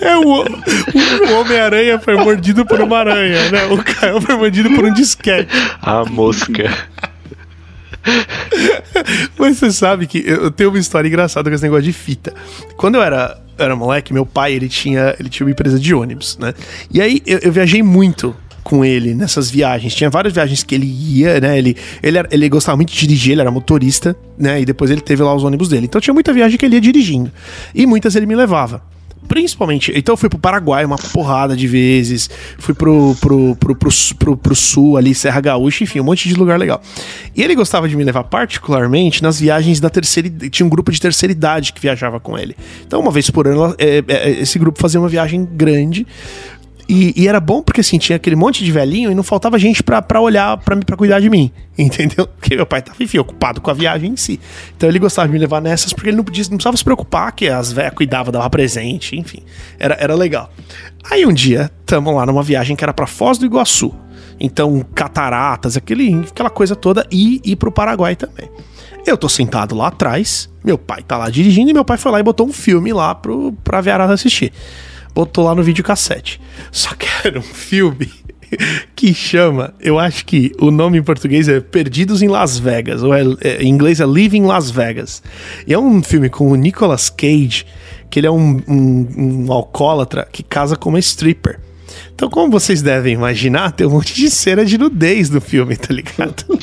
É, 0.00 0.16
o, 0.16 0.22
o- 0.42 0.44
o 1.32 1.40
Homem-Aranha 1.40 1.98
foi 1.98 2.16
mordido 2.16 2.64
por 2.64 2.80
uma 2.80 2.98
aranha, 2.98 3.50
né? 3.50 3.66
O 3.70 3.78
Caio 3.82 4.20
foi 4.20 4.36
mordido 4.36 4.70
por 4.70 4.84
um 4.84 4.92
disquete. 4.92 5.48
A 5.80 6.04
mosca. 6.04 6.70
Mas 9.38 9.58
você 9.58 9.70
sabe 9.70 10.06
que 10.06 10.22
eu 10.26 10.50
tenho 10.50 10.70
uma 10.70 10.78
história 10.78 11.08
engraçada 11.08 11.48
com 11.48 11.54
esse 11.54 11.62
negócio 11.64 11.84
de 11.84 11.92
fita. 11.92 12.32
Quando 12.76 12.96
eu 12.96 13.02
era, 13.02 13.38
era 13.56 13.74
moleque, 13.76 14.12
meu 14.12 14.26
pai, 14.26 14.52
ele 14.54 14.68
tinha, 14.68 15.14
ele 15.18 15.28
tinha 15.28 15.46
uma 15.46 15.50
empresa 15.52 15.78
de 15.78 15.94
ônibus, 15.94 16.36
né? 16.38 16.54
E 16.90 17.00
aí 17.00 17.22
eu, 17.26 17.38
eu 17.42 17.52
viajei 17.52 17.82
muito 17.82 18.34
com 18.62 18.84
ele 18.84 19.14
nessas 19.14 19.50
viagens. 19.50 19.94
Tinha 19.94 20.10
várias 20.10 20.34
viagens 20.34 20.62
que 20.62 20.74
ele 20.74 20.86
ia, 20.86 21.40
né? 21.40 21.56
Ele, 21.58 21.76
ele, 22.02 22.18
era- 22.18 22.28
ele 22.30 22.48
gostava 22.48 22.76
muito 22.76 22.92
de 22.92 22.98
dirigir, 23.00 23.32
ele 23.32 23.40
era 23.40 23.50
motorista, 23.50 24.14
né? 24.36 24.60
E 24.60 24.64
depois 24.64 24.90
ele 24.90 25.00
teve 25.00 25.22
lá 25.22 25.34
os 25.34 25.44
ônibus 25.44 25.68
dele. 25.68 25.86
Então 25.86 26.00
tinha 26.00 26.12
muita 26.14 26.32
viagem 26.32 26.58
que 26.58 26.66
ele 26.66 26.74
ia 26.74 26.80
dirigindo. 26.80 27.30
E 27.74 27.86
muitas 27.86 28.14
ele 28.16 28.26
me 28.26 28.34
levava. 28.36 28.82
Principalmente, 29.26 29.92
então 29.94 30.12
eu 30.12 30.16
fui 30.16 30.28
pro 30.28 30.38
Paraguai 30.38 30.84
uma 30.84 30.96
porrada 30.96 31.56
de 31.56 31.66
vezes, 31.66 32.30
fui 32.58 32.74
pro, 32.74 33.14
pro, 33.20 33.56
pro, 33.56 33.74
pro, 33.74 34.36
pro, 34.36 34.54
sul 34.54 34.96
ali, 34.96 35.14
Serra 35.14 35.40
Gaúcha, 35.40 35.84
enfim, 35.84 36.00
um 36.00 36.04
monte 36.04 36.28
de 36.28 36.34
lugar 36.34 36.58
legal. 36.58 36.80
E 37.34 37.42
ele 37.42 37.54
gostava 37.54 37.88
de 37.88 37.96
me 37.96 38.04
levar 38.04 38.24
particularmente 38.24 39.22
nas 39.22 39.40
viagens 39.40 39.80
da 39.80 39.90
terceira 39.90 40.28
tinha 40.50 40.64
um 40.64 40.68
grupo 40.68 40.90
de 40.90 41.00
terceira 41.00 41.32
idade 41.32 41.72
que 41.72 41.80
viajava 41.80 42.18
com 42.20 42.38
ele. 42.38 42.56
Então 42.86 43.00
uma 43.00 43.10
vez 43.10 43.28
por 43.30 43.46
ano 43.46 43.74
é, 43.78 44.02
é, 44.06 44.30
esse 44.30 44.58
grupo 44.58 44.78
fazia 44.80 45.00
uma 45.00 45.08
viagem 45.08 45.44
grande 45.44 46.06
e, 46.88 47.12
e 47.14 47.28
era 47.28 47.38
bom 47.38 47.62
porque 47.62 47.82
assim, 47.82 47.98
tinha 47.98 48.16
aquele 48.16 48.34
monte 48.34 48.64
de 48.64 48.72
velhinho 48.72 49.10
e 49.10 49.14
não 49.14 49.22
faltava 49.22 49.58
gente 49.58 49.82
pra, 49.82 50.20
olhar 50.20 50.56
pra 50.56 50.76
pra 50.78 50.96
cuidar 50.96 51.20
de 51.20 51.28
mim. 51.28 51.52
Entendeu? 51.78 52.26
Porque 52.26 52.56
meu 52.56 52.64
pai 52.64 52.80
tava, 52.80 53.02
enfim, 53.02 53.18
ocupado 53.18 53.60
com 53.60 53.70
a 53.70 53.74
viagem 53.74 54.12
em 54.12 54.16
si. 54.16 54.40
Então 54.76 54.88
ele 54.88 54.98
gostava 54.98 55.28
de 55.28 55.34
me 55.34 55.38
levar 55.38 55.60
nessas 55.60 55.92
porque 55.92 56.08
ele 56.08 56.16
não 56.16 56.24
podia, 56.24 56.44
não 56.44 56.56
precisava 56.56 56.76
se 56.76 56.84
preocupar 56.84 57.32
que 57.32 57.48
as 57.48 57.70
velhas 57.70 57.92
cuidavam, 57.92 58.32
dava 58.32 58.48
presente, 58.48 59.16
enfim. 59.16 59.42
Era, 59.78 59.96
era 60.00 60.14
legal. 60.14 60.50
Aí 61.10 61.26
um 61.26 61.32
dia, 61.32 61.70
tamo 61.84 62.10
lá 62.10 62.24
numa 62.24 62.42
viagem 62.42 62.74
que 62.74 62.82
era 62.82 62.94
pra 62.94 63.06
Foz 63.06 63.36
do 63.36 63.44
Iguaçu. 63.44 63.94
Então, 64.40 64.84
cataratas, 64.94 65.76
aquele, 65.76 66.14
aquela 66.30 66.50
coisa 66.50 66.74
toda, 66.74 67.06
e 67.10 67.40
ir 67.44 67.56
pro 67.56 67.72
Paraguai 67.72 68.16
também. 68.16 68.48
Eu 69.06 69.16
tô 69.16 69.28
sentado 69.28 69.74
lá 69.74 69.88
atrás, 69.88 70.48
meu 70.64 70.78
pai 70.78 71.02
tá 71.02 71.16
lá 71.16 71.28
dirigindo 71.30 71.70
e 71.70 71.74
meu 71.74 71.84
pai 71.84 71.96
foi 71.96 72.12
lá 72.12 72.20
e 72.20 72.22
botou 72.22 72.46
um 72.46 72.52
filme 72.52 72.92
lá 72.92 73.14
pro, 73.14 73.52
pra 73.64 73.80
Viarada 73.80 74.12
assistir. 74.12 74.52
Botou 75.14 75.44
lá 75.44 75.54
no 75.54 75.62
videocassete. 75.62 76.40
Só 76.70 76.94
que 76.94 77.06
era 77.26 77.38
um 77.38 77.42
filme 77.42 78.08
que 78.96 79.12
chama, 79.12 79.74
eu 79.78 79.98
acho 79.98 80.24
que 80.24 80.52
o 80.58 80.70
nome 80.70 80.98
em 80.98 81.02
português 81.02 81.48
é 81.48 81.60
Perdidos 81.60 82.22
em 82.22 82.28
Las 82.28 82.58
Vegas, 82.58 83.02
ou 83.02 83.12
é, 83.14 83.22
é- 83.42 83.62
em 83.62 83.68
inglês 83.68 84.00
é 84.00 84.06
Living 84.06 84.44
Las 84.44 84.70
Vegas. 84.70 85.22
E 85.66 85.74
é 85.74 85.78
um 85.78 86.02
filme 86.02 86.30
com 86.30 86.50
o 86.50 86.56
Nicolas 86.56 87.10
Cage, 87.10 87.66
que 88.10 88.18
ele 88.20 88.26
é 88.26 88.30
um, 88.30 88.60
um, 88.66 89.44
um 89.46 89.52
alcoólatra 89.52 90.26
que 90.32 90.42
casa 90.42 90.76
com 90.76 90.88
uma 90.88 90.98
stripper. 90.98 91.60
Então, 92.14 92.28
como 92.30 92.50
vocês 92.50 92.82
devem 92.82 93.14
imaginar, 93.14 93.72
tem 93.72 93.86
um 93.86 93.90
monte 93.90 94.14
de 94.14 94.30
cena 94.30 94.64
de 94.64 94.78
nudez 94.78 95.30
no 95.30 95.40
filme, 95.40 95.76
tá 95.76 95.92
ligado? 95.92 96.44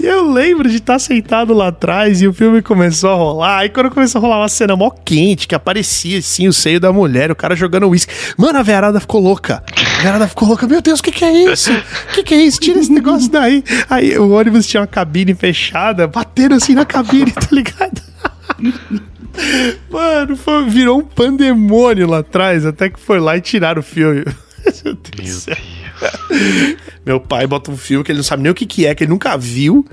e 0.00 0.04
eu 0.06 0.30
lembro 0.30 0.68
de 0.68 0.76
estar 0.76 0.98
sentado 0.98 1.52
lá 1.52 1.68
atrás 1.68 2.20
e 2.22 2.26
o 2.28 2.32
filme 2.32 2.62
começou 2.62 3.10
a 3.10 3.14
rolar. 3.14 3.58
Aí 3.58 3.68
quando 3.68 3.90
começou 3.90 4.18
a 4.18 4.22
rolar 4.22 4.38
uma 4.40 4.48
cena 4.48 4.76
mó 4.76 4.90
quente, 4.90 5.46
que 5.48 5.54
aparecia 5.54 6.18
assim 6.18 6.48
o 6.48 6.52
seio 6.52 6.80
da 6.80 6.92
mulher, 6.92 7.30
o 7.30 7.36
cara 7.36 7.54
jogando 7.56 7.88
uísque. 7.88 8.12
Mano, 8.36 8.58
a 8.58 8.62
Verada 8.62 9.00
ficou 9.00 9.20
louca. 9.20 9.62
A 9.98 10.02
Verada 10.02 10.28
ficou 10.28 10.48
louca. 10.48 10.66
Meu 10.66 10.80
Deus, 10.80 11.00
o 11.00 11.02
que, 11.02 11.12
que 11.12 11.24
é 11.24 11.52
isso? 11.52 11.72
O 11.72 12.14
que, 12.14 12.22
que 12.22 12.34
é 12.34 12.42
isso? 12.42 12.60
Tira 12.60 12.78
esse 12.78 12.92
negócio 12.92 13.30
daí. 13.30 13.62
Aí 13.90 14.16
o 14.18 14.30
ônibus 14.30 14.66
tinha 14.66 14.80
uma 14.80 14.86
cabine 14.86 15.34
fechada, 15.34 16.06
bateram 16.06 16.56
assim 16.56 16.74
na 16.74 16.84
cabine, 16.84 17.30
tá 17.32 17.48
ligado? 17.50 18.02
Mano, 19.90 20.36
foi- 20.36 20.64
virou 20.68 20.98
um 20.98 21.04
pandemônio 21.04 22.08
lá 22.08 22.18
atrás, 22.18 22.66
até 22.66 22.88
que 22.90 22.98
foi 22.98 23.20
lá 23.20 23.36
e 23.36 23.40
tiraram 23.40 23.80
o 23.80 23.84
filme. 23.84 24.24
Meu 24.84 24.94
Deus 24.94 25.46
Meu. 25.46 25.56
Deus. 25.56 25.87
Meu 27.04 27.20
pai 27.20 27.46
bota 27.46 27.70
um 27.70 27.76
filme 27.76 28.04
que 28.04 28.12
ele 28.12 28.18
não 28.18 28.24
sabe 28.24 28.42
nem 28.42 28.52
o 28.52 28.54
que, 28.54 28.66
que 28.66 28.86
é, 28.86 28.94
que 28.94 29.04
ele 29.04 29.10
nunca 29.10 29.36
viu, 29.36 29.86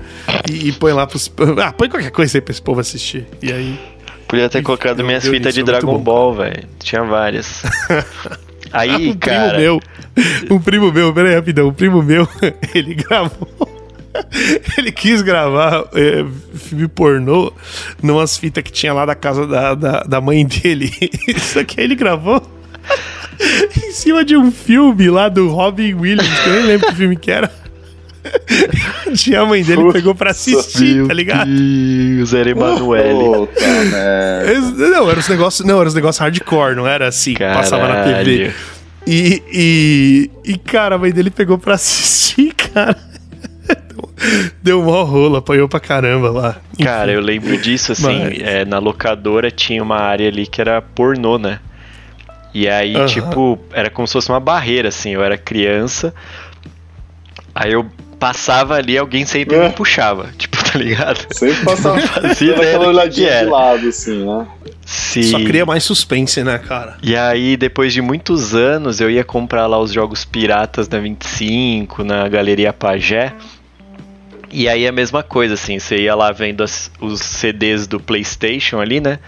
e, 0.49 0.69
e 0.69 0.71
põe 0.73 0.93
lá 0.93 1.07
pros. 1.07 1.31
Ah, 1.63 1.71
põe 1.71 1.89
qualquer 1.89 2.11
coisa 2.11 2.37
aí 2.37 2.41
pra 2.41 2.51
esse 2.51 2.61
povo 2.61 2.79
assistir. 2.79 3.25
E 3.41 3.51
aí. 3.51 3.79
Podia 4.27 4.49
ter 4.49 4.63
colocado 4.63 5.03
minhas 5.03 5.25
fitas 5.25 5.53
de 5.53 5.61
é 5.61 5.63
Dragon 5.63 5.97
bom, 5.97 6.03
Ball, 6.03 6.33
velho. 6.33 6.63
Tinha 6.79 7.03
várias. 7.03 7.63
Aí, 8.73 9.09
um 9.09 9.13
cara. 9.15 9.53
primo 9.53 9.61
meu, 9.61 9.79
um 10.49 10.59
primo 10.59 10.91
meu, 10.91 11.13
peraí, 11.13 11.35
rapidão, 11.35 11.69
um 11.69 11.73
primo 11.73 12.01
meu, 12.01 12.27
ele 12.73 12.95
gravou. 12.95 13.47
Ele 14.77 14.91
quis 14.91 15.21
gravar 15.21 15.85
é, 15.93 16.25
filme 16.55 16.87
pornô 16.87 17.53
numas 18.01 18.37
fitas 18.37 18.63
que 18.63 18.71
tinha 18.71 18.91
lá 18.93 19.05
da 19.05 19.15
casa 19.15 19.45
da, 19.45 19.75
da, 19.75 20.03
da 20.03 20.19
mãe 20.19 20.45
dele. 20.45 20.91
Isso 21.27 21.59
aqui 21.59 21.79
ele 21.79 21.95
gravou 21.95 22.41
em 23.39 23.91
cima 23.91 24.23
de 24.23 24.35
um 24.37 24.51
filme 24.51 25.09
lá 25.09 25.29
do 25.29 25.49
Robin 25.49 25.93
Williams, 25.93 26.39
que 26.39 26.49
eu 26.49 26.53
nem 26.53 26.65
lembro 26.65 26.87
que 26.87 26.95
filme 26.95 27.15
que 27.15 27.31
era. 27.31 27.51
Tinha 29.15 29.41
a 29.41 29.45
mãe 29.45 29.63
dele 29.63 29.91
pegou 29.93 30.15
pra 30.15 30.31
assistir, 30.31 30.95
Meu 30.95 31.07
tá 31.07 31.13
ligado? 31.13 31.47
Deus, 31.47 32.33
era 32.33 32.49
Emanuele. 32.49 33.47
Esse- 34.51 34.89
Não, 34.89 35.09
era 35.09 35.19
os 35.19 35.27
negócios, 35.29 35.67
não, 35.67 35.79
era 35.79 35.87
os 35.87 35.93
negócios 35.93 36.19
hardcore, 36.19 36.75
não 36.75 36.87
era 36.87 37.07
assim, 37.07 37.33
que 37.35 37.43
passava 37.43 37.87
na 37.87 38.03
TV. 38.03 38.13
Caralho. 38.13 38.53
E, 39.07 39.43
e, 39.53 40.31
e, 40.53 40.57
cara, 40.57 40.95
a 40.95 40.97
mãe 40.97 41.11
dele 41.11 41.29
pegou 41.29 41.57
pra 41.59 41.75
assistir, 41.75 42.51
cara. 42.73 42.97
Deu 44.63 44.81
mó 44.81 45.03
rolo, 45.03 45.35
apanhou 45.35 45.69
pra 45.69 45.79
caramba 45.79 46.31
lá. 46.31 46.57
Cara, 46.81 47.11
eu 47.11 47.21
lembro 47.21 47.55
disso, 47.57 47.91
assim, 47.91 48.03
Mas- 48.23 48.39
é, 48.41 48.65
na 48.65 48.79
locadora 48.79 49.51
tinha 49.51 49.83
uma 49.83 49.97
área 49.97 50.27
ali 50.27 50.47
que 50.47 50.59
era 50.59 50.81
pornô, 50.81 51.37
né? 51.37 51.59
E 52.57 52.69
aí, 52.69 52.95
Aham. 52.95 53.05
tipo, 53.05 53.59
era 53.73 53.89
como 53.89 54.07
se 54.07 54.13
fosse 54.13 54.29
uma 54.29 54.39
barreira, 54.39 54.87
assim, 54.87 55.09
eu 55.09 55.21
era 55.21 55.37
criança, 55.37 56.13
aí 57.53 57.73
eu 57.73 57.85
passava 58.17 58.75
ali, 58.75 58.97
alguém 58.97 59.25
sempre 59.25 59.57
É. 59.57 59.67
me 59.67 59.73
puxava, 59.73 60.29
tipo, 60.39 60.55
tá 60.63 60.79
ligado? 60.79 61.27
sempre 61.33 61.65
passava 61.65 61.99
fazia 61.99 62.55
aquela 62.55 62.87
olhadinha 62.87 63.39
de 63.39 63.45
lado, 63.45 63.89
assim, 63.89 64.25
né? 64.25 64.47
Sim. 64.85 65.23
Só 65.23 65.39
cria 65.43 65.65
mais 65.65 65.83
suspense, 65.83 66.45
né, 66.45 66.57
cara? 66.57 66.95
E 67.03 67.13
aí, 67.17 67.57
depois 67.57 67.91
de 67.91 68.01
muitos 68.01 68.55
anos, 68.55 69.01
eu 69.01 69.09
ia 69.11 69.23
comprar 69.25 69.67
lá 69.67 69.77
os 69.77 69.91
jogos 69.91 70.23
piratas 70.23 70.87
da 70.87 70.97
25, 70.97 72.05
na 72.05 72.25
Galeria 72.29 72.71
Pajé. 72.71 73.33
E 74.49 74.69
aí 74.69 74.87
a 74.87 74.91
mesma 74.93 75.21
coisa, 75.23 75.55
assim, 75.55 75.77
você 75.77 75.97
ia 76.03 76.15
lá 76.15 76.31
vendo 76.31 76.63
as- 76.63 76.89
os 77.01 77.19
CDs 77.19 77.85
do 77.87 77.99
Playstation 77.99 78.79
ali, 78.79 79.01
né? 79.01 79.19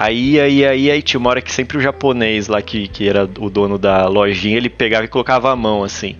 Aí, 0.00 0.40
aí, 0.40 0.64
aí, 0.64 0.90
aí 0.90 1.02
tinha 1.02 1.20
uma 1.20 1.28
hora 1.28 1.42
que 1.42 1.52
sempre 1.52 1.76
o 1.76 1.80
japonês 1.80 2.48
lá, 2.48 2.62
que, 2.62 2.88
que 2.88 3.06
era 3.06 3.24
o 3.38 3.50
dono 3.50 3.76
da 3.76 4.08
lojinha, 4.08 4.56
ele 4.56 4.70
pegava 4.70 5.04
e 5.04 5.08
colocava 5.08 5.50
a 5.52 5.56
mão, 5.56 5.84
assim. 5.84 6.16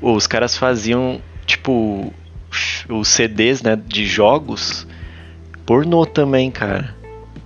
Os 0.00 0.26
caras 0.26 0.56
faziam, 0.56 1.20
tipo, 1.44 2.10
os 2.88 3.08
CDs, 3.08 3.60
né, 3.62 3.76
de 3.86 4.06
jogos 4.06 4.86
pornô 5.66 6.06
também, 6.06 6.50
cara. 6.50 6.94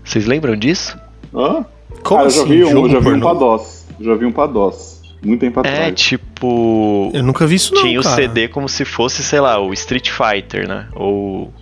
Vocês 0.05 0.25
lembram 0.25 0.55
disso? 0.57 0.97
Hã? 1.35 1.67
Como 2.03 2.21
Cara, 2.21 2.23
eu 2.23 2.27
assim? 2.29 2.39
já 2.39 2.45
vi 2.45 2.65
um, 2.65 2.71
jogo 2.71 2.87
eu 2.87 2.93
já 2.93 2.99
vi 3.01 3.09
um 3.09 3.11
pornô? 3.21 3.31
pra 3.31 3.39
DOS. 3.39 3.87
Já 4.01 4.15
vi 4.15 4.25
um 4.27 4.33
pra 4.33 4.47
DOS. 4.47 5.03
Muito 5.25 5.41
tempo 5.41 5.61
É, 5.65 5.69
atrás. 5.73 5.95
tipo. 6.01 7.11
Eu 7.13 7.23
nunca 7.25 7.45
vi 7.47 7.57
isso 7.57 7.75
não, 7.75 7.83
tinha 7.83 7.99
o 7.99 8.03
cara. 8.05 8.15
CD 8.15 8.47
como 8.47 8.69
se 8.69 8.85
fosse, 8.85 9.25
sei 9.25 9.41
lá, 9.41 9.59
o 9.59 9.73
Street 9.73 10.11
Fighter, 10.11 10.69
né? 10.69 10.87
Ou 10.95 11.53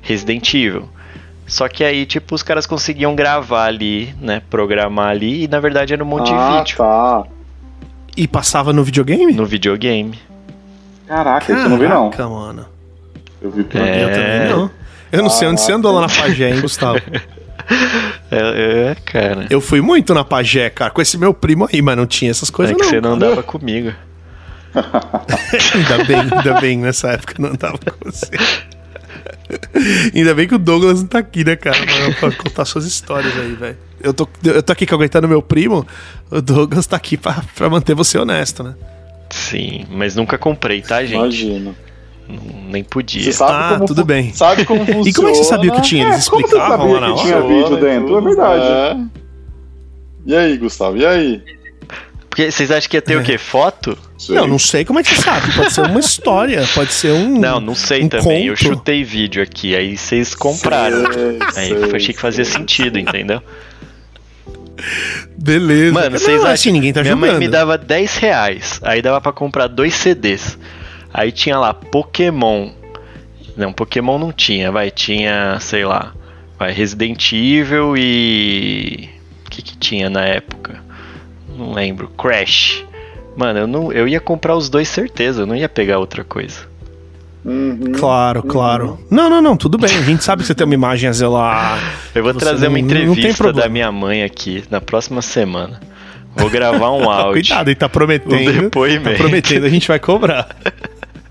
Resident 0.00 0.54
Evil. 0.54 0.88
Só 1.48 1.66
que 1.66 1.82
aí, 1.82 2.04
tipo, 2.04 2.34
os 2.34 2.42
caras 2.42 2.66
conseguiam 2.66 3.16
gravar 3.16 3.64
ali, 3.64 4.14
né? 4.20 4.42
Programar 4.50 5.08
ali, 5.08 5.44
e 5.44 5.48
na 5.48 5.58
verdade 5.58 5.94
era 5.94 6.04
um 6.04 6.06
monte 6.06 6.30
ah, 6.32 6.50
de 6.50 6.58
vídeo 6.58 6.76
tá. 6.76 7.24
E 8.16 8.28
passava 8.28 8.72
no 8.72 8.84
videogame? 8.84 9.32
no 9.32 9.46
videogame. 9.46 10.18
Caraca, 11.06 11.50
isso 11.50 11.62
eu 11.62 11.68
não 11.70 11.78
vi 11.78 11.88
não. 11.88 12.10
Caraca, 12.10 12.28
mano. 12.28 12.66
Eu 13.40 13.50
vi 13.50 13.64
pelo 13.64 13.82
É. 13.82 14.04
Eu 14.04 14.12
também 14.12 14.48
não. 14.56 14.70
Eu 15.10 15.22
não 15.22 15.30
sei 15.30 15.48
onde 15.48 15.60
você 15.62 15.72
andou 15.72 15.90
lá 15.92 16.02
na 16.02 16.08
Pagé, 16.08 16.50
hein, 16.50 16.60
Gustavo? 16.60 17.00
É, 18.30 18.90
é, 18.90 18.94
cara. 19.06 19.46
Eu 19.48 19.60
fui 19.60 19.80
muito 19.80 20.12
na 20.12 20.22
Pagé, 20.24 20.68
cara, 20.68 20.90
com 20.90 21.00
esse 21.00 21.16
meu 21.16 21.32
primo 21.32 21.66
aí, 21.72 21.80
mas 21.80 21.96
não 21.96 22.06
tinha 22.06 22.30
essas 22.30 22.50
É 22.50 22.52
coisas 22.52 22.76
que 22.76 22.82
não. 22.82 22.88
você 22.90 23.00
não 23.00 23.18
cara. 23.18 23.30
andava 23.30 23.42
comigo. 23.42 23.92
Ainda 25.74 26.04
bem, 26.04 26.20
ainda 26.20 26.60
bem, 26.60 26.78
nessa 26.78 27.12
época 27.12 27.34
eu 27.38 27.42
não 27.42 27.50
andava 27.52 27.78
com 27.78 28.10
você. 28.10 28.28
Ainda 30.14 30.34
bem 30.34 30.46
que 30.48 30.54
o 30.54 30.58
Douglas 30.58 31.00
não 31.00 31.06
tá 31.08 31.18
aqui, 31.18 31.44
né, 31.44 31.56
cara? 31.56 31.76
Pra, 32.18 32.30
contar 32.32 32.64
suas 32.64 32.84
histórias 32.84 33.36
aí, 33.38 33.52
velho. 33.54 33.76
Eu 34.00 34.14
tô, 34.14 34.28
eu 34.44 34.62
tô 34.62 34.72
aqui 34.72 34.86
aguentando 34.92 35.26
meu 35.28 35.42
primo, 35.42 35.86
o 36.30 36.40
Douglas 36.40 36.86
tá 36.86 36.96
aqui 36.96 37.16
pra, 37.16 37.42
pra 37.56 37.68
manter 37.68 37.94
você 37.94 38.16
honesto, 38.18 38.62
né? 38.62 38.74
Sim, 39.30 39.84
mas 39.90 40.14
nunca 40.16 40.38
comprei, 40.38 40.80
tá, 40.82 41.00
gente? 41.04 41.14
Imagina. 41.14 41.74
Não- 42.28 42.38
Nem 42.70 42.84
podia. 42.84 43.22
Você 43.22 43.32
sabe 43.32 43.52
Ah, 43.52 43.74
como 43.74 43.86
tudo 43.86 44.04
bem. 44.04 44.32
Sabe 44.34 44.64
como 44.64 44.80
funciona. 44.84 45.02
E 45.08 45.12
como 45.12 45.28
é 45.28 45.32
que 45.32 45.38
você 45.38 45.44
sabia 45.44 45.70
que 45.72 45.80
tinha? 45.82 46.08
Eles 46.08 46.26
É, 46.26 46.30
como 46.30 46.42
você 46.46 46.54
explicavam 46.56 46.78
sabia 46.90 46.94
lá 46.94 47.00
na 47.00 47.06
que 47.06 47.12
hora? 47.20 47.22
tinha 47.22 47.40
vídeo 47.62 47.76
dentro? 47.80 48.18
É 48.18 48.20
verdade. 48.20 48.64
É. 48.64 48.96
E 50.26 50.36
aí, 50.36 50.56
Gustavo? 50.58 50.96
E 50.98 51.06
aí? 51.06 51.42
Porque 52.38 52.52
vocês 52.52 52.70
acham 52.70 52.88
que 52.88 52.96
ia 52.96 53.02
ter 53.02 53.16
o 53.16 53.22
quê? 53.24 53.36
Foto? 53.36 53.98
Sei. 54.16 54.36
Não, 54.36 54.46
não 54.46 54.60
sei 54.60 54.84
como 54.84 55.00
é 55.00 55.02
que 55.02 55.08
você 55.12 55.22
sabe. 55.22 55.52
Pode 55.56 55.72
ser 55.72 55.80
uma 55.80 55.98
história, 55.98 56.64
pode 56.72 56.92
ser 56.92 57.10
um. 57.10 57.36
Não, 57.36 57.58
não 57.58 57.74
sei 57.74 58.04
um 58.04 58.08
também. 58.08 58.46
Eu 58.46 58.54
conto. 58.54 58.62
chutei 58.62 59.02
vídeo 59.02 59.42
aqui, 59.42 59.74
aí 59.74 59.96
vocês 59.96 60.36
compraram. 60.36 61.02
Sei, 61.12 61.38
Aí 61.40 61.68
sei, 61.70 61.72
eu 61.72 61.96
achei 61.96 62.14
que 62.14 62.20
fazia 62.20 62.44
sei. 62.44 62.54
sentido, 62.60 62.96
entendeu? 62.96 63.42
Beleza. 65.36 65.92
Mano, 65.92 66.10
não, 66.10 66.18
vocês 66.20 66.40
assim, 66.44 66.52
acham 66.52 66.72
ninguém 66.74 66.92
tá 66.92 67.02
Minha 67.02 67.14
julgando. 67.14 67.32
mãe 67.32 67.40
me 67.40 67.48
dava 67.48 67.76
10 67.76 68.16
reais, 68.18 68.80
aí 68.84 69.02
dava 69.02 69.20
pra 69.20 69.32
comprar 69.32 69.66
dois 69.66 69.94
CDs. 69.94 70.56
Aí 71.12 71.32
tinha 71.32 71.58
lá 71.58 71.74
Pokémon. 71.74 72.70
Não, 73.56 73.72
Pokémon 73.72 74.16
não 74.16 74.30
tinha, 74.30 74.70
vai, 74.70 74.92
tinha, 74.92 75.58
sei 75.58 75.84
lá, 75.84 76.14
vai, 76.56 76.70
Resident 76.70 77.32
Evil 77.32 77.96
e. 77.96 79.08
O 79.44 79.50
que 79.50 79.60
que 79.60 79.76
tinha 79.76 80.08
na 80.08 80.24
época? 80.24 80.86
Não 81.58 81.72
lembro. 81.72 82.08
Crash. 82.08 82.84
Mano, 83.36 83.58
eu, 83.60 83.66
não, 83.66 83.92
eu 83.92 84.06
ia 84.08 84.20
comprar 84.20 84.54
os 84.56 84.68
dois 84.68 84.88
certeza, 84.88 85.42
eu 85.42 85.46
não 85.46 85.54
ia 85.56 85.68
pegar 85.68 85.98
outra 85.98 86.24
coisa. 86.24 86.60
Uhum. 87.44 87.92
Claro, 87.98 88.42
claro. 88.42 88.98
Não, 89.10 89.30
não, 89.30 89.40
não, 89.40 89.56
tudo 89.56 89.78
bem. 89.78 89.96
A 89.96 90.02
gente 90.02 90.22
sabe 90.24 90.42
que 90.42 90.46
você 90.48 90.54
tem 90.54 90.64
uma 90.64 90.74
imagem 90.74 91.08
a 91.08 91.12
zelar. 91.12 91.78
Eu 92.14 92.22
vou 92.22 92.32
Você 92.32 92.38
trazer 92.40 92.64
não- 92.66 92.72
uma 92.72 92.78
entrevista 92.78 93.52
da 93.52 93.68
minha 93.68 93.90
mãe 93.92 94.22
aqui 94.22 94.64
na 94.70 94.80
próxima 94.80 95.22
semana. 95.22 95.80
Vou 96.36 96.50
gravar 96.50 96.90
um 96.92 97.08
áudio. 97.10 97.32
Cuidado, 97.42 97.68
ele 97.68 97.74
tá 97.76 97.86
Um 97.86 97.90
prometendo. 97.90 98.60
depoimento. 98.62 99.10
Tá 99.10 99.16
prometendo, 99.16 99.64
a 99.64 99.68
gente 99.68 99.86
vai 99.88 99.98
cobrar. 99.98 100.48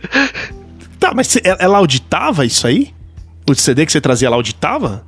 tá, 1.00 1.12
mas 1.14 1.38
ela 1.44 1.58
ela 1.60 1.78
auditava 1.78 2.46
isso 2.46 2.66
aí? 2.68 2.94
O 3.50 3.54
CD 3.54 3.86
que 3.86 3.92
você 3.92 4.02
trazia, 4.02 4.28
ela 4.28 4.36
auditava? 4.36 5.06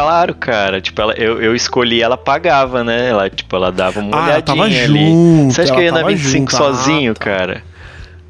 Claro, 0.00 0.34
cara. 0.34 0.80
Tipo, 0.80 1.00
ela, 1.02 1.12
eu, 1.14 1.40
eu 1.42 1.54
escolhi, 1.54 2.00
ela 2.02 2.16
pagava, 2.16 2.82
né? 2.82 3.08
Ela, 3.10 3.28
tipo, 3.30 3.54
ela 3.56 3.70
dava 3.70 4.00
uma 4.00 4.16
Ah, 4.26 4.30
ela 4.30 4.42
tava 4.42 4.60
olhadinha 4.62 4.84
ali. 4.84 5.06
junto, 5.10 5.54
Você 5.54 5.60
acha 5.62 5.72
que 5.72 5.78
eu 5.78 5.84
ia 5.84 5.92
na 5.92 5.98
tava 5.98 6.10
25 6.10 6.50
junto. 6.50 6.56
sozinho, 6.64 7.10
Ah, 7.12 7.14
tá. 7.14 7.24
cara? 7.24 7.62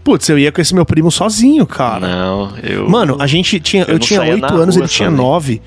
Putz, 0.04 0.28
eu 0.28 0.38
ia 0.38 0.50
com 0.50 0.60
esse 0.60 0.74
meu 0.74 0.84
primo 0.84 1.10
sozinho, 1.12 1.64
cara. 1.64 2.08
Não, 2.08 2.52
eu. 2.62 2.88
Mano, 2.88 3.16
a 3.20 3.26
gente 3.26 3.60
tinha. 3.60 3.84
Eu 3.86 3.94
Eu, 3.94 3.98
tinha 4.00 4.18
saía 4.20 4.32
oito 4.34 4.42
na 4.42 4.48
anos, 4.62 4.74
rua 4.74 4.84
ele 4.84 4.88
tinha 4.92 5.08
sozinho. 5.08 5.24
nove. 5.24 5.62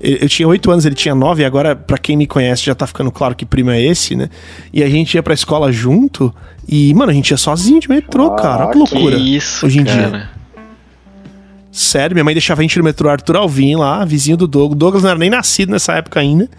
Eu 0.00 0.16
eu 0.18 0.28
tinha 0.28 0.46
oito 0.46 0.70
anos, 0.70 0.86
ele 0.86 0.94
tinha 0.94 1.12
nove, 1.12 1.42
e 1.42 1.44
agora, 1.44 1.74
pra 1.74 1.98
quem 1.98 2.16
me 2.16 2.24
conhece, 2.24 2.64
já 2.64 2.72
tá 2.72 2.86
ficando 2.86 3.10
claro 3.10 3.34
que 3.34 3.44
primo 3.44 3.70
é 3.70 3.82
esse, 3.82 4.14
né? 4.14 4.30
E 4.72 4.80
a 4.84 4.88
gente 4.88 5.12
ia 5.14 5.22
pra 5.24 5.34
escola 5.34 5.72
junto, 5.72 6.32
e, 6.68 6.94
mano, 6.94 7.10
a 7.10 7.14
gente 7.14 7.32
ia 7.32 7.36
sozinho 7.36 7.80
de 7.80 7.88
metrô, 7.88 8.30
cara. 8.36 8.66
Olha 8.66 8.70
que 8.70 8.76
Ah, 8.76 8.78
loucura. 8.78 9.16
que 9.16 9.36
isso, 9.36 9.66
hoje 9.66 9.80
em 9.80 9.84
cara. 9.84 10.08
dia. 10.10 10.30
Sério, 11.78 12.12
minha 12.12 12.24
mãe 12.24 12.34
deixava 12.34 12.60
a 12.60 12.62
gente 12.62 12.76
no 12.76 12.82
metrô 12.82 13.08
Arthur 13.08 13.36
Alvim 13.36 13.76
lá, 13.76 14.04
vizinho 14.04 14.36
do 14.36 14.48
Douglas. 14.48 14.72
O 14.72 14.78
Douglas 14.78 15.02
não 15.04 15.10
era 15.10 15.18
nem 15.18 15.30
nascido 15.30 15.70
nessa 15.70 15.92
época 15.92 16.18
ainda. 16.18 16.50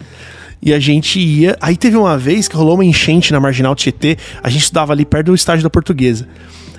E 0.62 0.72
a 0.72 0.80
gente 0.80 1.20
ia. 1.20 1.58
Aí 1.60 1.76
teve 1.76 1.94
uma 1.94 2.16
vez 2.16 2.48
que 2.48 2.56
rolou 2.56 2.74
uma 2.74 2.84
enchente 2.86 3.30
na 3.30 3.38
Marginal 3.38 3.74
Tietê. 3.74 4.16
A 4.42 4.48
gente 4.48 4.62
estudava 4.62 4.94
ali 4.94 5.04
perto 5.04 5.26
do 5.26 5.34
estádio 5.34 5.62
da 5.62 5.68
Portuguesa. 5.68 6.26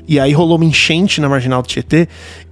E 0.07 0.19
aí 0.19 0.33
rolou 0.33 0.55
uma 0.55 0.65
enchente 0.65 1.21
na 1.21 1.29
Marginal 1.29 1.61
Tietê 1.61 2.07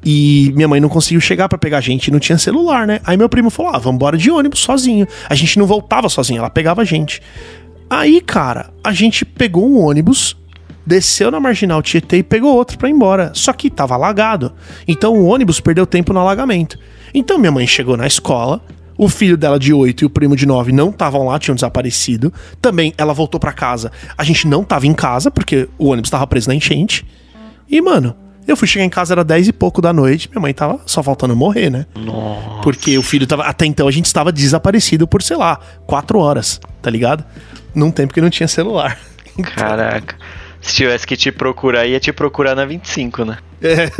e 0.05 0.51
minha 0.55 0.67
mãe 0.67 0.79
não 0.79 0.89
conseguiu 0.89 1.19
chegar 1.19 1.49
pra 1.49 1.57
pegar 1.57 1.79
a 1.79 1.81
gente, 1.81 2.11
não 2.11 2.19
tinha 2.19 2.37
celular, 2.37 2.85
né? 2.85 2.99
Aí 3.03 3.17
meu 3.17 3.27
primo 3.27 3.49
falou: 3.49 3.71
"Ah, 3.73 3.79
vamos 3.79 3.95
embora 3.95 4.15
de 4.15 4.29
ônibus 4.29 4.59
sozinho". 4.59 5.07
A 5.27 5.33
gente 5.33 5.57
não 5.57 5.65
voltava 5.65 6.07
sozinho, 6.07 6.37
ela 6.37 6.51
pegava 6.51 6.83
a 6.83 6.85
gente. 6.85 7.19
Aí, 7.89 8.21
cara, 8.21 8.69
a 8.83 8.93
gente 8.93 9.25
pegou 9.25 9.67
um 9.67 9.79
ônibus, 9.79 10.37
desceu 10.85 11.29
na 11.31 11.39
Marginal 11.39 11.81
Tietê 11.81 12.17
e 12.17 12.23
pegou 12.23 12.55
outro 12.55 12.77
pra 12.77 12.89
ir 12.89 12.93
embora. 12.93 13.31
Só 13.33 13.53
que 13.53 13.69
tava 13.69 13.95
alagado. 13.95 14.53
Então 14.87 15.13
o 15.13 15.25
ônibus 15.25 15.59
perdeu 15.59 15.85
tempo 15.85 16.13
no 16.13 16.19
alagamento. 16.19 16.77
Então 17.13 17.37
minha 17.37 17.51
mãe 17.51 17.65
chegou 17.65 17.97
na 17.97 18.07
escola, 18.07 18.61
o 18.97 19.07
filho 19.07 19.37
dela 19.37 19.57
de 19.57 19.73
8 19.73 20.03
e 20.03 20.05
o 20.05 20.09
primo 20.09 20.35
de 20.35 20.45
9 20.45 20.71
não 20.71 20.89
estavam 20.89 21.25
lá, 21.25 21.39
tinham 21.39 21.55
desaparecido. 21.55 22.33
Também 22.61 22.93
ela 22.97 23.13
voltou 23.13 23.39
pra 23.39 23.53
casa. 23.53 23.91
A 24.17 24.23
gente 24.23 24.47
não 24.47 24.63
tava 24.63 24.87
em 24.87 24.93
casa, 24.93 25.31
porque 25.31 25.69
o 25.77 25.87
ônibus 25.87 26.09
tava 26.09 26.27
preso 26.27 26.49
na 26.49 26.55
enchente. 26.55 27.05
E, 27.69 27.81
mano, 27.81 28.13
eu 28.45 28.57
fui 28.57 28.67
chegar 28.67 28.83
em 28.83 28.89
casa, 28.89 29.13
era 29.13 29.23
10 29.23 29.47
e 29.47 29.53
pouco 29.53 29.81
da 29.81 29.93
noite, 29.93 30.27
minha 30.29 30.41
mãe 30.41 30.53
tava 30.53 30.81
só 30.85 31.03
faltando 31.03 31.35
morrer, 31.35 31.69
né? 31.69 31.85
Nossa. 31.95 32.61
Porque 32.61 32.97
o 32.97 33.01
filho 33.03 33.27
tava. 33.27 33.43
Até 33.43 33.65
então 33.65 33.87
a 33.87 33.91
gente 33.91 34.07
estava 34.07 34.31
desaparecido 34.31 35.07
por, 35.07 35.21
sei 35.21 35.37
lá, 35.37 35.59
4 35.85 36.19
horas, 36.19 36.59
tá 36.81 36.89
ligado? 36.89 37.23
Num 37.73 37.91
tempo 37.91 38.13
que 38.13 38.19
não 38.19 38.29
tinha 38.29 38.47
celular. 38.47 38.97
Caraca. 39.55 40.15
Se 40.61 40.75
tivesse 40.75 41.07
que 41.07 41.15
te 41.15 41.31
procurar, 41.31 41.85
ia 41.87 41.99
te 41.99 42.11
procurar 42.11 42.53
na 42.55 42.65
25, 42.65 43.23
né? 43.25 43.37
É, 43.61 43.89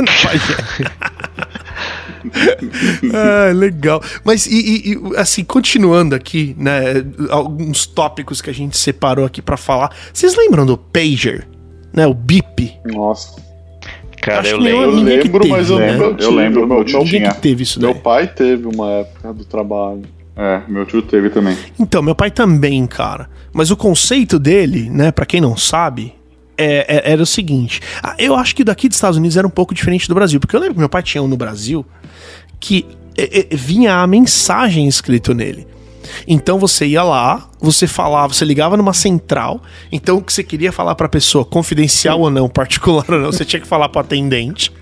ah, 3.14 3.52
legal. 3.52 4.02
Mas, 4.24 4.46
e, 4.46 4.54
e- 4.54 4.92
e, 4.92 5.16
assim, 5.16 5.42
continuando 5.44 6.14
aqui, 6.14 6.54
né? 6.58 7.04
Alguns 7.30 7.86
tópicos 7.86 8.40
que 8.40 8.50
a 8.50 8.54
gente 8.54 8.76
separou 8.76 9.24
aqui 9.24 9.40
pra 9.40 9.56
falar. 9.56 9.94
Vocês 10.12 10.36
lembram 10.36 10.66
do 10.66 10.76
Pager? 10.76 11.46
Né? 11.92 12.06
O 12.06 12.14
Bip? 12.14 12.72
Nossa. 12.84 13.40
Cara, 14.22 14.40
Acho 14.40 14.50
eu 14.50 14.58
lembro. 14.58 14.82
Eu 14.82 14.90
lembro, 14.90 15.40
teve, 15.40 15.54
mas 15.54 15.70
eu 15.70 15.78
né? 15.78 15.92
lembro. 15.92 16.16
Eu 16.20 16.30
lembro, 16.30 16.66
meu 16.68 16.84
tio 16.84 17.02
tinha. 17.04 17.30
que 17.32 17.40
teve 17.40 17.62
isso 17.62 17.80
Meu 17.80 17.94
daí. 17.94 18.02
pai 18.02 18.26
teve 18.28 18.66
uma 18.66 18.90
época 18.90 19.32
do 19.32 19.44
trabalho. 19.46 20.02
É, 20.36 20.60
meu 20.68 20.84
tio 20.84 21.00
teve 21.02 21.30
também. 21.30 21.56
Então, 21.78 22.02
meu 22.02 22.14
pai 22.14 22.30
também, 22.30 22.86
cara. 22.86 23.28
Mas 23.52 23.70
o 23.70 23.76
conceito 23.76 24.38
dele, 24.38 24.88
né, 24.90 25.10
pra 25.10 25.24
quem 25.26 25.40
não 25.40 25.56
sabe, 25.56 26.14
é- 26.62 26.86
é- 26.88 27.12
era 27.12 27.22
o 27.22 27.26
seguinte. 27.26 27.80
Eu 28.18 28.34
acho 28.34 28.54
que 28.54 28.62
daqui 28.64 28.88
dos 28.88 28.96
Estados 28.96 29.16
Unidos 29.16 29.36
era 29.36 29.46
um 29.46 29.50
pouco 29.50 29.74
diferente 29.74 30.08
do 30.08 30.14
Brasil. 30.14 30.38
Porque 30.40 30.54
eu 30.54 30.60
lembro 30.60 30.74
que 30.74 30.80
meu 30.80 30.88
pai 30.88 31.02
tinha 31.02 31.22
um 31.22 31.28
no 31.28 31.36
Brasil 31.36 31.84
que 32.58 32.86
é, 33.16 33.40
é, 33.40 33.56
vinha 33.56 33.96
a 33.96 34.06
mensagem 34.06 34.86
escrito 34.86 35.34
nele. 35.34 35.66
Então 36.26 36.58
você 36.58 36.86
ia 36.86 37.02
lá, 37.02 37.48
você 37.60 37.86
falava, 37.86 38.32
você 38.32 38.44
ligava 38.44 38.76
numa 38.76 38.92
central. 38.92 39.62
Então 39.90 40.18
o 40.18 40.22
que 40.22 40.32
você 40.32 40.42
queria 40.42 40.72
falar 40.72 40.94
pra 40.94 41.08
pessoa, 41.08 41.44
confidencial 41.44 42.20
ou 42.20 42.30
não, 42.30 42.48
particular 42.48 43.04
ou 43.08 43.18
não, 43.18 43.32
você 43.32 43.44
tinha 43.44 43.60
que 43.60 43.66
falar 43.66 43.88
pro 43.88 44.00
atendente. 44.00 44.72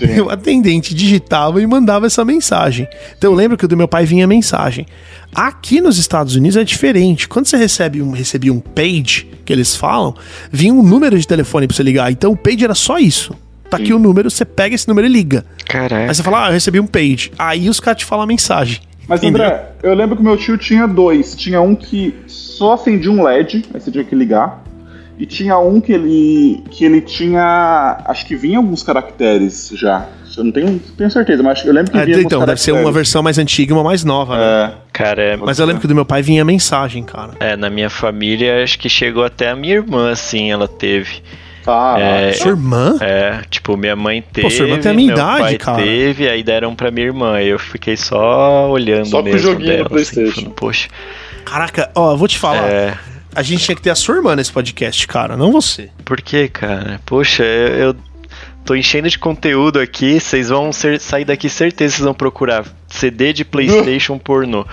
E 0.00 0.20
o 0.20 0.30
atendente 0.30 0.94
digitava 0.94 1.60
e 1.62 1.66
mandava 1.66 2.06
essa 2.06 2.24
mensagem. 2.24 2.86
Então 3.16 3.30
eu 3.30 3.36
lembro 3.36 3.56
que 3.56 3.64
o 3.64 3.68
do 3.68 3.76
meu 3.76 3.88
pai 3.88 4.04
vinha 4.04 4.26
mensagem. 4.26 4.86
Aqui 5.34 5.80
nos 5.80 5.98
Estados 5.98 6.36
Unidos 6.36 6.56
é 6.56 6.64
diferente. 6.64 7.28
Quando 7.28 7.46
você 7.46 7.56
recebe 7.56 8.02
um, 8.02 8.10
recebia 8.10 8.52
um 8.52 8.60
page, 8.60 9.28
que 9.44 9.52
eles 9.52 9.74
falam, 9.74 10.14
vinha 10.50 10.72
um 10.72 10.82
número 10.82 11.18
de 11.18 11.26
telefone 11.26 11.66
pra 11.66 11.76
você 11.76 11.82
ligar. 11.82 12.10
Então 12.12 12.32
o 12.32 12.36
page 12.36 12.64
era 12.64 12.74
só 12.74 12.98
isso. 12.98 13.34
Tá 13.70 13.78
aqui 13.78 13.94
o 13.94 13.98
número, 13.98 14.30
você 14.30 14.44
pega 14.44 14.74
esse 14.74 14.86
número 14.86 15.06
e 15.06 15.10
liga. 15.10 15.46
Caraca. 15.66 16.10
Aí 16.10 16.14
você 16.14 16.22
fala, 16.22 16.44
ah, 16.44 16.48
eu 16.48 16.52
recebi 16.52 16.78
um 16.78 16.86
page. 16.86 17.32
Aí 17.38 17.70
os 17.70 17.80
caras 17.80 18.00
te 18.00 18.04
falam 18.04 18.24
a 18.24 18.26
mensagem. 18.26 18.80
Mas 19.08 19.22
Entendeu? 19.22 19.46
André, 19.46 19.72
eu 19.82 19.94
lembro 19.94 20.16
que 20.16 20.22
meu 20.22 20.36
tio 20.36 20.58
tinha 20.58 20.86
dois. 20.86 21.34
Tinha 21.34 21.60
um 21.60 21.74
que 21.74 22.14
só 22.26 22.74
acendia 22.74 23.10
um 23.10 23.22
LED, 23.22 23.64
aí 23.72 23.80
você 23.80 23.90
tinha 23.90 24.04
que 24.04 24.14
ligar. 24.14 24.61
E 25.22 25.26
tinha 25.26 25.56
um 25.56 25.80
que 25.80 25.92
ele 25.92 26.64
que 26.68 26.84
ele 26.84 27.00
tinha, 27.00 28.02
acho 28.06 28.26
que 28.26 28.34
vinha 28.34 28.58
alguns 28.58 28.82
caracteres 28.82 29.70
já. 29.74 30.06
Eu 30.36 30.42
não 30.44 30.50
tenho, 30.50 30.80
tenho 30.96 31.10
certeza, 31.10 31.42
mas 31.44 31.64
eu 31.64 31.72
lembro 31.72 31.92
que 31.92 32.04
vinha 32.04 32.20
então, 32.22 32.44
deve 32.44 32.60
ser 32.60 32.72
uma 32.72 32.90
versão 32.90 33.22
mais 33.22 33.38
antiga 33.38 33.72
e 33.72 33.74
uma 33.76 33.84
mais 33.84 34.02
nova, 34.02 34.36
né? 34.36 34.42
É, 34.42 34.72
Cara, 34.92 35.22
é- 35.22 35.36
Mas 35.36 35.58
eu 35.60 35.66
lembro 35.66 35.80
que 35.80 35.86
do 35.86 35.94
meu 35.94 36.04
pai 36.04 36.22
vinha 36.22 36.44
mensagem, 36.44 37.04
cara. 37.04 37.32
é, 37.38 37.54
na 37.54 37.70
minha 37.70 37.88
família, 37.88 38.64
acho 38.64 38.78
que 38.80 38.88
chegou 38.88 39.24
até 39.24 39.50
a 39.50 39.54
minha 39.54 39.74
irmã, 39.74 40.10
assim, 40.10 40.50
ela 40.50 40.66
teve. 40.66 41.22
Ah, 41.66 41.96
É, 42.00 42.32
Sua 42.32 42.50
irmã? 42.50 42.96
É, 43.00 43.42
tipo, 43.48 43.76
minha 43.76 43.94
mãe 43.94 44.24
teve, 44.32 44.50
sua 44.50 44.64
irmã 44.66 44.78
tem 44.80 44.90
a 44.90 44.94
minha 44.94 45.06
meu 45.14 45.16
idade, 45.16 45.40
pai 45.42 45.58
cara. 45.58 45.82
teve, 45.82 46.28
aí 46.28 46.42
deram 46.42 46.74
pra 46.74 46.90
minha 46.90 47.06
irmã. 47.06 47.34
Aí 47.36 47.46
eu 47.48 47.58
fiquei 47.60 47.96
só 47.96 48.68
olhando 48.70 49.06
Só 49.06 49.18
com 49.22 49.28
o 49.28 49.32
mesmo 49.32 49.38
joguinho 49.52 49.84
do 49.84 49.88
dela, 49.88 50.00
assim, 50.00 50.14
PlayStation. 50.14 50.32
falando, 50.40 50.54
Poxa, 50.54 50.88
Caraca, 51.44 51.90
ó, 51.94 52.12
eu 52.12 52.16
vou 52.16 52.26
te 52.26 52.38
falar. 52.38 52.68
é... 52.68 52.94
A 53.34 53.42
gente 53.42 53.64
tinha 53.64 53.74
que 53.74 53.82
ter 53.82 53.90
a 53.90 53.94
sua 53.94 54.16
irmã 54.16 54.36
nesse 54.36 54.52
podcast, 54.52 55.06
cara, 55.06 55.36
não 55.36 55.50
você. 55.50 55.90
Por 56.04 56.20
que, 56.20 56.48
cara? 56.48 57.00
Poxa, 57.06 57.42
eu, 57.42 57.74
eu 57.78 57.96
tô 58.64 58.74
enchendo 58.74 59.08
de 59.08 59.18
conteúdo 59.18 59.80
aqui, 59.80 60.20
vocês 60.20 60.50
vão 60.50 60.72
ser- 60.72 61.00
sair 61.00 61.24
daqui, 61.24 61.48
certeza 61.48 61.96
vocês 61.96 62.04
vão 62.04 62.14
procurar 62.14 62.64
CD 62.88 63.32
de 63.32 63.44
Playstation 63.44 64.18
pornô. 64.20 64.66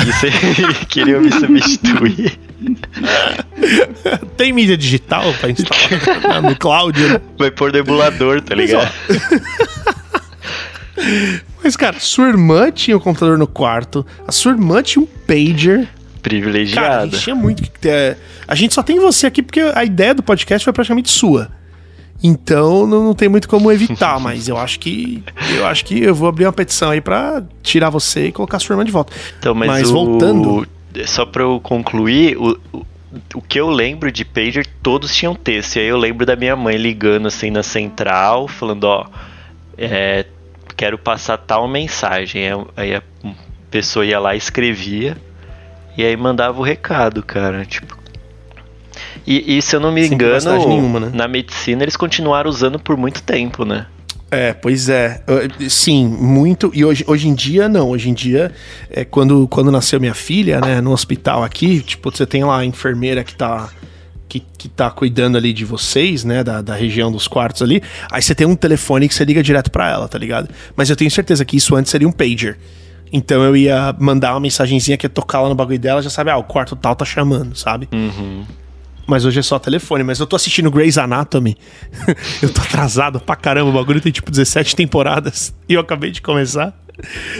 E 0.00 0.04
vocês 0.04 0.34
queriam 0.88 1.20
me 1.20 1.32
substituir. 1.32 2.38
Tem 4.36 4.52
mídia 4.52 4.76
digital 4.76 5.32
pra 5.34 5.50
instalar 5.50 6.40
no 6.42 6.56
cloud? 6.56 6.98
Vai 7.36 7.50
pôr 7.50 7.72
no 7.72 7.78
emulador, 7.78 8.40
tá 8.40 8.54
ligado? 8.54 8.90
Mas, 11.62 11.76
cara, 11.76 11.98
sua 11.98 12.28
irmã 12.28 12.70
tinha 12.70 12.96
o 12.96 13.00
um 13.00 13.02
computador 13.02 13.36
no 13.36 13.46
quarto, 13.46 14.06
a 14.26 14.32
sua 14.32 14.52
irmã 14.52 14.82
tinha 14.82 15.02
um 15.02 15.06
pager. 15.06 15.88
Privilegiada. 16.22 16.86
Cara, 16.86 17.02
a 17.02 17.06
gente 17.06 17.20
tinha 17.20 17.34
muito 17.34 17.62
que 17.62 17.70
ter. 17.70 18.16
A 18.46 18.54
gente 18.54 18.72
só 18.72 18.82
tem 18.82 18.98
você 19.00 19.26
aqui 19.26 19.42
porque 19.42 19.60
a 19.60 19.84
ideia 19.84 20.14
do 20.14 20.22
podcast 20.22 20.64
foi 20.64 20.72
praticamente 20.72 21.10
sua. 21.10 21.50
Então 22.22 22.86
não, 22.86 23.02
não 23.02 23.14
tem 23.14 23.28
muito 23.28 23.48
como 23.48 23.72
evitar, 23.72 24.18
mas 24.22 24.46
eu 24.46 24.56
acho 24.56 24.78
que 24.78 25.24
eu 25.56 25.66
acho 25.66 25.84
que 25.84 26.00
eu 26.00 26.14
vou 26.14 26.28
abrir 26.28 26.46
uma 26.46 26.52
petição 26.52 26.90
aí 26.90 27.00
para 27.00 27.42
tirar 27.62 27.90
você 27.90 28.28
e 28.28 28.32
colocar 28.32 28.58
a 28.58 28.60
sua 28.60 28.74
irmã 28.74 28.84
de 28.84 28.92
volta. 28.92 29.12
Então, 29.38 29.52
mas, 29.54 29.68
mas 29.68 29.90
o... 29.90 29.92
voltando, 29.92 30.68
só 31.04 31.26
para 31.26 31.42
eu 31.42 31.58
concluir, 31.60 32.36
o, 32.36 32.56
o, 32.72 32.86
o 33.34 33.42
que 33.42 33.58
eu 33.58 33.68
lembro 33.68 34.12
de 34.12 34.24
pager 34.24 34.64
todos 34.80 35.12
tinham 35.12 35.34
texto. 35.34 35.76
E 35.76 35.80
aí 35.80 35.86
eu 35.88 35.98
lembro 35.98 36.24
da 36.24 36.36
minha 36.36 36.54
mãe 36.54 36.76
ligando 36.76 37.26
assim 37.26 37.50
na 37.50 37.64
central, 37.64 38.46
falando, 38.46 38.84
ó, 38.84 39.06
é, 39.76 40.24
quero 40.76 40.96
passar 40.96 41.36
tal 41.36 41.66
mensagem. 41.66 42.42
Aí 42.76 42.94
a 42.94 43.02
pessoa 43.68 44.06
ia 44.06 44.20
lá 44.20 44.36
e 44.36 44.38
escrevia 44.38 45.16
e 45.96 46.04
aí 46.04 46.16
mandava 46.16 46.58
o 46.58 46.62
recado, 46.62 47.22
cara. 47.22 47.64
Tipo. 47.64 47.98
E, 49.26 49.58
e 49.58 49.62
se 49.62 49.76
eu 49.76 49.80
não 49.80 49.92
me 49.92 50.02
Sem 50.02 50.14
engano, 50.14 50.68
nenhuma, 50.68 51.00
né? 51.00 51.10
na 51.14 51.28
medicina 51.28 51.82
eles 51.82 51.96
continuaram 51.96 52.50
usando 52.50 52.78
por 52.78 52.96
muito 52.96 53.22
tempo, 53.22 53.64
né? 53.64 53.86
É, 54.30 54.54
pois 54.54 54.88
é. 54.88 55.22
Sim, 55.68 56.08
muito. 56.08 56.70
E 56.74 56.82
hoje, 56.84 57.04
hoje 57.06 57.28
em 57.28 57.34
dia, 57.34 57.68
não. 57.68 57.90
Hoje 57.90 58.08
em 58.08 58.14
dia, 58.14 58.50
é, 58.90 59.04
quando, 59.04 59.46
quando 59.46 59.70
nasceu 59.70 60.00
minha 60.00 60.14
filha, 60.14 60.58
né, 60.58 60.80
no 60.80 60.90
hospital 60.90 61.44
aqui, 61.44 61.80
tipo, 61.82 62.10
você 62.10 62.24
tem 62.24 62.42
lá 62.42 62.60
a 62.60 62.64
enfermeira 62.64 63.22
que 63.22 63.34
tá 63.34 63.68
que, 64.32 64.40
que 64.56 64.66
tá 64.66 64.90
cuidando 64.90 65.36
ali 65.36 65.52
de 65.52 65.62
vocês, 65.66 66.24
né, 66.24 66.42
da, 66.42 66.62
da 66.62 66.74
região 66.74 67.12
dos 67.12 67.28
quartos 67.28 67.60
ali, 67.60 67.82
aí 68.10 68.22
você 68.22 68.34
tem 68.34 68.46
um 68.46 68.56
telefone 68.56 69.06
que 69.06 69.14
você 69.14 69.26
liga 69.26 69.42
direto 69.42 69.70
para 69.70 69.90
ela, 69.90 70.08
tá 70.08 70.16
ligado? 70.16 70.48
Mas 70.74 70.88
eu 70.88 70.96
tenho 70.96 71.10
certeza 71.10 71.44
que 71.44 71.58
isso 71.58 71.76
antes 71.76 71.90
seria 71.90 72.08
um 72.08 72.12
pager. 72.12 72.56
Então 73.12 73.42
eu 73.42 73.56
ia 73.56 73.94
mandar 73.98 74.32
uma 74.32 74.40
mensagenzinha 74.40 74.96
que 74.96 75.06
ia 75.06 75.10
tocar 75.10 75.40
lá 75.42 75.48
no 75.48 75.54
bagulho 75.54 75.78
dela, 75.78 76.00
já 76.00 76.08
sabe, 76.08 76.30
ah, 76.30 76.38
o 76.38 76.44
quarto 76.44 76.74
tal 76.74 76.96
tá 76.96 77.04
chamando, 77.04 77.54
sabe? 77.54 77.88
Uhum. 77.92 78.44
Mas 79.06 79.24
hoje 79.24 79.40
é 79.40 79.42
só 79.42 79.58
telefone. 79.58 80.02
Mas 80.02 80.20
eu 80.20 80.26
tô 80.26 80.36
assistindo 80.36 80.70
Grey's 80.70 80.96
Anatomy. 80.96 81.56
eu 82.42 82.48
tô 82.52 82.60
atrasado 82.60 83.20
pra 83.20 83.36
caramba. 83.36 83.70
O 83.70 83.72
bagulho 83.72 84.00
tem 84.00 84.12
tipo 84.12 84.30
17 84.30 84.76
temporadas. 84.76 85.52
E 85.68 85.74
eu 85.74 85.80
acabei 85.80 86.10
de 86.10 86.20
começar. 86.20 86.76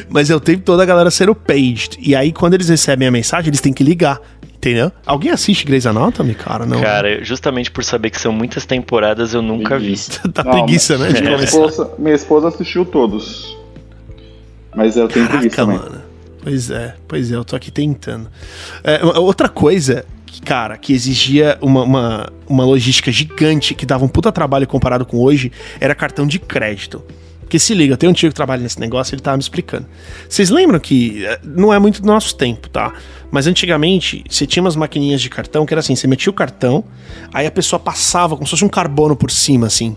Mas 0.09 0.31
eu 0.31 0.41
tenho 0.41 0.59
toda 0.61 0.83
a 0.83 0.87
galera 0.87 1.11
sendo 1.11 1.35
paged. 1.35 1.99
E 1.99 2.17
aí, 2.17 2.33
quando 2.33 2.55
eles 2.55 2.69
recebem 2.69 3.07
a 3.07 3.11
mensagem, 3.11 3.49
eles 3.49 3.61
têm 3.61 3.73
que 3.73 3.85
ligar. 3.85 4.21
Entendeu? 4.43 4.93
Alguém 5.05 5.33
assiste 5.33 5.67
Grey's 5.67 5.87
Anatomy, 5.87 6.35
cara? 6.35 6.65
Não. 6.65 6.81
Cara, 6.81 7.23
justamente 7.23 7.71
por 7.71 7.83
saber 7.83 8.11
que 8.11 8.21
são 8.21 8.33
muitas 8.33 8.65
temporadas, 8.65 9.35
eu 9.35 9.43
nunca 9.43 9.79
vi. 9.79 9.97
tá 10.33 10.45
não, 10.45 10.53
preguiça, 10.53 10.97
né? 10.97 11.21
Minha, 11.21 11.35
esposa, 11.37 11.91
minha 11.99 12.15
esposa 12.15 12.49
assistiu 12.49 12.85
todos. 12.85 13.52
Mas 14.75 14.97
eu 14.97 15.09
tenho 15.09 15.27
Caraca, 15.27 15.41
preguiça 15.41 15.67
mano. 15.67 16.03
Pois 16.43 16.71
é, 16.71 16.95
pois 17.07 17.31
é, 17.31 17.37
eu 17.37 17.45
tô 17.45 17.55
aqui 17.55 17.71
tentando. 17.71 18.29
É, 18.83 19.05
outra 19.05 19.49
coisa, 19.49 20.05
cara, 20.45 20.77
que 20.77 20.93
exigia 20.93 21.57
uma, 21.61 21.83
uma, 21.85 22.33
uma 22.49 22.65
logística 22.65 23.13
gigante, 23.13 23.75
que 23.75 23.87
dava 23.87 24.05
um 24.05 24.09
puta 24.09 24.33
trabalho 24.33 24.67
comparado 24.67 25.07
com 25.07 25.19
hoje, 25.19 25.53
era 25.81 25.95
cartão 25.95 26.27
de 26.27 26.39
crédito. 26.39 27.03
Porque 27.41 27.59
se 27.59 27.75
liga, 27.75 27.99
tem 27.99 28.09
um 28.09 28.15
tio 28.15 28.31
que 28.31 28.35
trabalha 28.35 28.63
nesse 28.63 28.81
negócio, 28.81 29.15
ele 29.15 29.21
tava 29.21 29.37
me 29.37 29.43
explicando. 29.43 29.87
Vocês 30.27 30.49
lembram 30.49 30.81
que 30.81 31.25
eh, 31.25 31.39
não 31.45 31.73
é 31.73 31.79
muito 31.79 32.01
do 32.01 32.07
nosso 32.07 32.35
tempo, 32.35 32.67
tá? 32.71 32.95
Mas 33.31 33.47
antigamente 33.47 34.25
você 34.29 34.47
tinha 34.47 34.63
umas 34.63 34.75
maquininhas 34.75 35.21
de 35.21 35.29
cartão 35.29 35.67
que 35.67 35.75
era 35.75 35.81
assim: 35.81 35.95
você 35.95 36.07
metia 36.07 36.31
o 36.31 36.33
cartão, 36.33 36.83
aí 37.33 37.47
a 37.47 37.51
pessoa 37.51 37.79
passava 37.79 38.37
como 38.37 38.47
se 38.47 38.51
fosse 38.53 38.65
um 38.65 38.71
carbono 38.71 39.15
por 39.15 39.31
cima, 39.31 39.67
assim. 39.67 39.95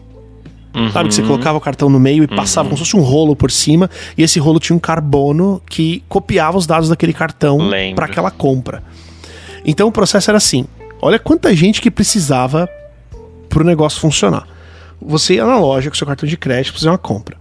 Uhum. 0.76 0.92
Sabe? 0.92 1.10
Que 1.10 1.16
você 1.16 1.24
colocava 1.24 1.58
o 1.58 1.62
cartão 1.62 1.90
no 1.90 2.00
meio 2.00 2.24
e 2.24 2.28
uhum. 2.30 2.36
passava 2.36 2.68
como 2.68 2.78
se 2.78 2.84
fosse 2.84 2.98
um 2.98 3.02
rolo 3.02 3.36
por 3.36 3.50
cima, 3.50 3.90
e 4.18 4.24
esse 4.24 4.40
rolo 4.40 4.60
tinha 4.60 4.76
um 4.76 4.80
carbono 4.80 5.62
que 5.70 6.04
copiava 6.10 6.58
os 6.58 6.68
dados 6.68 6.90
daquele 6.90 7.14
cartão 7.14 7.60
para 7.96 8.06
aquela 8.06 8.30
compra. 8.30 8.84
Então 9.66 9.88
o 9.88 9.92
processo 9.92 10.30
era 10.30 10.38
assim: 10.38 10.66
olha 11.02 11.18
quanta 11.18 11.56
gente 11.56 11.82
que 11.82 11.90
precisava 11.90 12.70
pro 13.48 13.64
negócio 13.64 14.00
funcionar. 14.00 14.48
Você 15.02 15.36
ia 15.36 15.46
na 15.46 15.58
loja 15.58 15.90
com 15.90 15.96
seu 15.96 16.08
cartão 16.08 16.28
de 16.28 16.36
crédito 16.36 16.74
fazer 16.74 16.90
uma 16.90 16.98
compra. 16.98 17.38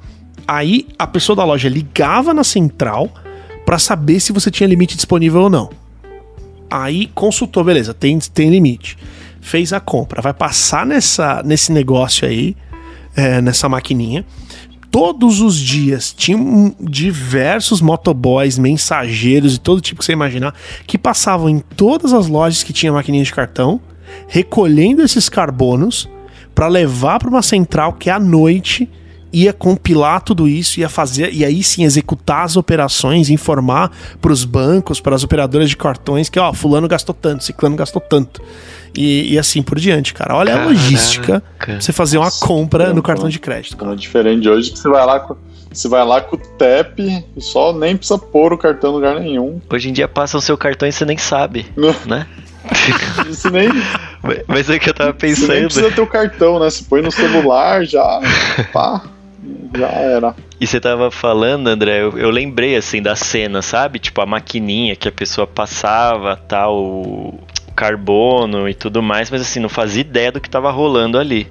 Aí 0.47 0.87
a 0.99 1.07
pessoa 1.07 1.35
da 1.35 1.45
loja 1.45 1.69
ligava 1.69 2.35
na 2.35 2.45
central 2.45 3.11
para 3.65 3.79
saber 3.79 4.21
se 4.21 4.33
você 4.33 4.51
tinha 4.51 4.69
limite 4.69 4.95
disponível 4.95 5.43
ou 5.43 5.51
não. 5.51 5.71
Aí 6.71 7.11
consultou, 7.15 7.65
beleza, 7.65 7.95
tem, 7.95 8.19
tem 8.19 8.51
limite. 8.51 8.99
Fez 9.41 9.73
a 9.73 9.81
compra, 9.81 10.23
vai 10.23 10.33
passar 10.33 10.87
nessa, 10.87 11.43
nesse 11.45 11.71
negócio 11.73 12.27
aí, 12.27 12.57
é, 13.17 13.41
nessa 13.41 13.69
maquininha. 13.69 14.25
Todos 14.91 15.41
os 15.41 15.59
dias 15.59 16.13
tinham 16.13 16.75
diversos 16.79 17.81
motoboys, 17.81 18.59
mensageiros 18.59 19.57
e 19.57 19.61
todo 19.61 19.81
tipo 19.81 19.99
que 19.99 20.05
você 20.05 20.13
imaginar 20.13 20.55
que 20.87 20.97
passavam 20.97 21.49
em 21.49 21.59
todas 21.59 22.13
as 22.13 22.29
lojas 22.29 22.63
que 22.63 22.73
tinha 22.73 22.93
maquininha 22.93 23.25
de 23.25 23.33
cartão, 23.33 23.81
recolhendo 24.29 25.03
esses 25.03 25.29
carbonos 25.29 26.09
para 26.55 26.69
levar 26.69 27.19
para 27.19 27.29
uma 27.29 27.43
central 27.43 27.95
que 27.95 28.09
à 28.09 28.21
noite 28.21 28.89
ia 29.35 29.53
compilar 29.53 30.23
tudo 30.23 30.47
isso, 30.47 30.79
ia 30.79 30.89
fazer, 30.89 31.33
e 31.33 31.45
aí 31.45 31.63
sim 31.63 31.85
executar 31.85 32.45
as 32.45 32.57
operações, 32.57 33.29
informar 33.31 33.91
para 34.21 34.33
os 34.33 34.45
bancos, 34.45 35.01
para 35.01 35.17
as 35.17 35.25
operadoras 35.25 35.69
de 35.69 35.77
cartões 35.77 36.29
que, 36.29 36.39
ó, 36.39 36.53
fulano 36.53 36.87
gastou 36.87 37.15
tanto, 37.15 37.43
ciclano 37.43 37.75
gastou 37.75 38.01
tanto. 38.01 38.41
E, 38.97 39.35
e 39.35 39.39
assim 39.39 39.61
por 39.61 39.79
diante, 39.81 40.15
cara. 40.15 40.37
Olha 40.37 40.53
Caraca. 40.53 40.71
a 40.71 40.73
logística 40.73 41.43
pra 41.59 41.81
você 41.81 41.93
fazer 41.93 42.17
uma 42.17 42.31
compra 42.31 42.95
no 42.95 43.03
cartão 43.03 43.29
de 43.29 43.41
crédito. 43.41 43.77
Cara. 43.77 43.93
É 43.93 43.97
diferente 43.97 44.43
de 44.43 44.49
hoje 44.49 44.71
que 44.71 44.79
você 44.79 44.89
vai 44.89 45.05
lá 45.05 45.19
com, 45.19 45.37
você 45.73 45.89
vai 45.89 46.07
lá 46.07 46.21
com 46.21 46.37
o 46.37 46.39
TEP 46.39 47.25
e 47.37 47.41
só 47.41 47.73
nem 47.73 47.97
precisa 47.97 48.17
pôr 48.19 48.53
o 48.53 48.59
cartão 48.59 48.93
em 48.93 48.95
lugar 48.95 49.19
nenhum. 49.19 49.61
Hoje 49.69 49.89
em 49.89 49.93
dia 49.93 50.07
passa 50.07 50.39
o 50.39 50.41
seu 50.41 50.57
cartão 50.57 50.89
e 50.89 50.93
você 50.93 51.05
nem 51.05 51.19
sabe, 51.19 51.67
né? 52.07 52.29
Isso 53.29 53.51
nem. 53.51 53.69
Mas 54.47 54.71
é 54.71 54.79
que 54.79 54.89
eu 54.89 54.95
tava 54.95 55.13
pensando. 55.13 55.47
Você 55.47 55.55
nem 55.55 55.65
precisa 55.65 55.91
ter 55.91 56.01
o 56.01 56.07
cartão, 56.07 56.61
né? 56.61 56.71
Você 56.71 56.85
põe 56.89 57.03
no 57.03 57.11
celular, 57.11 57.85
já. 57.85 58.21
Pá. 58.73 59.03
Já 59.77 59.89
era. 59.89 60.35
E 60.61 60.67
você 60.67 60.81
tava 60.81 61.11
falando, 61.11 61.69
André, 61.69 62.03
eu, 62.03 62.17
eu, 62.19 62.31
lembrei 62.31 62.77
assim 62.77 63.03
da 63.03 63.17
cena, 63.17 63.61
sabe? 63.61 63.99
Tipo 63.99 64.21
a 64.21 64.27
maquininha 64.27 64.95
que 64.95 65.09
a 65.09 65.13
pessoa 65.13 65.47
passava, 65.47 66.37
tal, 66.37 66.77
o 66.77 67.41
carbono 67.75 68.69
e 68.69 68.75
tudo 68.75 69.03
mais, 69.03 69.31
mas 69.31 69.43
assim, 69.43 69.59
não 69.59 69.69
fazia 69.69 70.01
ideia 70.01 70.31
do 70.31 70.41
que 70.41 70.49
tava 70.49 70.71
rolando 70.71 71.19
ali. 71.19 71.51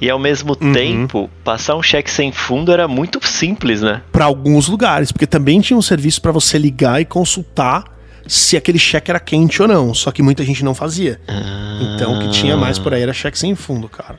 E 0.00 0.10
ao 0.10 0.18
mesmo 0.18 0.56
uhum. 0.60 0.72
tempo, 0.72 1.30
passar 1.44 1.76
um 1.76 1.82
cheque 1.82 2.10
sem 2.10 2.32
fundo 2.32 2.72
era 2.72 2.88
muito 2.88 3.24
simples, 3.24 3.82
né? 3.82 4.02
Para 4.10 4.24
alguns 4.24 4.68
lugares, 4.68 5.12
porque 5.12 5.28
também 5.28 5.60
tinha 5.60 5.76
um 5.76 5.82
serviço 5.82 6.20
para 6.20 6.32
você 6.32 6.58
ligar 6.58 7.00
e 7.00 7.04
consultar 7.04 7.84
se 8.26 8.56
aquele 8.56 8.80
cheque 8.80 9.12
era 9.12 9.20
quente 9.20 9.62
ou 9.62 9.68
não. 9.68 9.94
Só 9.94 10.10
que 10.10 10.20
muita 10.20 10.44
gente 10.44 10.64
não 10.64 10.74
fazia. 10.74 11.20
Ah. 11.28 11.94
Então 11.94 12.16
o 12.16 12.20
que 12.20 12.30
tinha 12.30 12.56
mais 12.56 12.80
por 12.80 12.92
aí 12.92 13.02
era 13.02 13.12
cheque 13.12 13.38
sem 13.38 13.54
fundo, 13.54 13.88
cara. 13.88 14.18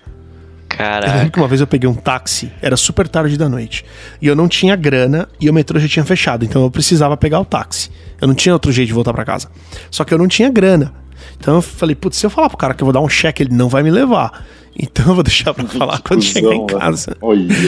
Caraca. 0.78 1.08
Eu 1.08 1.18
lembro 1.18 1.32
que 1.32 1.40
uma 1.40 1.48
vez 1.48 1.62
eu 1.62 1.68
peguei 1.68 1.90
um 1.90 1.94
táxi, 1.94 2.52
era 2.62 2.76
super 2.76 3.08
tarde 3.08 3.38
da 3.38 3.48
noite. 3.48 3.86
E 4.22 4.28
eu 4.28 4.36
não 4.36 4.48
tinha 4.48 4.76
grana 4.76 5.28
e 5.40 5.50
o 5.50 5.54
metrô 5.54 5.80
já 5.80 5.88
tinha 5.88 6.06
fechado. 6.06 6.44
Então 6.44 6.64
eu 6.64 6.72
precisava 6.72 7.16
pegar 7.16 7.40
o 7.40 7.46
táxi. 7.46 7.90
Eu 8.20 8.28
não 8.28 8.36
tinha 8.36 8.54
outro 8.54 8.72
jeito 8.72 8.88
de 8.88 8.94
voltar 8.94 9.14
para 9.14 9.26
casa. 9.26 9.50
Só 9.92 10.04
que 10.04 10.14
eu 10.14 10.18
não 10.18 10.28
tinha 10.28 10.50
grana. 10.50 10.94
Então 11.40 11.56
eu 11.56 11.62
falei, 11.62 11.96
putz, 11.96 12.18
se 12.18 12.26
eu 12.26 12.30
falar 12.30 12.50
pro 12.50 12.58
cara 12.58 12.74
que 12.74 12.84
eu 12.84 12.86
vou 12.86 12.94
dar 12.94 13.02
um 13.02 13.10
cheque, 13.10 13.44
ele 13.44 13.54
não 13.54 13.70
vai 13.70 13.84
me 13.84 13.92
levar. 13.92 14.44
Então 14.78 15.10
eu 15.10 15.16
vou 15.16 15.24
deixar 15.24 15.54
pra 15.54 15.66
falar 15.70 16.00
quando 16.00 16.24
chegar 16.24 16.54
em 16.54 16.62
né? 16.62 16.68
casa. 16.68 17.16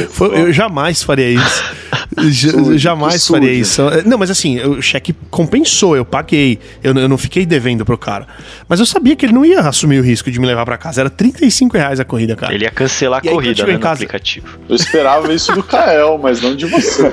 Foi, 0.09 0.39
eu 0.39 0.51
jamais 0.51 1.03
faria 1.03 1.29
isso. 1.29 1.63
eu 2.17 2.77
jamais 2.77 3.27
faria 3.27 3.51
isso. 3.51 3.81
Não, 4.05 4.17
mas 4.17 4.31
assim, 4.31 4.59
o 4.61 4.81
cheque 4.81 5.13
compensou, 5.29 5.95
eu 5.95 6.03
paguei. 6.03 6.59
Eu, 6.83 6.93
eu, 6.95 7.07
não 7.07 7.17
fiquei 7.17 7.45
devendo 7.45 7.85
pro 7.85 7.97
cara. 7.97 8.27
Mas 8.67 8.79
eu 8.79 8.85
sabia 8.85 9.15
que 9.15 9.25
ele 9.25 9.33
não 9.33 9.45
ia 9.45 9.59
assumir 9.59 9.99
o 9.99 10.03
risco 10.03 10.31
de 10.31 10.39
me 10.39 10.47
levar 10.47 10.65
para 10.65 10.77
casa. 10.77 11.01
Era 11.01 11.09
35 11.09 11.77
reais 11.77 11.99
a 11.99 12.05
corrida, 12.05 12.35
cara. 12.35 12.53
Ele 12.53 12.65
ia 12.65 12.71
cancelar 12.71 13.19
a 13.19 13.29
corrida 13.29 13.65
né, 13.65 13.73
no 13.73 13.79
casa... 13.79 13.95
aplicativo. 13.95 14.57
Eu 14.67 14.75
esperava 14.75 15.31
isso 15.33 15.53
do 15.53 15.63
Kael, 15.63 16.19
mas 16.21 16.41
não 16.41 16.55
de 16.55 16.65
você. 16.65 17.11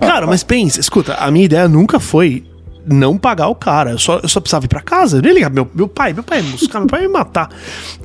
Cara, 0.00 0.26
mas 0.26 0.42
pensa, 0.42 0.80
escuta, 0.80 1.14
a 1.14 1.30
minha 1.30 1.44
ideia 1.44 1.68
nunca 1.68 1.98
foi 1.98 2.44
não 2.86 3.16
pagar 3.18 3.48
o 3.48 3.54
cara. 3.54 3.90
Eu 3.90 3.98
só, 3.98 4.18
eu 4.22 4.28
só 4.28 4.40
precisava 4.40 4.64
ir 4.64 4.68
pra 4.68 4.80
casa. 4.80 5.18
Eu 5.18 5.22
nem 5.22 5.32
ligar, 5.32 5.50
meu, 5.50 5.68
meu 5.74 5.88
pai, 5.88 6.12
meu 6.12 6.22
pai 6.22 6.42
buscar, 6.42 6.80
meu 6.80 6.88
pai 6.88 7.02
me 7.02 7.08
matar. 7.08 7.48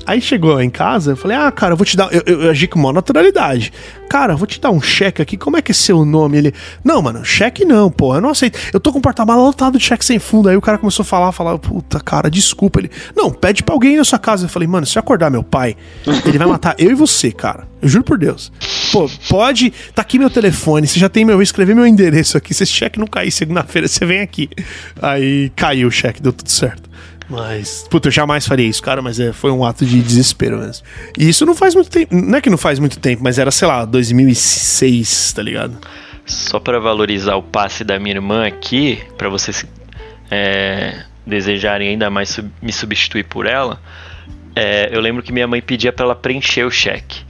Aí 0.06 0.20
chegou 0.20 0.60
em 0.60 0.70
casa, 0.70 1.12
eu 1.12 1.16
falei, 1.16 1.36
ah, 1.36 1.50
cara, 1.50 1.72
eu 1.72 1.76
vou 1.76 1.84
te 1.84 1.96
dar. 1.96 2.12
Eu, 2.12 2.22
eu, 2.26 2.42
eu 2.42 2.50
agi 2.50 2.66
com 2.66 2.78
maior 2.78 2.92
naturalidade. 2.92 3.72
Cara, 4.08 4.34
eu 4.34 4.36
vou 4.36 4.46
te 4.46 4.60
dar 4.60 4.70
um 4.70 4.80
cheque 4.80 5.20
aqui, 5.20 5.36
como 5.36 5.56
é 5.56 5.62
que 5.62 5.72
é 5.72 5.74
seu 5.74 6.04
nome? 6.04 6.38
Ele, 6.38 6.54
não, 6.84 7.02
mano, 7.02 7.24
cheque 7.24 7.64
não, 7.64 7.90
pô, 7.90 8.14
eu 8.14 8.20
não 8.20 8.30
aceito. 8.30 8.58
Eu 8.72 8.78
tô 8.78 8.92
com 8.92 8.98
o 8.98 9.02
porta-mala 9.02 9.42
lotado 9.42 9.78
de 9.78 9.84
cheque 9.84 10.04
sem 10.04 10.18
fundo. 10.18 10.48
Aí 10.48 10.56
o 10.56 10.60
cara 10.60 10.78
começou 10.78 11.02
a 11.02 11.06
falar, 11.06 11.32
falar, 11.32 11.58
puta, 11.58 11.98
cara, 12.00 12.30
desculpa. 12.30 12.78
Ele, 12.80 12.90
não, 13.16 13.30
pede 13.32 13.62
pra 13.62 13.74
alguém 13.74 13.96
na 13.96 14.04
sua 14.04 14.18
casa. 14.18 14.44
Eu 14.44 14.48
falei, 14.48 14.68
mano, 14.68 14.86
se 14.86 14.96
eu 14.96 15.00
acordar 15.00 15.30
meu 15.30 15.42
pai, 15.42 15.76
ele 16.24 16.38
vai 16.38 16.46
matar 16.46 16.74
eu 16.78 16.90
e 16.90 16.94
você, 16.94 17.32
cara. 17.32 17.66
Eu 17.82 17.88
juro 17.88 18.04
por 18.04 18.18
Deus. 18.18 18.52
Pô, 18.92 19.10
pode. 19.28 19.70
Tá 19.94 20.02
aqui 20.02 20.18
meu 20.18 20.30
telefone, 20.30 20.86
você 20.86 20.98
já 20.98 21.08
tem 21.08 21.24
meu. 21.24 21.40
escrever 21.42 21.74
meu 21.74 21.86
endereço 21.86 22.36
aqui. 22.36 22.54
Se 22.54 22.62
esse 22.62 22.72
cheque 22.72 22.98
não 22.98 23.06
cair 23.06 23.30
segunda-feira, 23.30 23.86
você 23.88 24.04
vem 24.06 24.20
aqui. 24.20 24.48
Aí 25.00 25.50
caiu 25.56 25.88
o 25.88 25.90
cheque, 25.90 26.22
deu 26.22 26.32
tudo 26.32 26.50
certo. 26.50 26.88
Mas, 27.28 27.84
puta, 27.90 28.06
eu 28.06 28.12
jamais 28.12 28.46
faria 28.46 28.68
isso, 28.68 28.80
cara, 28.80 29.02
mas 29.02 29.18
é, 29.18 29.32
foi 29.32 29.50
um 29.50 29.64
ato 29.64 29.84
de 29.84 30.00
desespero 30.00 30.58
mesmo. 30.58 30.86
E 31.18 31.28
isso 31.28 31.44
não 31.44 31.56
faz 31.56 31.74
muito 31.74 31.90
tempo, 31.90 32.14
não 32.14 32.38
é 32.38 32.40
que 32.40 32.48
não 32.48 32.56
faz 32.56 32.78
muito 32.78 33.00
tempo, 33.00 33.20
mas 33.24 33.36
era, 33.36 33.50
sei 33.50 33.66
lá, 33.66 33.84
2006, 33.84 35.32
tá 35.32 35.42
ligado? 35.42 35.76
Só 36.24 36.60
pra 36.60 36.78
valorizar 36.78 37.34
o 37.34 37.42
passe 37.42 37.82
da 37.82 37.98
minha 37.98 38.14
irmã 38.14 38.46
aqui, 38.46 39.00
pra 39.18 39.28
vocês 39.28 39.66
é, 40.30 41.02
desejarem 41.26 41.88
ainda 41.88 42.08
mais 42.10 42.28
sub- 42.28 42.50
me 42.62 42.72
substituir 42.72 43.24
por 43.24 43.44
ela, 43.44 43.80
é, 44.54 44.88
eu 44.92 45.00
lembro 45.00 45.20
que 45.20 45.32
minha 45.32 45.48
mãe 45.48 45.60
pedia 45.60 45.92
pra 45.92 46.04
ela 46.04 46.14
preencher 46.14 46.64
o 46.64 46.70
cheque. 46.70 47.25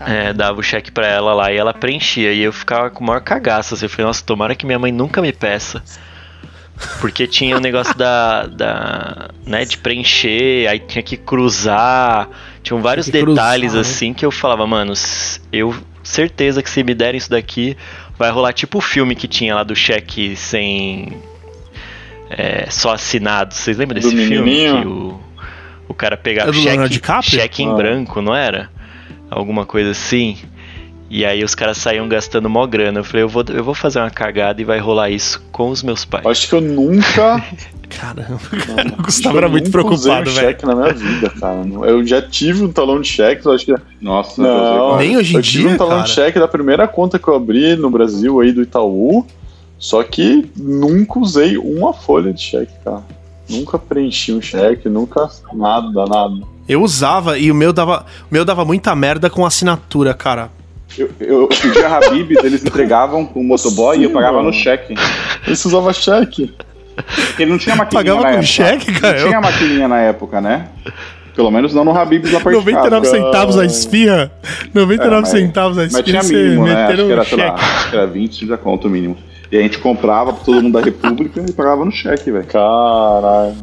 É, 0.00 0.32
dava 0.32 0.60
o 0.60 0.62
cheque 0.62 0.90
pra 0.90 1.06
ela 1.06 1.32
lá 1.34 1.52
e 1.52 1.56
ela 1.56 1.72
preenchia. 1.72 2.32
E 2.32 2.40
eu 2.42 2.52
ficava 2.52 2.90
com 2.90 3.02
o 3.02 3.06
maior 3.06 3.20
cagaço. 3.20 3.74
Assim, 3.74 3.86
eu 3.86 3.90
falei, 3.90 4.06
nossa, 4.06 4.22
tomara 4.24 4.54
que 4.54 4.66
minha 4.66 4.78
mãe 4.78 4.92
nunca 4.92 5.22
me 5.22 5.32
peça. 5.32 5.82
Porque 7.00 7.26
tinha 7.26 7.56
o 7.56 7.60
negócio 7.60 7.96
da, 7.96 8.44
da. 8.46 9.30
né, 9.46 9.64
de 9.64 9.78
preencher, 9.78 10.68
aí 10.68 10.78
tinha 10.78 11.02
que 11.02 11.16
cruzar. 11.16 12.28
Tinham 12.62 12.82
vários 12.82 13.06
que 13.06 13.12
cruzar, 13.12 13.34
detalhes 13.34 13.72
né? 13.74 13.80
assim 13.80 14.12
que 14.12 14.26
eu 14.26 14.30
falava, 14.30 14.66
mano, 14.66 14.92
eu 15.50 15.74
certeza 16.02 16.62
que 16.62 16.68
se 16.68 16.84
me 16.84 16.94
derem 16.94 17.16
isso 17.16 17.30
daqui, 17.30 17.76
vai 18.18 18.30
rolar 18.30 18.52
tipo 18.52 18.76
o 18.78 18.80
filme 18.82 19.14
que 19.14 19.26
tinha 19.26 19.54
lá 19.54 19.62
do 19.62 19.74
cheque 19.74 20.36
sem. 20.36 21.16
é, 22.28 22.66
só 22.68 22.92
assinado. 22.92 23.54
Vocês 23.54 23.78
lembram 23.78 23.98
Do 23.98 24.02
desse 24.10 24.14
filme? 24.26 24.50
menininho? 24.50 24.80
Que 24.82 24.86
o, 24.88 25.20
o 25.88 25.94
cara 25.94 26.16
pegava 26.18 26.50
É 26.50 26.52
do 26.52 26.58
cheque, 26.60 27.00
cheque 27.22 27.62
em 27.62 27.70
Ah. 27.70 27.74
branco, 27.74 28.20
não 28.20 28.34
era? 28.34 28.68
Alguma 29.30 29.64
coisa 29.66 29.90
assim. 29.90 30.36
E 31.08 31.24
aí 31.24 31.44
os 31.44 31.54
caras 31.54 31.78
saíam 31.78 32.08
gastando 32.08 32.50
mó 32.50 32.66
grana. 32.66 32.98
Eu 33.00 33.04
falei, 33.04 33.22
eu 33.22 33.28
vou, 33.28 33.44
eu 33.48 33.62
vou 33.62 33.74
fazer 33.74 34.00
uma 34.00 34.10
cagada 34.10 34.60
e 34.60 34.64
vai 34.64 34.78
rolar 34.80 35.08
isso 35.10 35.40
com 35.52 35.70
os 35.70 35.82
meus 35.82 36.04
pais. 36.04 36.24
Eu 36.24 36.30
Acho 36.30 36.48
que 36.48 36.54
eu 36.54 36.60
nunca. 36.60 37.44
Caramba, 37.88 38.40
Não, 38.52 38.76
cara, 38.76 38.94
o 38.98 39.02
Gustavo 39.02 39.36
eu 39.36 39.38
era 39.38 39.48
muito 39.48 39.66
nunca 39.66 39.88
usei 39.94 40.10
preocupado, 40.12 40.30
um 40.30 40.34
velho. 40.34 40.46
cheque 40.48 40.66
na 40.66 40.74
minha 40.74 40.92
vida, 40.92 41.30
cara. 41.30 41.62
Eu 41.88 42.04
já 42.04 42.20
tive 42.20 42.64
um 42.64 42.72
talão 42.72 43.00
de 43.00 43.08
cheques, 43.08 43.46
eu 43.46 43.52
acho 43.52 43.64
que. 43.64 43.74
Nossa, 44.00 44.42
Não, 44.42 44.96
Nem 44.96 45.16
hoje 45.16 45.34
em 45.34 45.36
eu 45.36 45.42
tive 45.42 45.62
dia, 45.64 45.72
um 45.72 45.76
talão 45.76 45.98
cara. 45.98 46.02
de 46.02 46.10
cheque 46.10 46.38
da 46.40 46.48
primeira 46.48 46.88
conta 46.88 47.16
que 47.18 47.28
eu 47.28 47.36
abri 47.36 47.76
no 47.76 47.88
Brasil 47.88 48.40
aí 48.40 48.50
do 48.52 48.62
Itaú. 48.62 49.24
Só 49.78 50.02
que 50.02 50.50
nunca 50.56 51.20
usei 51.20 51.56
uma 51.56 51.92
folha 51.92 52.32
de 52.32 52.40
cheque, 52.40 52.72
cara. 52.84 53.02
Nunca 53.48 53.78
preenchi 53.78 54.32
um 54.32 54.42
cheque, 54.42 54.88
nunca 54.88 55.28
nada, 55.52 56.04
nada. 56.06 56.40
Eu 56.68 56.82
usava 56.82 57.38
e 57.38 57.50
o 57.50 57.54
meu 57.54 57.72
dava, 57.72 58.04
o 58.30 58.34
meu 58.34 58.44
dava 58.44 58.64
muita 58.64 58.94
merda 58.94 59.30
com 59.30 59.44
assinatura, 59.46 60.12
cara. 60.14 60.50
Eu, 60.98 61.10
eu 61.20 61.48
pedi 61.48 61.78
a 61.82 61.96
Habib, 61.98 62.32
eles 62.42 62.64
entregavam 62.64 63.24
com 63.26 63.40
o 63.40 63.44
motoboy 63.44 63.98
e 63.98 64.04
eu 64.04 64.08
Sim, 64.08 64.14
pagava 64.14 64.36
mano. 64.38 64.48
no 64.48 64.52
cheque. 64.52 64.94
Você 65.46 65.68
usava 65.68 65.92
cheque? 65.92 66.54
Porque 67.26 67.42
ele 67.42 67.50
não 67.50 67.58
tinha 67.58 67.76
maquininha 67.76 68.04
Pagava 68.04 68.22
na 68.22 68.28
com 68.28 68.32
época. 68.38 68.46
cheque, 68.46 68.92
cara? 69.00 69.20
Não 69.20 69.26
tinha 69.28 69.40
maquininha 69.40 69.88
na 69.88 69.98
época, 70.00 70.40
né? 70.40 70.68
Pelo 71.34 71.50
menos 71.50 71.74
não 71.74 71.84
no 71.84 71.90
Habib's 71.96 72.32
lá 72.32 72.40
perto 72.40 72.48
de 72.64 72.72
99 72.72 72.90
casa. 73.06 73.10
centavos 73.24 73.58
a 73.58 73.64
esfirra. 73.66 74.32
99 74.72 75.16
É, 75.16 75.20
mas- 75.20 75.28
centavos 75.28 75.76
a 75.78 75.82
Mas 75.82 75.92
esfirra, 75.94 76.04
tinha 76.08 76.22
você 76.22 76.34
mínimo, 76.42 76.64
né? 76.66 76.84
Acho 76.86 76.96
que 77.04 77.12
era, 77.12 77.24
sei 77.24 77.36
lá, 77.36 77.44
cheque. 77.44 77.60
acho 77.60 77.90
que 77.90 77.96
era 77.96 78.06
20 78.06 78.46
já 78.46 78.56
conto 78.56 78.88
o 78.88 78.90
mínimo. 78.90 79.16
E 79.52 79.58
a 79.58 79.60
gente 79.60 79.78
comprava 79.78 80.32
pra 80.32 80.42
todo 80.44 80.62
mundo 80.62 80.72
da 80.72 80.80
República 80.84 81.44
e 81.46 81.52
pagava 81.52 81.84
no 81.84 81.92
cheque, 81.92 82.30
velho. 82.32 82.46
Caralho. 82.46 83.54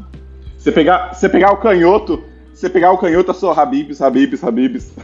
Você 0.57 0.71
pegar, 0.71 1.13
você 1.15 1.27
pegar 1.27 1.51
o 1.51 1.57
canhoto, 1.57 2.23
você 2.53 2.69
pegar 2.69 2.91
o 2.91 2.97
canhoto, 2.97 3.31
é 3.31 3.33
só 3.33 3.51
Habib's, 3.51 4.01
Habib's, 4.01 4.43
Habib's. 4.43 4.91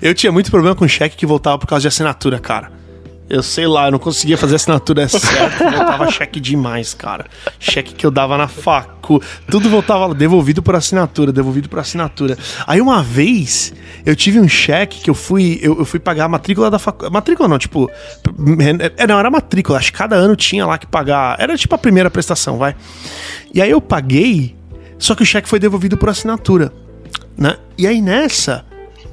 Eu 0.00 0.14
tinha 0.14 0.32
muito 0.32 0.50
problema 0.50 0.74
com 0.74 0.88
cheque 0.88 1.16
que 1.16 1.26
voltava 1.26 1.58
por 1.58 1.66
causa 1.66 1.82
de 1.82 1.88
assinatura, 1.88 2.38
cara. 2.38 2.72
Eu 3.28 3.42
sei 3.42 3.66
lá, 3.66 3.88
eu 3.88 3.92
não 3.92 3.98
conseguia 3.98 4.38
fazer 4.38 4.56
assinatura 4.56 5.06
certa, 5.06 5.58
voltava 5.70 6.10
cheque 6.10 6.40
demais, 6.40 6.94
cara. 6.94 7.26
Cheque 7.60 7.92
que 7.92 8.06
eu 8.06 8.10
dava 8.10 8.38
na 8.38 8.48
facu, 8.48 9.22
tudo 9.50 9.68
voltava 9.68 10.14
devolvido 10.14 10.62
por 10.62 10.74
assinatura, 10.74 11.30
devolvido 11.30 11.68
por 11.68 11.78
assinatura. 11.78 12.38
Aí 12.66 12.80
uma 12.80 13.02
vez 13.02 13.74
eu 14.06 14.16
tive 14.16 14.40
um 14.40 14.48
cheque 14.48 15.02
que 15.02 15.10
eu 15.10 15.14
fui, 15.14 15.58
eu, 15.60 15.78
eu 15.78 15.84
fui 15.84 16.00
pagar 16.00 16.24
a 16.24 16.28
matrícula 16.28 16.70
da 16.70 16.78
facu, 16.78 17.10
matrícula 17.10 17.46
não, 17.46 17.58
tipo, 17.58 17.90
é, 18.96 19.06
não, 19.06 19.18
era 19.18 19.30
matrícula, 19.30 19.76
acho 19.76 19.92
que 19.92 19.98
cada 19.98 20.16
ano 20.16 20.34
tinha 20.34 20.64
lá 20.64 20.78
que 20.78 20.86
pagar, 20.86 21.36
era 21.38 21.54
tipo 21.54 21.74
a 21.74 21.78
primeira 21.78 22.10
prestação, 22.10 22.56
vai. 22.56 22.74
E 23.52 23.60
aí 23.60 23.70
eu 23.70 23.80
paguei, 23.80 24.56
só 24.98 25.14
que 25.14 25.22
o 25.22 25.26
cheque 25.26 25.48
foi 25.48 25.58
devolvido 25.58 25.96
por 25.96 26.08
assinatura, 26.08 26.72
né? 27.36 27.56
E 27.76 27.86
aí 27.86 28.00
nessa, 28.02 28.64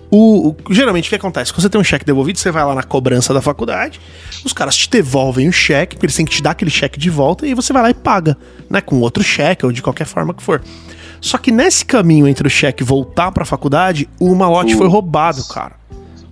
o, 0.10 0.50
o- 0.50 0.56
geralmente 0.74 1.06
o 1.08 1.10
que 1.10 1.16
acontece? 1.16 1.52
Quando 1.54 1.62
você 1.62 1.70
tem 1.70 1.80
um 1.80 1.84
cheque 1.84 2.06
devolvido, 2.06 2.40
você 2.40 2.52
vai 2.52 2.64
lá 2.66 2.74
na 2.76 2.84
cobrança 2.84 3.34
da 3.34 3.42
faculdade, 3.42 4.00
os 4.44 4.54
caras 4.54 4.76
te 4.76 4.90
devolvem 4.90 5.48
o 5.48 5.52
cheque, 5.54 5.96
porque 5.96 6.06
eles 6.06 6.16
têm 6.16 6.26
que 6.26 6.32
te 6.34 6.42
dar 6.44 6.52
aquele 6.52 6.72
cheque 6.72 7.00
de 7.00 7.10
volta, 7.10 7.46
e 7.48 7.54
você 7.54 7.72
vai 7.72 7.84
lá 7.84 7.90
e 7.90 7.94
paga, 7.94 8.38
né? 8.70 8.82
Com 8.82 9.00
outro 9.00 9.24
cheque 9.24 9.66
ou 9.66 9.72
de 9.72 9.82
qualquer 9.82 10.06
forma 10.06 10.34
que 10.34 10.42
for. 10.44 10.62
Só 11.22 11.38
que 11.38 11.52
nesse 11.52 11.84
caminho 11.86 12.28
entre 12.28 12.46
o 12.48 12.50
cheque 12.52 12.84
voltar 12.84 13.32
pra 13.32 13.46
faculdade, 13.46 14.08
o 14.20 14.34
malote 14.36 14.76
foi 14.76 14.88
roubado, 14.88 15.44
cara. 15.48 15.74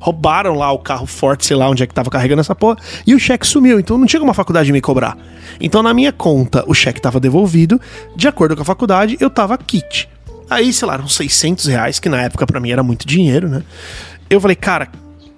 Roubaram 0.04 0.54
lá 0.56 0.70
o 0.70 0.80
carro 0.80 1.06
forte, 1.06 1.46
sei 1.46 1.56
lá 1.56 1.70
onde 1.70 1.82
é 1.82 1.88
que 1.88 1.94
tava 1.94 2.10
carregando 2.10 2.42
essa 2.42 2.54
porra, 2.54 2.76
e 3.08 3.16
o 3.16 3.20
cheque 3.20 3.48
sumiu, 3.48 3.80
então 3.80 3.98
não 3.98 4.06
tinha 4.06 4.20
como 4.20 4.32
a 4.32 4.34
faculdade 4.34 4.70
me 4.74 4.82
cobrar. 4.82 5.18
Então 5.62 5.82
na 5.82 5.94
minha 5.94 6.12
conta 6.12 6.62
o 6.68 6.74
cheque 6.74 7.00
tava 7.00 7.22
devolvido, 7.22 7.80
de 8.14 8.28
acordo 8.28 8.54
com 8.54 8.64
a 8.64 8.66
faculdade, 8.66 9.16
eu 9.22 9.30
tava 9.30 9.58
kit. 9.58 10.10
Aí, 10.50 10.74
sei 10.74 10.86
lá, 10.90 10.96
eram 10.96 11.08
600 11.08 11.68
reais, 11.68 12.00
que 12.00 12.10
na 12.10 12.22
época 12.22 12.46
pra 12.46 12.60
mim 12.60 12.70
era 12.70 12.84
muito 12.84 13.08
dinheiro, 13.08 13.48
né? 13.48 13.64
Eu 14.30 14.42
falei, 14.42 14.58
cara, 14.58 14.90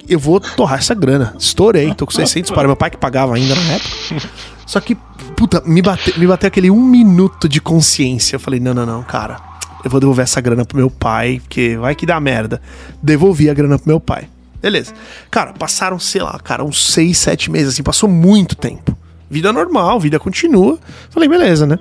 eu 0.09 0.18
vou 0.18 0.39
torrar 0.39 0.80
essa 0.80 0.95
grana. 0.95 1.36
Estourei, 1.38 1.93
tô 1.93 2.07
com 2.07 2.11
600 2.11 2.49
para 2.49 2.68
meu 2.68 2.76
pai 2.76 2.89
que 2.89 2.97
pagava 2.97 3.36
ainda 3.36 3.53
na 3.53 3.74
época. 3.74 4.30
Só 4.66 4.80
que, 4.80 4.95
puta, 5.38 5.61
me 5.63 5.80
bateu, 5.80 6.16
me 6.18 6.26
bateu 6.26 6.47
aquele 6.47 6.72
um 6.72 6.82
minuto 6.82 7.47
de 7.47 7.61
consciência. 7.61 8.36
Eu 8.36 8.39
falei, 8.39 8.59
não, 8.59 8.74
não, 8.74 8.84
não, 8.84 9.03
cara. 9.03 9.38
Eu 9.84 9.91
vou 9.91 9.99
devolver 9.99 10.24
essa 10.24 10.41
grana 10.41 10.66
pro 10.66 10.76
meu 10.76 10.89
pai, 10.89 11.39
porque 11.39 11.78
vai 11.78 11.93
que 11.93 12.07
dá 12.07 12.20
merda. 12.20 12.59
Devolvi 12.99 13.47
a 13.47 13.53
grana 13.53 13.78
pro 13.78 13.88
meu 13.88 13.99
pai. 13.99 14.28
Beleza. 14.66 14.95
Cara, 15.30 15.53
passaram, 15.53 15.99
sei 15.99 16.24
lá, 16.24 16.39
cara, 16.39 16.66
uns 16.66 16.91
6, 16.91 17.16
7 17.16 17.51
meses, 17.51 17.74
assim, 17.76 17.84
passou 17.84 18.09
muito 18.09 18.55
tempo. 18.55 18.97
Vida 19.30 19.53
normal, 19.53 19.99
vida 19.99 20.18
continua. 20.18 20.80
Falei, 21.11 21.30
beleza, 21.30 21.68
né? 21.68 21.78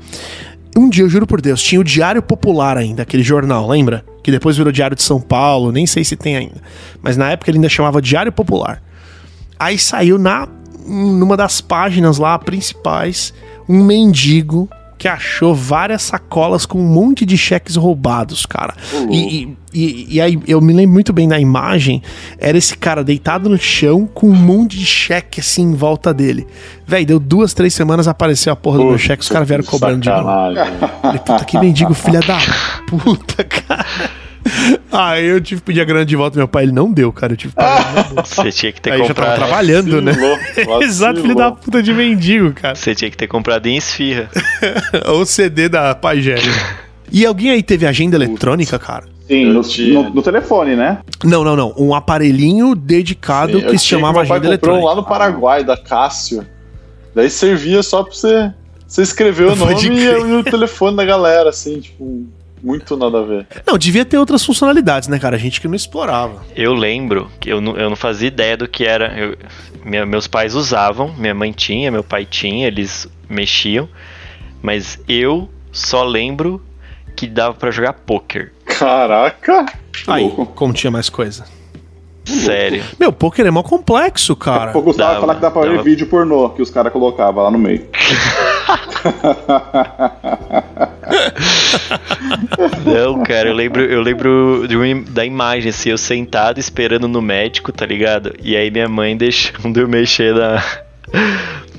Um 0.77 0.91
dia, 0.91 1.03
eu 1.03 1.09
juro 1.09 1.27
por 1.27 1.41
Deus, 1.41 1.63
tinha 1.63 1.81
o 1.81 1.85
Diário 1.85 2.21
Popular 2.21 2.77
ainda, 2.77 3.03
aquele 3.03 3.23
jornal, 3.23 3.67
lembra? 3.67 4.05
Que 4.23 4.31
depois 4.31 4.59
virou 4.59 4.71
Diário 4.71 4.95
de 4.95 5.03
São 5.03 5.19
Paulo, 5.19 5.73
nem 5.73 5.87
sei 5.87 6.05
se 6.05 6.15
tem 6.15 6.37
ainda. 6.37 6.61
Mas 7.01 7.17
na 7.17 7.31
época 7.31 7.51
ele 7.51 7.57
ainda 7.57 7.71
chamava 7.71 8.03
Diário 8.03 8.31
Popular. 8.31 8.83
Aí 9.59 9.79
saiu 9.79 10.19
na 10.19 10.47
numa 10.87 11.39
das 11.39 11.63
páginas 11.63 12.19
lá 12.19 12.39
principais 12.39 13.33
um 13.67 13.83
mendigo 13.83 14.69
que 14.99 15.09
achou 15.09 15.55
várias 15.55 16.03
sacolas 16.03 16.65
com 16.67 16.79
um 16.79 16.87
monte 16.87 17.27
de 17.27 17.37
cheques 17.37 17.77
roubados, 17.77 18.47
cara. 18.47 18.75
E, 19.11 19.17
e, 19.43 19.57
e- 19.75 20.07
e 20.17 20.21
aí 20.21 20.39
eu 20.47 20.61
me 20.61 20.73
lembro 20.73 20.93
muito 20.95 21.13
bem 21.13 21.29
da 21.29 21.39
imagem, 21.39 22.03
era 22.39 22.57
esse 22.57 22.77
cara 22.77 23.03
deitado 23.03 23.49
no 23.51 23.59
chão 23.59 24.07
com 24.13 24.29
um 24.29 24.35
monte 24.35 24.79
de 24.79 24.87
cheque 24.87 25.41
assim 25.41 25.63
em 25.63 25.75
volta 25.75 26.15
dele. 26.15 26.47
Véi, 26.87 27.05
deu 27.05 27.19
duas, 27.19 27.53
três 27.55 27.75
semanas, 27.75 28.07
apareceu 28.09 28.53
a 28.53 28.57
porra 28.57 28.79
do 28.79 28.85
meu 28.85 28.99
cheque, 28.99 29.23
os 29.23 29.29
caras 29.29 29.49
vieram 29.49 29.65
cobrando 29.65 30.01
de 30.01 30.09
novo. 30.11 30.29
Falei, 31.03 31.19
puta, 31.19 31.45
que 31.45 31.59
mendigo 31.59 31.93
filha 31.95 32.21
da 32.21 32.39
puta, 32.87 33.45
cara. 33.45 33.85
Aí 34.93 35.25
eu 35.27 35.41
tive 35.41 35.61
que 35.61 35.67
pedir 35.67 35.81
a 35.81 35.85
grana 35.85 36.05
de 36.05 36.15
volta, 36.17 36.37
meu 36.37 36.47
pai 36.49 36.65
ele 36.65 36.73
não 36.73 36.93
deu, 36.93 37.13
cara. 37.13 37.33
Eu 37.33 37.37
tive 37.37 37.53
que 37.53 37.57
pagar. 37.57 38.13
Você 38.25 38.51
tinha 38.53 38.73
que 38.73 38.81
ter 38.81 38.93
Aí 38.93 39.01
eu 39.01 39.07
já 39.07 39.15
tava 39.15 39.29
comprado. 39.31 39.49
trabalhando, 39.49 40.01
né? 40.03 40.13
Vacilou, 40.13 40.83
Exato, 40.83 41.21
filho 41.23 41.35
da 41.35 41.51
puta 41.53 41.83
de 41.83 41.93
mendigo, 41.93 42.53
cara. 42.53 42.75
Você 42.75 42.95
tinha 42.95 43.11
que 43.11 43.17
ter 43.17 43.27
comprado 43.27 43.67
em 43.67 43.77
esfirra. 43.77 44.29
o 45.09 45.25
CD 45.25 45.69
da 45.69 45.95
Pagéria. 45.95 46.43
E 47.11 47.25
alguém 47.25 47.51
aí 47.51 47.63
teve 47.63 47.87
agenda 47.87 48.17
eletrônica, 48.17 48.79
cara? 48.79 49.05
Sim, 49.27 49.47
Eu 49.49 49.55
no, 49.55 49.63
tinha. 49.63 50.03
no- 50.03 50.11
no 50.11 50.23
telefone, 50.23 50.77
né? 50.77 50.99
Não, 51.25 51.43
não, 51.43 51.57
não. 51.57 51.75
Um 51.79 51.95
aparelhinho 51.95 52.75
dedicado 52.75 53.59
Eu 53.59 53.71
que 53.71 53.79
se 53.79 53.87
chamava 53.87 54.19
meu 54.21 54.29
pai 54.29 54.37
agenda 54.39 54.49
um 54.49 54.51
eletrônica. 54.51 54.85
lá 54.87 54.95
no 54.95 55.05
Paraguai, 55.05 55.65
da 55.65 55.77
Cássio. 55.77 56.47
Daí 57.15 57.31
servia 57.31 57.83
só 57.83 58.03
pra 58.03 58.13
você, 58.13 58.53
você 58.87 59.01
escrever 59.03 59.47
o 59.47 59.57
nome 59.57 59.75
e, 59.89 60.03
e 60.05 60.33
o 60.35 60.43
telefone 60.45 60.97
da 60.97 61.05
galera, 61.05 61.49
assim, 61.51 61.81
tipo, 61.81 62.27
muito 62.65 62.97
nada 62.97 63.19
a 63.21 63.23
ver. 63.23 63.47
Não, 63.67 63.77
devia 63.77 64.05
ter 64.05 64.17
outras 64.19 64.45
funcionalidades, 64.45 65.09
né, 65.09 65.19
cara? 65.19 65.37
A 65.37 65.39
gente 65.39 65.61
que 65.61 65.69
não 65.69 65.75
explorava. 65.75 66.43
Eu 66.57 66.73
lembro 66.73 67.31
que 67.39 67.51
eu 67.51 67.61
não, 67.61 67.77
eu 67.77 67.89
não 67.91 67.97
fazia 67.97 68.29
ideia 68.29 68.57
do 68.57 68.67
que 68.67 68.85
era. 68.85 69.13
Eu- 69.19 69.37
minha- 69.85 70.07
meus 70.07 70.27
pais 70.27 70.55
usavam, 70.55 71.13
minha 71.19 71.35
mãe 71.35 71.53
tinha, 71.53 71.91
meu 71.91 72.03
pai 72.03 72.25
tinha, 72.25 72.67
eles 72.67 73.07
mexiam. 73.29 73.89
Mas 74.63 74.99
eu 75.07 75.49
só 75.71 76.03
lembro 76.03 76.61
que 77.15 77.27
dava 77.27 77.55
pra 77.55 77.71
jogar 77.71 77.93
poker. 77.93 78.53
Caraca! 78.65 79.67
Aí, 80.07 80.23
louco. 80.23 80.47
como 80.47 80.73
tinha 80.73 80.91
mais 80.91 81.09
coisa. 81.11 81.45
Sério. 82.25 82.83
Meu, 82.99 83.13
poker 83.13 83.45
é 83.47 83.51
mó 83.51 83.63
complexo, 83.63 84.35
cara. 84.35 84.77
O 84.77 84.81
Gustavo 84.81 85.09
Dava, 85.11 85.21
falar 85.21 85.35
que 85.35 85.41
dá 85.43 85.51
pra 85.51 85.61
ver 85.63 85.71
dava. 85.73 85.83
vídeo 85.83 86.07
pornô 86.07 86.49
que 86.49 86.63
os 86.63 86.71
caras 86.71 86.91
colocavam 86.91 87.45
lá 87.45 87.51
no 87.51 87.59
meio. 87.59 87.87
Não, 92.85 93.23
cara, 93.23 93.49
eu 93.49 93.55
lembro, 93.55 93.83
eu 93.83 94.01
lembro 94.01 94.65
de 94.69 94.77
uma- 94.77 95.03
da 95.11 95.25
imagem, 95.25 95.71
assim, 95.71 95.91
eu 95.91 95.99
sentado 95.99 96.59
esperando 96.59 97.09
no 97.09 97.21
médico, 97.21 97.73
tá 97.73 97.85
ligado? 97.87 98.33
E 98.43 98.57
aí 98.57 98.71
minha 98.71 98.89
mãe 98.89 99.17
deixando 99.17 99.79
eu 99.81 99.89
mexer 99.89 100.35
na, 100.35 100.63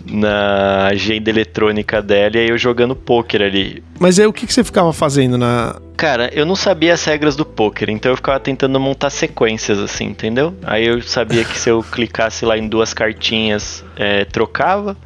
na 0.06 0.88
agenda 0.88 1.30
eletrônica 1.30 2.02
dela 2.02 2.38
e 2.38 2.40
aí 2.40 2.50
eu 2.50 2.58
jogando 2.58 2.96
poker 2.96 3.42
ali. 3.42 3.84
Mas 4.00 4.20
aí 4.20 4.26
o 4.26 4.34
que, 4.34 4.46
que 4.46 4.54
você 4.54 4.64
ficava 4.64 4.92
fazendo 4.94 5.38
na. 5.38 5.76
Cara, 5.98 6.30
eu 6.34 6.46
não 6.46 6.56
sabia 6.56 6.94
as 6.94 7.04
regras 7.06 7.36
do 7.36 7.46
poker, 7.46 7.90
então 7.90 8.12
eu 8.12 8.16
ficava 8.18 8.40
tentando 8.40 8.78
montar 8.80 9.10
sequências 9.10 9.80
assim, 9.80 10.06
entendeu? 10.06 10.54
Aí 10.64 10.86
eu 10.86 11.02
sabia 11.02 11.44
que 11.46 11.58
se 11.58 11.70
eu 11.70 11.82
clicasse 11.82 12.46
lá 12.46 12.58
em 12.58 12.68
duas 12.68 12.94
cartinhas, 12.94 13.84
é, 13.96 14.26
trocava. 14.26 14.98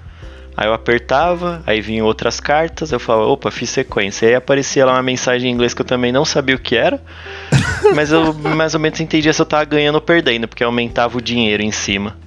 Aí 0.59 0.67
eu 0.67 0.73
apertava, 0.73 1.63
aí 1.65 1.79
vinham 1.79 2.05
outras 2.05 2.41
cartas, 2.41 2.91
eu 2.91 2.99
falava, 2.99 3.27
opa, 3.27 3.49
fiz 3.49 3.69
sequência. 3.69 4.27
Aí 4.27 4.35
aparecia 4.35 4.85
lá 4.85 4.91
uma 4.91 5.01
mensagem 5.01 5.49
em 5.49 5.53
inglês 5.53 5.73
que 5.73 5.81
eu 5.81 5.85
também 5.85 6.11
não 6.11 6.25
sabia 6.25 6.53
o 6.53 6.59
que 6.59 6.75
era, 6.75 7.01
mas 7.95 8.11
eu 8.11 8.33
mais 8.33 8.73
ou 8.73 8.79
menos 8.81 8.99
entendia 8.99 9.31
se 9.31 9.41
eu 9.41 9.45
tava 9.45 9.63
ganhando 9.63 9.95
ou 9.95 10.01
perdendo, 10.01 10.49
porque 10.49 10.61
aumentava 10.61 11.17
o 11.17 11.21
dinheiro 11.21 11.63
em 11.63 11.71
cima. 11.71 12.17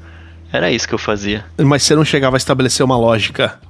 Era 0.51 0.73
isso 0.73 0.89
que 0.89 0.95
eu 0.95 0.99
fazia. 0.99 1.45
Mas 1.59 1.83
você 1.83 1.95
não 1.95 2.07
chegava 2.07 2.35
a 2.35 2.39
estabelecer 2.39 2.83
uma 2.83 2.97
lógica 2.97 3.61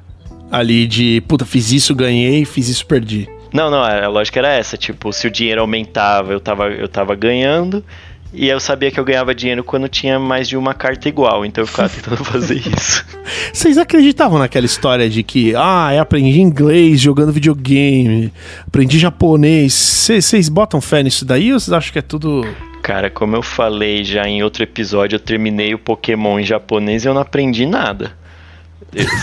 ali 0.49 0.87
de, 0.87 1.21
puta, 1.27 1.45
fiz 1.45 1.73
isso, 1.73 1.93
ganhei, 1.93 2.45
fiz 2.45 2.69
isso, 2.69 2.87
perdi. 2.87 3.29
Não, 3.53 3.69
não, 3.69 3.83
a 3.83 4.07
lógica 4.07 4.39
era 4.39 4.53
essa, 4.53 4.77
tipo, 4.77 5.13
se 5.13 5.27
o 5.27 5.31
dinheiro 5.31 5.61
aumentava, 5.61 6.33
eu 6.33 6.39
tava, 6.39 6.69
eu 6.69 6.89
tava 6.89 7.17
ganhando, 7.17 7.85
e 8.33 8.49
eu 8.49 8.59
sabia 8.59 8.91
que 8.91 8.99
eu 8.99 9.05
ganhava 9.05 9.35
dinheiro 9.35 9.63
quando 9.63 9.89
tinha 9.89 10.19
mais 10.19 10.49
de 10.49 10.57
uma 10.57 10.73
carta 10.73 11.09
igual, 11.09 11.45
então 11.45 11.63
eu 11.63 11.67
ficava 11.67 11.89
tentando 11.95 12.25
fazer 12.25 12.57
isso. 12.57 13.05
Vocês 13.53 13.77
acreditavam 13.77 14.39
naquela 14.39 14.65
história 14.65 15.09
de 15.09 15.23
que, 15.23 15.55
ah, 15.55 15.91
eu 15.95 16.01
aprendi 16.01 16.41
inglês 16.41 17.01
jogando 17.01 17.33
videogame, 17.33 18.33
aprendi 18.67 18.99
japonês. 18.99 19.73
Vocês 19.75 20.49
botam 20.49 20.81
fé 20.81 21.03
nisso 21.03 21.25
daí 21.25 21.53
ou 21.53 21.61
vocês 21.61 21.73
acham 21.73 21.93
que 21.93 21.99
é 21.99 22.03
tudo. 22.03 22.47
Cara, 22.83 23.11
como 23.11 23.37
eu 23.37 23.43
falei 23.43 24.03
já 24.03 24.27
em 24.27 24.43
outro 24.43 24.63
episódio, 24.63 25.17
eu 25.17 25.21
terminei 25.21 25.75
o 25.75 25.79
Pokémon 25.79 26.41
em 26.41 26.45
japonês 26.45 27.05
e 27.05 27.09
eu 27.09 27.15
não 27.15 27.21
aprendi 27.21 27.67
nada. 27.67 28.13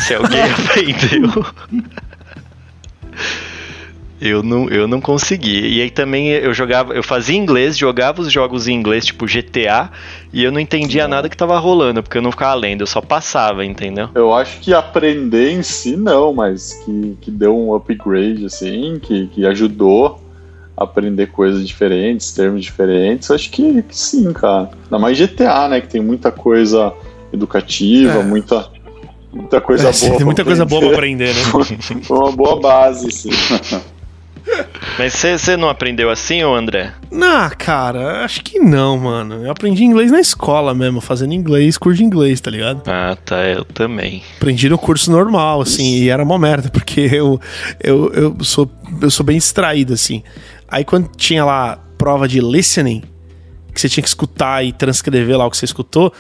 Se 0.06 0.14
alguém 0.14 0.42
aprendeu. 0.54 1.46
Eu 4.22 4.44
não, 4.44 4.68
eu 4.70 4.88
não 4.88 5.00
consegui. 5.00 5.78
E 5.78 5.82
aí 5.82 5.90
também 5.90 6.30
eu 6.30 6.54
jogava, 6.54 6.94
eu 6.94 7.02
fazia 7.02 7.38
inglês, 7.38 7.78
jogava 7.78 8.22
os 8.22 8.32
jogos 8.32 8.68
em 8.68 8.74
inglês, 8.74 9.06
tipo 9.06 9.26
GTA, 9.26 9.90
e 10.34 10.44
eu 10.44 10.52
não 10.52 10.60
entendia 10.60 11.08
nada 11.08 11.30
que 11.30 11.38
tava 11.38 11.58
rolando, 11.58 12.04
porque 12.04 12.18
eu 12.18 12.22
não 12.22 12.32
ficava 12.32 12.54
lendo, 12.56 12.82
eu 12.82 12.88
só 12.88 13.00
passava, 13.02 13.64
entendeu? 13.64 14.10
Eu 14.14 14.34
acho 14.34 14.60
que 14.60 14.74
aprender 14.74 15.52
em 15.52 15.64
si 15.64 15.96
não, 15.96 16.34
mas 16.34 16.74
que, 16.86 17.18
que 17.22 17.32
deu 17.32 17.58
um 17.58 17.74
upgrade, 17.74 18.46
assim, 18.46 19.00
que, 19.02 19.28
que 19.28 19.46
ajudou 19.46 20.22
a 20.76 20.84
aprender 20.84 21.28
coisas 21.28 21.66
diferentes, 21.68 22.32
termos 22.32 22.64
diferentes, 22.64 23.32
acho 23.32 23.50
que, 23.50 23.82
que 23.84 23.98
sim, 23.98 24.32
cara. 24.34 24.70
Ainda 24.86 25.00
mais 25.00 25.18
GTA, 25.18 25.68
né, 25.70 25.82
que 25.82 25.88
tem 25.88 26.02
muita 26.02 26.30
coisa 26.32 26.92
educativa, 27.32 28.20
É. 28.20 28.24
muita, 28.24 28.70
muita 29.32 29.62
coisa 29.62 29.90
É, 29.90 29.92
boa. 29.92 30.18
tem 30.18 30.26
muita 30.26 30.44
pra 30.44 30.50
coisa 30.52 30.66
boa 30.66 30.82
pra 30.82 30.90
aprender. 30.92 31.30
aprender, 31.32 31.96
né? 31.96 32.02
Foi 32.04 32.18
uma 32.18 32.32
boa 32.32 32.60
base, 32.60 33.12
sim. 33.12 33.30
Mas 34.98 35.14
você 35.14 35.56
não 35.56 35.70
aprendeu 35.70 36.10
assim, 36.10 36.44
ô 36.44 36.54
André? 36.54 36.92
Não, 37.12 37.50
cara, 37.58 38.24
acho 38.26 38.44
que 38.44 38.60
não, 38.60 38.98
mano. 38.98 39.46
Eu 39.46 39.52
aprendi 39.52 39.84
inglês 39.84 40.12
na 40.12 40.20
escola 40.20 40.74
mesmo, 40.74 41.00
fazendo 41.00 41.34
inglês, 41.34 41.78
curso 41.78 41.98
de 41.98 42.04
inglês, 42.04 42.42
tá 42.42 42.52
ligado? 42.52 42.84
Ah, 42.88 43.18
tá, 43.24 43.44
eu 43.46 43.64
também. 43.64 44.22
Aprendi 44.38 44.70
no 44.70 44.78
curso 44.78 45.12
normal, 45.12 45.62
assim, 45.62 46.00
e 46.00 46.10
era 46.10 46.24
uma 46.24 46.38
merda, 46.38 46.70
porque 46.74 47.02
eu, 47.02 47.40
eu, 47.80 48.12
eu, 48.14 48.38
sou, 48.42 48.70
eu 49.02 49.10
sou 49.10 49.26
bem 49.26 49.38
distraído, 49.38 49.94
assim. 49.94 50.24
Aí 50.68 50.84
quando 50.84 51.10
tinha 51.16 51.46
lá 51.46 51.80
prova 51.98 52.28
de 52.28 52.40
listening, 52.40 53.04
que 53.74 53.80
você 53.80 53.90
tinha 53.90 54.02
que 54.02 54.08
escutar 54.10 54.64
e 54.64 54.72
transcrever 54.72 55.38
lá 55.38 55.46
o 55.46 55.52
que 55.52 55.58
você 55.58 55.66
escutou, 55.66 56.12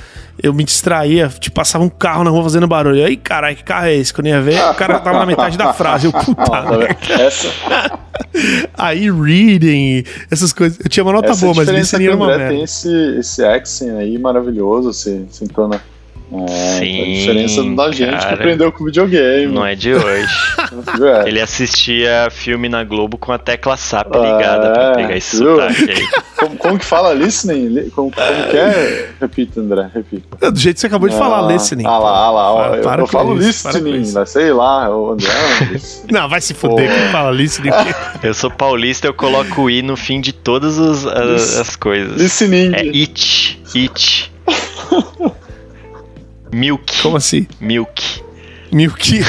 eu 0.41 0.53
me 0.53 0.63
distraía, 0.63 1.27
tipo, 1.27 1.55
passava 1.55 1.83
um 1.83 1.89
carro 1.89 2.23
na 2.23 2.29
rua 2.29 2.43
fazendo 2.43 2.67
barulho. 2.67 3.05
Aí, 3.05 3.17
caralho, 3.17 3.55
que 3.55 3.63
carro 3.63 3.87
é 3.87 3.95
esse? 3.95 4.13
Quando 4.13 4.27
eu 4.27 4.35
ia 4.35 4.41
ver, 4.41 4.61
o 4.61 4.75
cara 4.75 4.99
tava 4.99 5.19
na 5.19 5.25
metade 5.25 5.57
da 5.57 5.73
frase. 5.73 6.05
Eu, 6.05 6.13
puta 6.13 6.61
merda. 6.77 6.97
Essa, 7.21 7.49
Aí, 8.77 9.11
reading, 9.11 10.03
essas 10.29 10.53
coisas. 10.53 10.79
Eu 10.79 10.89
tinha 10.89 11.03
uma 11.03 11.13
nota 11.13 11.31
essa 11.31 11.45
boa, 11.45 11.55
mas 11.55 11.69
listening 11.69 12.05
era 12.05 12.15
uma 12.15 12.27
merda. 12.27 12.49
tem 12.49 12.63
esse, 12.63 13.17
esse 13.17 13.43
accent 13.43 13.97
aí 13.97 14.17
maravilhoso, 14.17 14.89
esse, 14.91 15.25
esse 15.29 15.43
entona. 15.43 15.81
É, 16.31 16.77
Sim, 16.79 17.01
a 17.01 17.05
diferença 17.05 17.63
da 17.75 17.91
gente 17.91 18.11
que 18.17 18.21
cara. 18.23 18.33
aprendeu 18.35 18.71
com 18.71 18.85
videogame. 18.85 19.47
Não 19.47 19.65
é 19.65 19.75
de 19.75 19.93
hoje. 19.93 20.27
É. 21.01 21.27
Ele 21.27 21.41
assistia 21.41 22.27
filme 22.29 22.69
na 22.69 22.83
Globo 22.83 23.17
com 23.17 23.31
a 23.31 23.39
tecla 23.39 23.75
SAP 23.75 24.13
ligada 24.15 24.67
É, 24.67 24.71
pra 24.73 24.91
pegar 24.91 25.17
esse 25.17 25.37
viu? 25.37 25.55
sotaque 25.55 25.89
aí. 25.91 26.07
Como, 26.39 26.55
como 26.57 26.79
que 26.79 26.85
fala 26.85 27.13
listening? 27.13 27.67
Li- 27.67 27.91
Como, 27.91 28.11
como 28.11 28.43
que 28.49 28.55
é? 28.57 29.09
Repita, 29.19 29.59
André, 29.59 29.89
repita. 29.93 30.51
Do 30.51 30.57
jeito 30.57 30.75
que 30.75 30.79
você 30.81 30.87
acabou 30.87 31.09
de 31.09 31.17
falar, 31.17 31.39
Ah, 31.45 31.51
listening. 31.51 31.85
Ah 31.85 31.97
lá, 31.97 32.09
ah 32.11 32.31
lá. 32.31 32.51
ó, 32.53 32.55
Para- 32.63 32.77
eu 32.77 32.81
para 32.83 33.01
eu 33.01 33.07
falo 33.07 33.37
isso, 33.41 33.67
listening, 33.67 34.13
né, 34.13 34.25
sei 34.25 34.53
lá, 34.53 34.89
o 34.95 35.11
André. 35.13 35.27
Não, 36.09 36.29
vai 36.29 36.39
se 36.39 36.53
fuder, 36.53 36.89
quem 36.89 37.09
fala 37.11 37.31
listening. 37.31 37.71
Eu 38.23 38.33
sou 38.33 38.49
paulista, 38.51 39.07
eu 39.07 39.13
coloco 39.13 39.63
o 39.63 39.69
i 39.69 39.81
no 39.81 39.97
fim 39.97 40.21
de 40.21 40.31
todas 40.31 40.77
os- 40.77 41.05
as, 41.05 41.57
as 41.59 41.75
coisas. 41.75 42.15
listening. 42.21 42.73
É 42.73 42.81
it, 42.81 43.59
it. 43.75 44.31
Milk, 46.51 47.01
Como 47.01 47.17
assim? 47.17 47.47
milk. 47.59 48.21
Milk. 48.71 49.19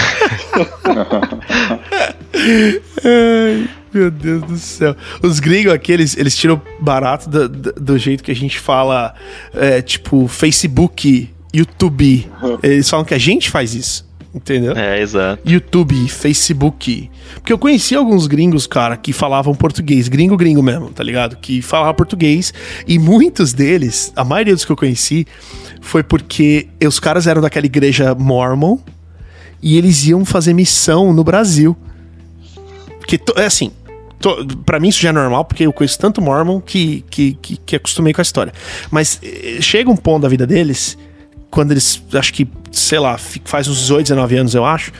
Ai, 3.04 3.68
meu 3.92 4.10
Deus 4.10 4.42
do 4.44 4.56
céu. 4.58 4.96
Os 5.22 5.40
gringos 5.40 5.72
aqui, 5.72 5.92
eles, 5.92 6.16
eles 6.16 6.36
tiram 6.36 6.60
barato 6.80 7.28
do, 7.28 7.48
do- 7.48 7.72
do 7.72 7.98
jeito 7.98 8.22
que 8.22 8.30
a 8.30 8.36
gente 8.36 8.58
fala, 8.58 9.14
é, 9.54 9.80
tipo, 9.82 10.26
Facebook, 10.28 11.30
YouTube. 11.52 12.30
Eles 12.62 12.88
falam 12.88 13.04
que 13.04 13.14
a 13.14 13.18
gente 13.18 13.50
faz 13.50 13.74
isso, 13.74 14.06
entendeu? 14.34 14.72
É, 14.76 15.00
exato. 15.00 15.42
YouTube, 15.48 16.08
Facebook. 16.08 17.10
Porque 17.34 17.52
eu 17.52 17.58
conheci 17.58 17.94
alguns 17.94 18.26
gringos, 18.26 18.66
cara, 18.66 18.96
que 18.96 19.12
falavam 19.12 19.54
português, 19.54 20.08
gringo, 20.08 20.36
gringo 20.36 20.62
mesmo, 20.62 20.90
tá 20.90 21.02
ligado? 21.02 21.36
Que 21.36 21.60
falavam 21.62 21.94
português. 21.94 22.52
E 22.86 22.98
muitos 22.98 23.52
deles, 23.52 24.12
a 24.16 24.24
maioria 24.24 24.54
dos 24.54 24.64
que 24.64 24.72
eu 24.72 24.76
conheci, 24.76 25.26
foi 25.80 26.02
porque 26.02 26.68
os 26.86 27.00
caras 27.00 27.26
eram 27.26 27.42
daquela 27.42 27.66
igreja 27.66 28.14
mormon 28.14 28.78
e 29.62 29.76
eles 29.76 30.06
iam 30.06 30.24
fazer 30.24 30.52
missão 30.52 31.12
no 31.12 31.24
Brasil. 31.24 31.76
Porque, 32.98 33.18
é 33.36 33.44
assim, 33.44 33.72
to, 34.20 34.46
pra 34.64 34.78
mim 34.78 34.88
isso 34.88 35.00
já 35.00 35.08
é 35.08 35.12
normal, 35.12 35.44
porque 35.44 35.66
eu 35.66 35.72
conheço 35.72 35.98
tanto 35.98 36.22
mormon 36.22 36.60
que, 36.60 37.04
que, 37.10 37.34
que, 37.34 37.56
que 37.56 37.76
acostumei 37.76 38.12
com 38.12 38.20
a 38.20 38.22
história. 38.22 38.52
Mas 38.90 39.18
eh, 39.22 39.58
chega 39.60 39.90
um 39.90 39.96
ponto 39.96 40.22
da 40.22 40.28
vida 40.28 40.46
deles, 40.46 40.96
quando 41.50 41.72
eles, 41.72 42.02
acho 42.14 42.32
que, 42.32 42.48
sei 42.70 42.98
lá, 42.98 43.18
faz 43.44 43.66
uns 43.68 43.78
18, 43.78 44.04
19 44.04 44.36
anos, 44.36 44.54
eu 44.54 44.64
acho, 44.64 44.92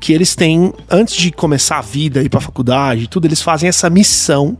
que 0.00 0.12
eles 0.12 0.34
têm, 0.34 0.72
antes 0.88 1.16
de 1.16 1.30
começar 1.30 1.78
a 1.78 1.82
vida, 1.82 2.22
ir 2.22 2.28
pra 2.28 2.40
faculdade 2.40 3.04
e 3.04 3.06
tudo, 3.06 3.26
eles 3.26 3.42
fazem 3.42 3.68
essa 3.68 3.90
missão, 3.90 4.56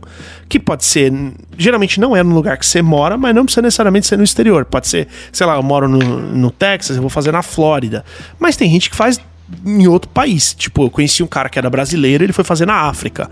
que 0.47 0.59
pode 0.59 0.85
ser, 0.85 1.11
geralmente 1.57 1.99
não 1.99 2.15
é 2.15 2.21
no 2.21 2.35
lugar 2.35 2.57
que 2.57 2.65
você 2.65 2.81
mora, 2.81 3.17
mas 3.17 3.33
não 3.33 3.45
precisa 3.45 3.61
necessariamente 3.61 4.05
ser 4.05 4.17
no 4.17 4.23
exterior. 4.23 4.65
Pode 4.65 4.87
ser, 4.87 5.07
sei 5.31 5.47
lá, 5.47 5.55
eu 5.55 5.63
moro 5.63 5.87
no, 5.87 5.99
no 5.99 6.51
Texas, 6.51 6.97
eu 6.97 7.01
vou 7.01 7.09
fazer 7.09 7.31
na 7.31 7.41
Flórida. 7.41 8.03
Mas 8.37 8.57
tem 8.57 8.69
gente 8.69 8.89
que 8.89 8.95
faz 8.95 9.19
em 9.65 9.87
outro 9.87 10.09
país. 10.09 10.53
Tipo, 10.53 10.83
eu 10.83 10.89
conheci 10.89 11.23
um 11.23 11.27
cara 11.27 11.49
que 11.49 11.57
era 11.57 11.69
brasileiro, 11.69 12.23
ele 12.23 12.33
foi 12.33 12.43
fazer 12.43 12.65
na 12.65 12.81
África. 12.81 13.29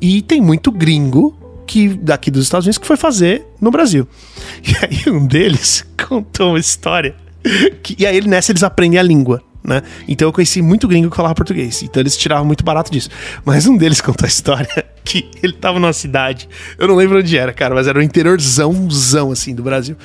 E 0.00 0.22
tem 0.22 0.40
muito 0.40 0.70
gringo 0.70 1.36
que 1.66 1.88
daqui 1.88 2.30
dos 2.30 2.44
Estados 2.44 2.66
Unidos 2.66 2.78
que 2.78 2.86
foi 2.86 2.96
fazer 2.96 3.44
no 3.60 3.70
Brasil. 3.70 4.08
E 4.64 4.74
aí 4.84 5.12
um 5.12 5.26
deles 5.26 5.84
contou 6.08 6.50
uma 6.50 6.58
história. 6.58 7.14
E 7.98 8.06
aí 8.06 8.20
nessa 8.26 8.52
eles 8.52 8.62
aprendem 8.62 8.98
a 8.98 9.02
língua. 9.02 9.42
Né? 9.62 9.82
Então 10.06 10.28
eu 10.28 10.32
conheci 10.32 10.62
muito 10.62 10.88
gringo 10.88 11.10
que 11.10 11.16
falava 11.16 11.34
português. 11.34 11.82
Então 11.82 12.00
eles 12.00 12.16
tiravam 12.16 12.44
muito 12.44 12.64
barato 12.64 12.90
disso. 12.90 13.10
Mas 13.44 13.66
um 13.66 13.76
deles 13.76 14.00
contou 14.02 14.24
a 14.24 14.28
história 14.28 14.86
que 15.04 15.30
ele 15.42 15.52
tava 15.52 15.78
numa 15.78 15.92
cidade. 15.92 16.48
Eu 16.78 16.88
não 16.88 16.94
lembro 16.94 17.18
onde 17.18 17.36
era, 17.36 17.52
cara, 17.52 17.74
mas 17.74 17.86
era 17.86 17.98
o 17.98 18.02
interiorzãozão, 18.02 19.30
assim, 19.30 19.54
do 19.54 19.62
Brasil. 19.62 19.96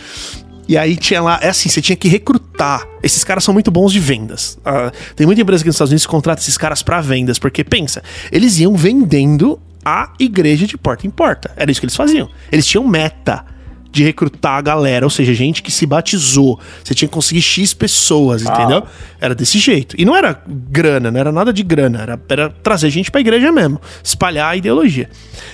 E 0.68 0.78
aí 0.78 0.96
tinha 0.96 1.22
lá, 1.22 1.40
é 1.42 1.50
assim, 1.50 1.70
você 1.70 1.82
tinha 1.82 1.96
que 1.96 2.08
recrutar. 2.08 2.88
Esses 3.02 3.24
caras 3.24 3.44
são 3.44 3.54
muito 3.54 3.70
bons 3.70 3.92
de 3.92 4.00
vendas. 4.00 4.58
Ah, 4.64 4.92
tem 5.16 5.26
muita 5.26 5.42
empresa 5.42 5.62
aqui 5.62 5.68
nos 5.68 5.76
Estados 5.76 5.92
Unidos 5.92 6.06
que 6.06 6.12
contrata 6.12 6.42
esses 6.42 6.58
caras 6.58 6.82
pra 6.82 7.02
vendas, 7.02 7.38
porque 7.38 7.64
pensa, 7.64 8.02
eles 8.32 8.60
iam 8.60 8.76
vendendo 8.76 9.60
a 9.84 10.14
igreja 10.18 10.66
de 10.66 10.78
porta 10.78 11.06
em 11.06 11.10
porta. 11.10 11.52
Era 11.58 11.70
isso 11.70 11.82
que 11.82 11.86
eles 11.86 11.96
faziam. 11.96 12.30
Eles 12.52 12.66
tinham 12.66 12.88
meta 12.88 13.46
de 13.94 14.04
recrutar 14.04 14.54
a 14.58 14.62
galera, 14.62 15.06
ou 15.06 15.10
seja, 15.10 15.34
gente 15.36 15.62
que 15.62 15.72
se 15.72 15.86
batizou. 15.86 16.60
Você 16.84 16.96
tinha 16.96 17.08
que 17.08 17.14
conseguir 17.14 17.44
X 17.44 17.74
pessoas, 17.76 18.42
entendeu? 18.42 18.84
Era 19.22 19.36
desse 19.36 19.60
jeito. 19.60 19.96
E 20.00 20.04
não 20.04 20.16
era 20.16 20.42
grana, 20.48 21.12
não 21.12 21.20
era 21.20 21.32
nada 21.32 21.54
de 21.54 21.62
grana, 21.62 22.02
era, 22.02 22.20
era 22.28 22.50
trazer 22.50 22.90
gente 22.90 23.12
pra 23.12 23.22
igreja 23.22 23.52
mesmo, 23.52 23.80
espalhar 24.04 24.50
a 24.50 24.56
ideologia. 24.56 25.08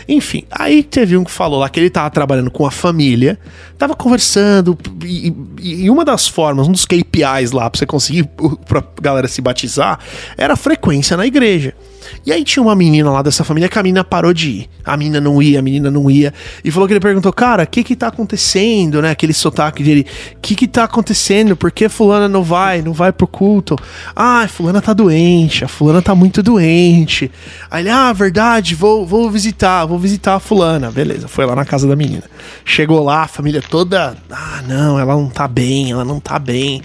Enfim, 0.08 0.46
aí 0.50 0.82
teve 0.82 1.18
um 1.18 1.24
que 1.26 1.32
falou 1.32 1.60
lá 1.60 1.68
que 1.70 1.80
ele 1.82 1.90
tava 1.90 2.10
trabalhando 2.10 2.50
com 2.50 2.66
a 2.66 2.72
família, 2.72 3.38
tava 3.78 3.94
conversando, 3.94 4.78
e, 5.04 5.34
e- 5.60 5.84
e 5.86 5.90
uma 5.90 6.06
das 6.06 6.26
formas, 6.28 6.66
um 6.68 6.72
dos 6.72 6.86
KPIs 6.86 7.52
lá 7.52 7.70
pra 7.70 7.78
você 7.78 7.86
conseguir 7.86 8.24
pra 8.68 8.82
galera 9.02 9.28
se 9.28 9.42
batizar, 9.42 10.00
era 10.38 10.54
a 10.54 10.58
frequência 10.58 11.18
na 11.18 11.26
igreja. 11.26 11.74
E 12.26 12.32
aí 12.32 12.44
tinha 12.44 12.64
uma 12.64 12.76
menina 12.76 13.12
lá 13.12 13.22
dessa 13.22 13.44
família 13.44 13.68
que 13.70 13.78
a 13.78 13.84
menina 13.84 14.04
parou 14.04 14.34
de 14.34 14.50
ir. 14.50 14.70
A 14.84 14.96
menina 14.96 15.20
não 15.20 15.42
ia, 15.42 15.60
a 15.60 15.62
menina 15.62 15.90
não 15.92 16.10
ia. 16.10 16.34
E 16.64 16.72
falou 16.72 16.88
que 16.88 16.94
ele 16.94 17.00
perguntou, 17.00 17.32
cara, 17.32 17.64
o 17.64 17.68
que 17.68 17.84
que 17.84 17.96
tá 17.96 18.08
acontecendo? 18.08 19.00
né? 19.02 19.12
Aquele 19.12 19.34
sotaque 19.34 19.84
dele. 19.84 20.06
O 20.36 20.40
que 20.42 20.56
que 20.56 20.68
tá 20.68 20.84
acontecendo? 20.84 21.56
Por 21.56 21.72
que 21.72 21.90
fulana 21.90 22.28
não 22.28 22.44
vai? 22.44 22.82
Não 22.82 22.94
vai 22.94 23.12
pro 23.12 23.28
culto? 23.28 23.76
Ah, 24.16 24.48
fulana 24.48 24.82
tá 24.82 24.94
doente. 24.94 25.64
A 25.64 25.68
fulana 25.68 26.02
tá 26.02 26.16
muito 26.16 26.42
doente. 26.42 27.32
Aí 27.70 27.84
ele, 27.84 27.90
ah, 27.90 28.12
verdade, 28.14 28.76
vou, 28.76 29.06
vou 29.06 29.30
visitar, 29.30 29.86
vou 29.86 30.00
visitar 30.00 30.36
a 30.36 30.40
fulana. 30.40 30.92
Beleza, 30.92 31.28
foi 31.28 31.46
lá 31.46 31.56
na 31.56 31.66
casa 31.66 31.88
da 31.88 31.96
menina. 31.96 32.24
Chegou 32.66 33.04
lá, 33.04 33.24
a 33.24 33.28
família 33.28 33.62
toda, 33.62 34.16
ah, 34.30 34.64
não, 34.68 35.00
ela 35.00 35.16
não 35.16 35.30
tá 35.30 35.48
bem, 35.48 35.92
ela 35.92 36.06
não 36.06 36.20
tá 36.20 36.40
bem. 36.40 36.82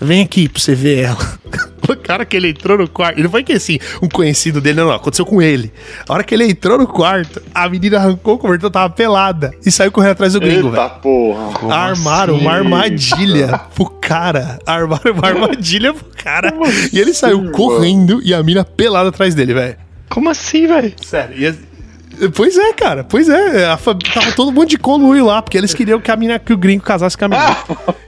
Vem 0.00 0.22
aqui 0.22 0.48
pra 0.48 0.60
você 0.60 0.74
ver 0.74 1.04
ela. 1.04 1.38
O 1.88 1.94
cara 1.94 2.24
que 2.24 2.36
ele 2.36 2.48
entrou 2.48 2.76
no 2.76 2.88
quarto. 2.88 3.22
Não 3.22 3.30
foi 3.30 3.44
que 3.44 3.52
assim, 3.52 3.78
um 4.02 4.08
conhecido 4.08 4.60
dele, 4.66 4.80
não, 4.80 4.88
não. 4.88 4.94
Aconteceu 4.94 5.24
com 5.24 5.40
ele. 5.40 5.72
A 6.08 6.12
hora 6.12 6.22
que 6.24 6.34
ele 6.34 6.44
entrou 6.44 6.76
no 6.78 6.86
quarto, 6.86 7.40
a 7.54 7.68
menina 7.68 7.96
arrancou 7.98 8.34
o 8.34 8.38
cobertor, 8.38 8.70
tava 8.70 8.90
pelada. 8.92 9.52
E 9.64 9.70
saiu 9.70 9.90
correndo 9.92 10.12
atrás 10.12 10.32
do 10.34 10.40
gringo, 10.40 10.68
Eita 10.68 10.88
velho. 10.88 11.00
porra. 11.00 11.52
Como 11.58 11.72
Armaram 11.72 12.34
assim? 12.36 12.42
uma 12.44 12.52
armadilha 12.52 13.60
pro 13.74 13.86
cara. 13.86 14.58
Armaram 14.66 15.12
uma 15.12 15.26
armadilha 15.26 15.94
pro 15.94 16.04
cara. 16.16 16.52
E 16.92 16.98
ele 16.98 17.14
saiu 17.14 17.40
assim, 17.40 17.52
correndo 17.52 18.20
e 18.22 18.34
a 18.34 18.42
mina 18.42 18.64
pelada 18.64 19.08
atrás 19.08 19.34
dele, 19.34 19.54
velho. 19.54 19.76
Como 20.08 20.28
assim, 20.28 20.66
velho? 20.66 20.92
Sério. 21.04 21.36
E 21.36 21.54
Pois 22.34 22.56
é, 22.56 22.72
cara. 22.72 23.04
Pois 23.04 23.28
é. 23.28 23.66
A 23.66 23.76
Tava 23.76 24.32
todo 24.34 24.52
mundo 24.52 24.68
de 24.68 24.78
conluio 24.78 25.26
lá, 25.26 25.42
porque 25.42 25.56
eles 25.56 25.74
queriam 25.74 26.00
que, 26.00 26.10
a 26.10 26.16
mina, 26.16 26.38
que 26.38 26.52
o 26.52 26.56
gringo 26.56 26.82
casasse 26.82 27.16
com 27.16 27.26
a 27.26 27.28
menina. 27.28 27.56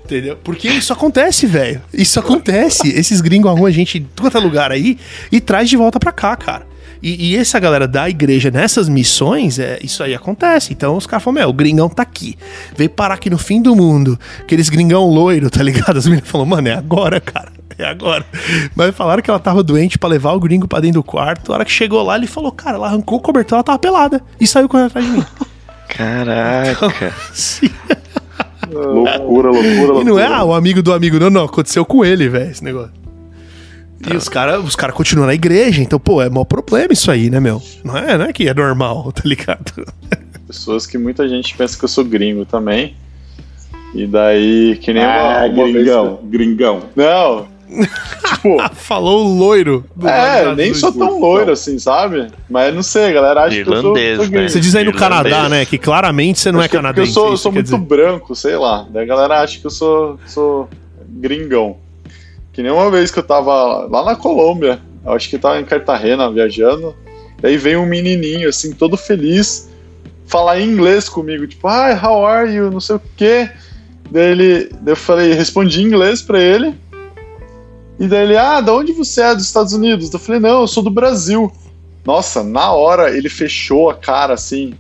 Entendeu? 0.05 0.39
Porque 0.43 0.69
isso 0.69 0.93
acontece, 0.93 1.47
velho. 1.47 1.83
Isso 1.93 2.19
acontece. 2.19 2.89
Esses 2.89 3.21
gringos 3.21 3.51
arrumam 3.51 3.67
a 3.67 3.71
gente 3.71 3.99
em 3.99 4.09
quanto 4.19 4.37
é 4.39 4.41
lugar 4.41 4.73
aí 4.73 4.99
e 5.31 5.41
traz 5.41 5.69
de 5.69 5.77
volta 5.77 5.99
pra 5.99 6.13
cá, 6.13 6.35
cara. 6.35 6.67
E, 7.03 7.31
e 7.31 7.37
essa 7.37 7.61
galera 7.61 7.87
da 7.87 8.09
igreja 8.09 8.51
nessas 8.51 8.89
missões, 8.89 9.59
é, 9.59 9.79
isso 9.83 10.03
aí 10.03 10.15
acontece. 10.15 10.73
Então 10.73 10.97
os 10.97 11.07
caras 11.07 11.23
falam, 11.23 11.41
meu, 11.41 11.51
o 11.51 11.53
gringão 11.53 11.89
tá 11.89 12.03
aqui. 12.03 12.37
Veio 12.77 12.91
parar 12.91 13.15
aqui 13.15 13.31
no 13.31 13.39
fim 13.39 13.63
do 13.63 13.77
mundo. 13.77 14.19
Aqueles 14.41 14.69
gringão 14.69 15.07
loiro, 15.09 15.51
tá 15.51 15.63
ligado? 15.63 15.97
As 15.97 16.07
meninas 16.07 16.29
falaram, 16.29 16.51
mano, 16.51 16.69
é 16.69 16.75
agora, 16.75 17.21
cara. 17.21 17.58
É 17.79 17.85
agora. 17.87 18.27
Mas 18.75 18.95
falaram 18.95 19.23
que 19.23 19.31
ela 19.31 19.39
tava 19.39 19.63
doente 19.63 19.99
pra 19.99 20.09
levar 20.09 20.33
o 20.33 20.41
gringo 20.41 20.67
pra 20.67 20.81
dentro 20.81 21.01
do 21.01 21.05
quarto. 21.05 21.53
A 21.53 21.57
hora 21.57 21.65
que 21.65 21.71
chegou 21.71 22.03
lá, 22.03 22.17
ele 22.17 22.27
falou, 22.27 22.51
cara, 22.51 22.77
ela 22.77 22.89
arrancou 22.89 23.19
o 23.19 23.21
cobertor, 23.21 23.57
ela 23.57 23.65
tava 23.65 23.79
pelada. 23.79 24.21
E 24.41 24.47
saiu 24.47 24.69
correndo 24.69 24.87
atrás 24.89 25.07
de 25.07 25.13
mim. 25.13 25.25
Caraca. 25.89 27.15
Sim. 27.33 27.71
Loucura, 28.71 29.51
loucura, 29.51 29.51
loucura. 29.53 30.01
E 30.01 30.05
não 30.05 30.19
é 30.19 30.27
ah, 30.27 30.45
o 30.45 30.53
amigo 30.53 30.83
do 30.83 30.93
amigo, 30.93 31.19
não, 31.19 31.31
não. 31.31 31.45
Aconteceu 31.45 31.85
com 31.85 32.05
ele, 32.05 32.29
velho, 32.29 32.51
esse 32.51 32.63
negócio. 32.63 32.93
E 34.11 34.17
os 34.17 34.29
caras 34.29 34.65
os 34.65 34.77
cara 34.77 34.93
continuam 34.93 35.27
na 35.27 35.35
igreja, 35.35 35.83
então, 35.83 35.99
pô, 35.99 36.23
é 36.23 36.31
maior 36.31 36.45
problema 36.45 36.93
isso 36.93 37.11
aí, 37.11 37.29
né, 37.29 37.41
meu? 37.41 37.61
Não 37.83 37.97
é, 37.97 38.17
não 38.17 38.27
é 38.27 38.33
que 38.33 38.49
é 38.49 38.55
normal, 38.55 39.11
tá 39.13 39.23
ligado? 39.25 39.73
Pessoas 40.47 40.87
que 40.87 40.97
muita 40.97 41.29
gente 41.29 41.57
pensa 41.57 41.77
que 41.77 41.85
eu 41.85 41.89
sou 41.89 42.05
gringo 42.05 42.45
também. 42.45 42.95
E 43.95 44.07
daí, 44.07 44.79
que 44.81 44.93
nem 44.93 45.03
uma, 45.03 45.13
Ah, 45.13 45.47
uma 45.47 45.65
vez. 45.65 45.75
gringão, 45.75 46.21
gringão. 46.25 46.83
Não. 46.95 47.47
Tipo, 47.69 48.57
Falou 48.75 49.23
loiro. 49.23 49.85
é, 50.05 50.55
nem 50.55 50.73
sou 50.73 50.93
tão 50.93 51.21
loiro 51.21 51.53
assim, 51.53 51.79
sabe? 51.79 52.29
Mas 52.49 52.75
não 52.75 52.83
sei, 52.83 53.07
a 53.07 53.13
galera 53.13 53.45
acha 53.45 53.57
que 53.57 53.61
eu 53.61 53.67
sou, 53.67 53.77
Irlandês, 53.77 54.17
sou 54.17 54.27
né? 54.29 54.49
Você 54.49 54.61
diz 54.61 54.75
aí 54.75 54.85
no 54.85 54.91
Irlandês. 54.91 55.23
Canadá, 55.33 55.49
né? 55.49 55.65
Que 55.65 55.79
claramente 55.79 56.41
você 56.41 56.51
não 56.51 56.61
Acho 56.61 56.67
é 56.67 56.69
porque 56.69 56.77
canadense. 56.79 57.09
Eu 57.09 57.15
sou, 57.15 57.31
eu 57.31 57.37
sou 57.37 57.53
muito 57.53 57.65
dizer. 57.65 57.79
branco, 57.79 58.35
sei 58.35 58.57
lá. 58.57 58.87
Daí 58.91 59.03
a 59.05 59.07
galera 59.07 59.41
acha 59.43 59.59
que 59.61 59.67
eu 59.67 59.71
sou, 59.71 60.19
sou 60.27 60.69
gringão. 61.09 61.77
Que 62.53 62.63
nem 62.63 62.73
uma 62.73 62.91
vez 62.91 63.11
que 63.11 63.19
eu 63.19 63.23
tava 63.23 63.87
lá 63.87 64.05
na 64.05 64.17
Colômbia, 64.17 64.81
eu 65.05 65.13
acho 65.13 65.29
que 65.29 65.37
eu 65.37 65.41
tava 65.41 65.61
em 65.61 65.65
Cartagena 65.65 66.31
viajando. 66.31 66.95
Daí 67.41 67.57
veio 67.57 67.81
um 67.81 67.87
menininho, 67.87 68.49
assim, 68.49 68.73
todo 68.73 68.97
feliz, 68.97 69.71
falar 70.27 70.61
em 70.61 70.69
inglês 70.69 71.09
comigo, 71.09 71.47
tipo, 71.47 71.69
hi, 71.69 71.95
how 72.05 72.27
are 72.27 72.53
you? 72.53 72.71
Não 72.71 72.81
sei 72.81 72.97
o 72.97 73.03
quê. 73.17 73.49
Daí 74.11 74.31
ele, 74.33 74.71
daí 74.81 74.93
eu 74.93 74.97
falei, 74.97 75.33
respondi 75.35 75.83
em 75.83 75.85
inglês 75.87 76.21
pra 76.23 76.41
ele. 76.41 76.75
E 77.99 78.07
daí 78.07 78.23
ele, 78.25 78.37
ah, 78.37 78.61
da 78.61 78.73
onde 78.73 78.93
você 78.93 79.23
é? 79.23 79.35
Dos 79.35 79.45
Estados 79.45 79.73
Unidos? 79.73 80.13
Eu 80.13 80.19
falei, 80.19 80.41
não, 80.41 80.61
eu 80.63 80.67
sou 80.67 80.83
do 80.83 80.91
Brasil. 80.91 81.51
Nossa, 82.05 82.43
na 82.43 82.73
hora 82.73 83.11
ele 83.17 83.29
fechou 83.29 83.91
a 83.91 83.95
cara 83.95 84.35
assim, 84.35 84.75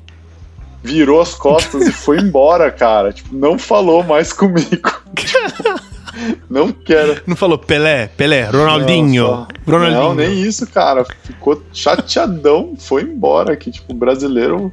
virou 0.82 1.20
as 1.20 1.34
costas 1.34 1.86
e 1.88 1.92
foi 1.92 2.18
embora, 2.20 2.70
cara. 2.72 3.12
Tipo, 3.12 3.34
não 3.34 3.58
falou 3.58 4.02
mais 4.02 4.32
comigo. 4.32 4.68
Tipo, 5.18 6.38
não 6.50 6.72
quero. 6.72 7.20
Não 7.26 7.36
falou 7.36 7.56
Pelé, 7.58 8.08
Pelé, 8.08 8.44
Ronaldinho. 8.44 9.22
Não, 9.24 9.30
só- 9.36 9.48
Ronaldinho. 9.70 10.00
Não, 10.02 10.14
nem 10.14 10.40
isso, 10.42 10.66
cara. 10.66 11.04
Ficou 11.22 11.62
chateadão, 11.72 12.74
foi 12.78 13.02
embora. 13.02 13.56
Que, 13.56 13.70
tipo, 13.70 13.94
brasileiro. 13.94 14.72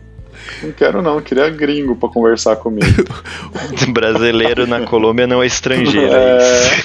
Não 0.64 0.72
quero, 0.72 1.02
não. 1.02 1.22
Queria 1.22 1.50
gringo 1.50 1.96
pra 1.96 2.10
conversar 2.10 2.56
comigo. 2.58 3.04
Brasileiro 3.94 4.66
na 4.68 4.82
Colômbia 4.82 5.28
não 5.28 5.42
é 5.44 5.48
estrangeiro. 5.48 6.14
É 6.14 6.78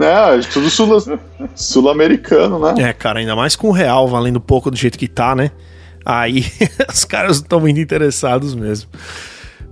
É. 0.00 0.38
isso. 0.38 0.48
Não, 0.58 0.60
é 0.60 0.68
tudo 0.68 0.70
sul- 0.70 1.18
sul-americano, 1.54 2.58
né? 2.58 2.74
É, 2.88 2.92
cara, 2.92 3.20
ainda 3.20 3.36
mais 3.36 3.56
com 3.56 3.68
o 3.68 3.72
real 3.72 4.08
valendo 4.08 4.40
pouco 4.40 4.70
do 4.70 4.76
jeito 4.76 4.98
que 4.98 5.08
tá, 5.08 5.34
né? 5.34 5.50
Aí 6.04 6.44
os 6.92 7.04
caras 7.04 7.36
estão 7.36 7.60
muito 7.60 7.78
interessados 7.80 8.54
mesmo. 8.54 8.88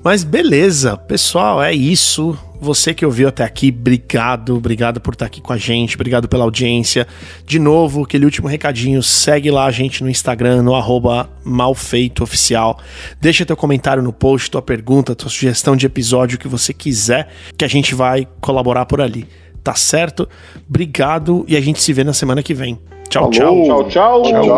Mas 0.05 0.23
beleza, 0.23 0.97
pessoal, 0.97 1.61
é 1.63 1.73
isso. 1.73 2.39
Você 2.61 2.93
que 2.95 3.05
ouviu 3.05 3.29
até 3.29 3.45
aqui, 3.45 3.75
obrigado, 3.77 4.57
obrigado 4.57 5.01
por 5.01 5.13
estar 5.15 5.27
aqui 5.27 5.41
com 5.41 5.53
a 5.53 5.57
gente, 5.57 5.95
obrigado 5.97 6.29
pela 6.29 6.45
audiência. 6.45 7.07
De 7.45 7.59
novo, 7.59 8.03
aquele 8.05 8.25
último 8.25 8.49
recadinho, 8.49 9.03
segue 9.03 9.51
lá 9.51 9.65
a 9.67 9.71
gente 9.71 10.03
no 10.03 10.11
Instagram, 10.11 10.63
no 10.63 10.75
arroba 10.75 11.29
malfeitooficial. 11.45 12.79
Deixa 13.21 13.45
teu 13.47 13.57
comentário 13.57 14.03
no 14.03 14.13
post, 14.13 14.51
tua 14.51 14.63
pergunta, 14.63 15.15
tua 15.15 15.31
sugestão 15.31 15.77
de 15.77 15.87
episódio 15.87 16.39
que 16.39 16.49
você 16.49 16.73
quiser, 16.73 17.29
que 17.57 17.65
a 17.65 17.69
gente 17.69 17.95
vai 17.95 18.27
colaborar 18.41 18.87
por 18.87 19.01
ali. 19.01 19.27
Tá 19.63 19.75
certo? 19.75 20.29
Obrigado 20.69 21.45
e 21.49 21.57
a 21.57 21.61
gente 21.61 21.83
se 21.83 21.93
vê 21.93 22.05
na 22.05 22.13
semana 22.13 22.43
que 22.43 22.55
vem. 22.55 22.79
Tchau, 23.09 23.31
tchau. 23.31 23.67
Falou. 23.67 23.89
Tchau, 23.89 24.23
tchau. 24.23 24.23
Tchau. 24.23 24.49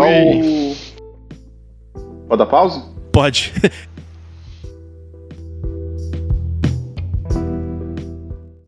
Pode 2.28 2.38
dar 2.38 2.46
pausa? 2.46 2.82
Pode. 3.12 3.52